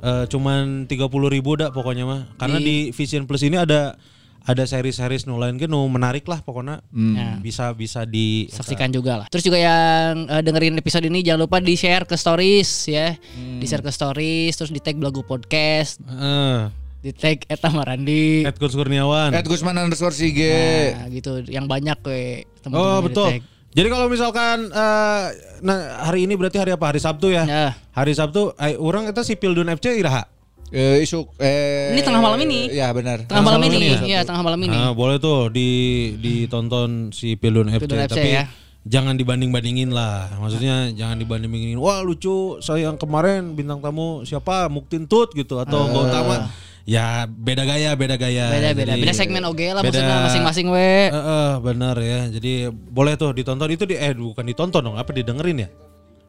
[0.00, 2.20] eh, cuman tiga puluh ribu dah pokoknya mah.
[2.36, 3.96] Karena di Vision Plus ini ada
[4.44, 6.84] ada seri-seri nu lain nu menarik lah pokoknya.
[6.92, 7.40] Ya.
[7.40, 9.26] bisa bisa di saksikan juga lah.
[9.32, 13.64] Terus juga yang eh, dengerin episode ini jangan lupa di share ke stories ya, di
[13.64, 16.68] share ke stories, terus di tag Belagu Podcast, Eh,
[17.00, 19.32] di tag Eta Marandi, Ed Gus Kurniawan.
[19.32, 20.92] Ed Gusman underscore Sige.
[20.92, 22.44] nah, gitu, yang banyak we.
[22.44, 23.28] Oh teman-teman di betul.
[23.32, 23.42] tag.
[23.74, 25.24] Jadi kalau misalkan eh,
[25.60, 27.66] nah hari ini berarti hari apa hari Sabtu ya Ya.
[27.90, 30.30] hari Sabtu eh, orang itu si Pildun FC iraha
[30.74, 32.66] Eh, isu eh Ini tengah malam ini.
[32.74, 33.22] Ya benar.
[33.30, 34.74] Tengah malam malam ini, ini ya tengah malam ini.
[34.74, 35.70] Nah, boleh tuh di
[36.18, 38.44] ditonton si Pildun FC, Pildun FC, tapi ya.
[38.82, 40.34] jangan dibanding-bandingin lah.
[40.34, 41.78] Maksudnya jangan dibanding-bandingin.
[41.78, 46.50] Wah lucu, saya yang kemarin bintang tamu siapa Muktin Tut gitu atau Gautama.
[46.84, 48.52] Ya beda gaya, beda gaya.
[48.52, 51.08] Beda beda, Jadi, beda segmen oge lah beda- maksudnya masing-masing we.
[51.08, 52.20] Eh, eh, benar ya.
[52.28, 55.68] Jadi boleh tuh ditonton itu di eh bukan ditonton dong, apa didengerin ya?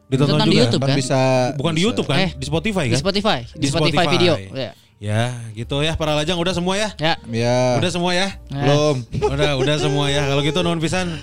[0.08, 0.62] Ditonton Ditonton di juga.
[0.64, 0.96] YouTube Kan kan?
[0.96, 1.20] bisa
[1.60, 2.18] Bukan di YouTube kan?
[2.24, 3.00] Eh, di Spotify Di kan?
[3.04, 4.34] Spotify, di, Spotify, video.
[4.56, 4.72] Ya.
[4.96, 6.88] Ya, gitu ya para lajang udah semua ya?
[6.96, 7.20] Ya.
[7.28, 7.76] Ya.
[7.76, 8.32] Udah semua ya?
[8.48, 8.96] belum.
[9.28, 11.20] udah udah semua ya kalau gitu non pisan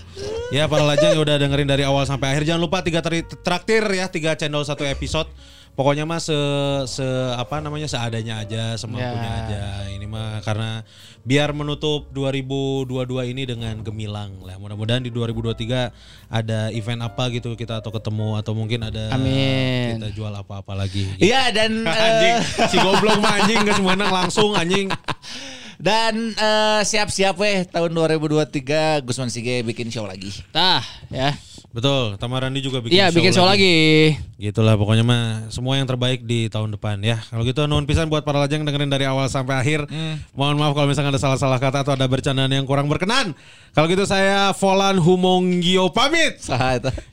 [0.53, 3.01] ya para lajang udah dengerin dari awal sampai akhir jangan lupa tiga
[3.41, 5.25] traktir ya tiga channel satu episode
[5.73, 6.37] pokoknya mah se,
[6.85, 9.39] se apa namanya seadanya aja semampunya Ya.
[9.41, 10.85] aja ini mah karena
[11.23, 17.81] biar menutup 2022 ini dengan gemilang lah mudah-mudahan di 2023 ada event apa gitu kita
[17.81, 19.97] atau ketemu atau mungkin ada Amin.
[19.97, 24.53] kita jual apa-apa lagi Iya dan anjing eh, si goblok mah anjing nggak semuanya langsung
[24.53, 24.93] anjing
[25.87, 30.31] dan eh, siap-siap weh tahun 2023 Gusman Sige bikin show lagi.
[30.53, 30.79] Tah,
[31.09, 31.33] ya.
[31.71, 34.11] Betul Tamarandi juga bikin Iya, bikin show lagi.
[34.35, 37.23] Gitulah pokoknya mah semua yang terbaik di tahun depan ya.
[37.31, 39.87] Kalau gitu nuhun pisan buat para lajang dengerin dari awal sampai akhir.
[40.35, 43.31] Mohon maaf kalau misalnya ada salah-salah kata atau ada bercandaan yang kurang berkenan.
[43.71, 46.43] Kalau gitu saya Volan Humonggio pamit.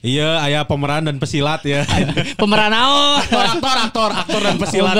[0.02, 1.86] Iya, ayah pemeran dan pesilat ya.
[2.40, 3.22] Pemeran naon?
[3.22, 4.97] aktor, aktor, aktor, aktor dan pesilat.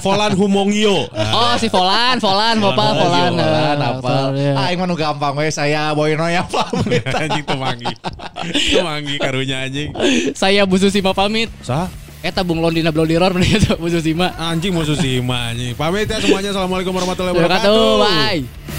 [0.00, 1.08] Volan Humongio.
[1.12, 3.32] Oh, si Volan, Volan, Bapak Volan.
[3.32, 3.90] Volan Eh, apa?
[4.00, 4.52] betul, ya.
[4.54, 7.04] Ah, nu gampang we saya Boyno ya pamit.
[7.20, 7.92] anjing temanggi.
[8.72, 9.90] temanggi karunya anjing.
[10.32, 11.48] Saya Bu Susima pamit.
[11.62, 11.88] Sah?
[12.24, 12.90] Eta Bung Londina
[13.56, 14.34] itu Bu Susima.
[14.34, 15.76] Anjing musuh sima anjing.
[15.78, 16.50] Pamit ya semuanya.
[16.50, 18.02] Assalamualaikum warahmatullahi wabarakatuh.
[18.02, 18.75] bye.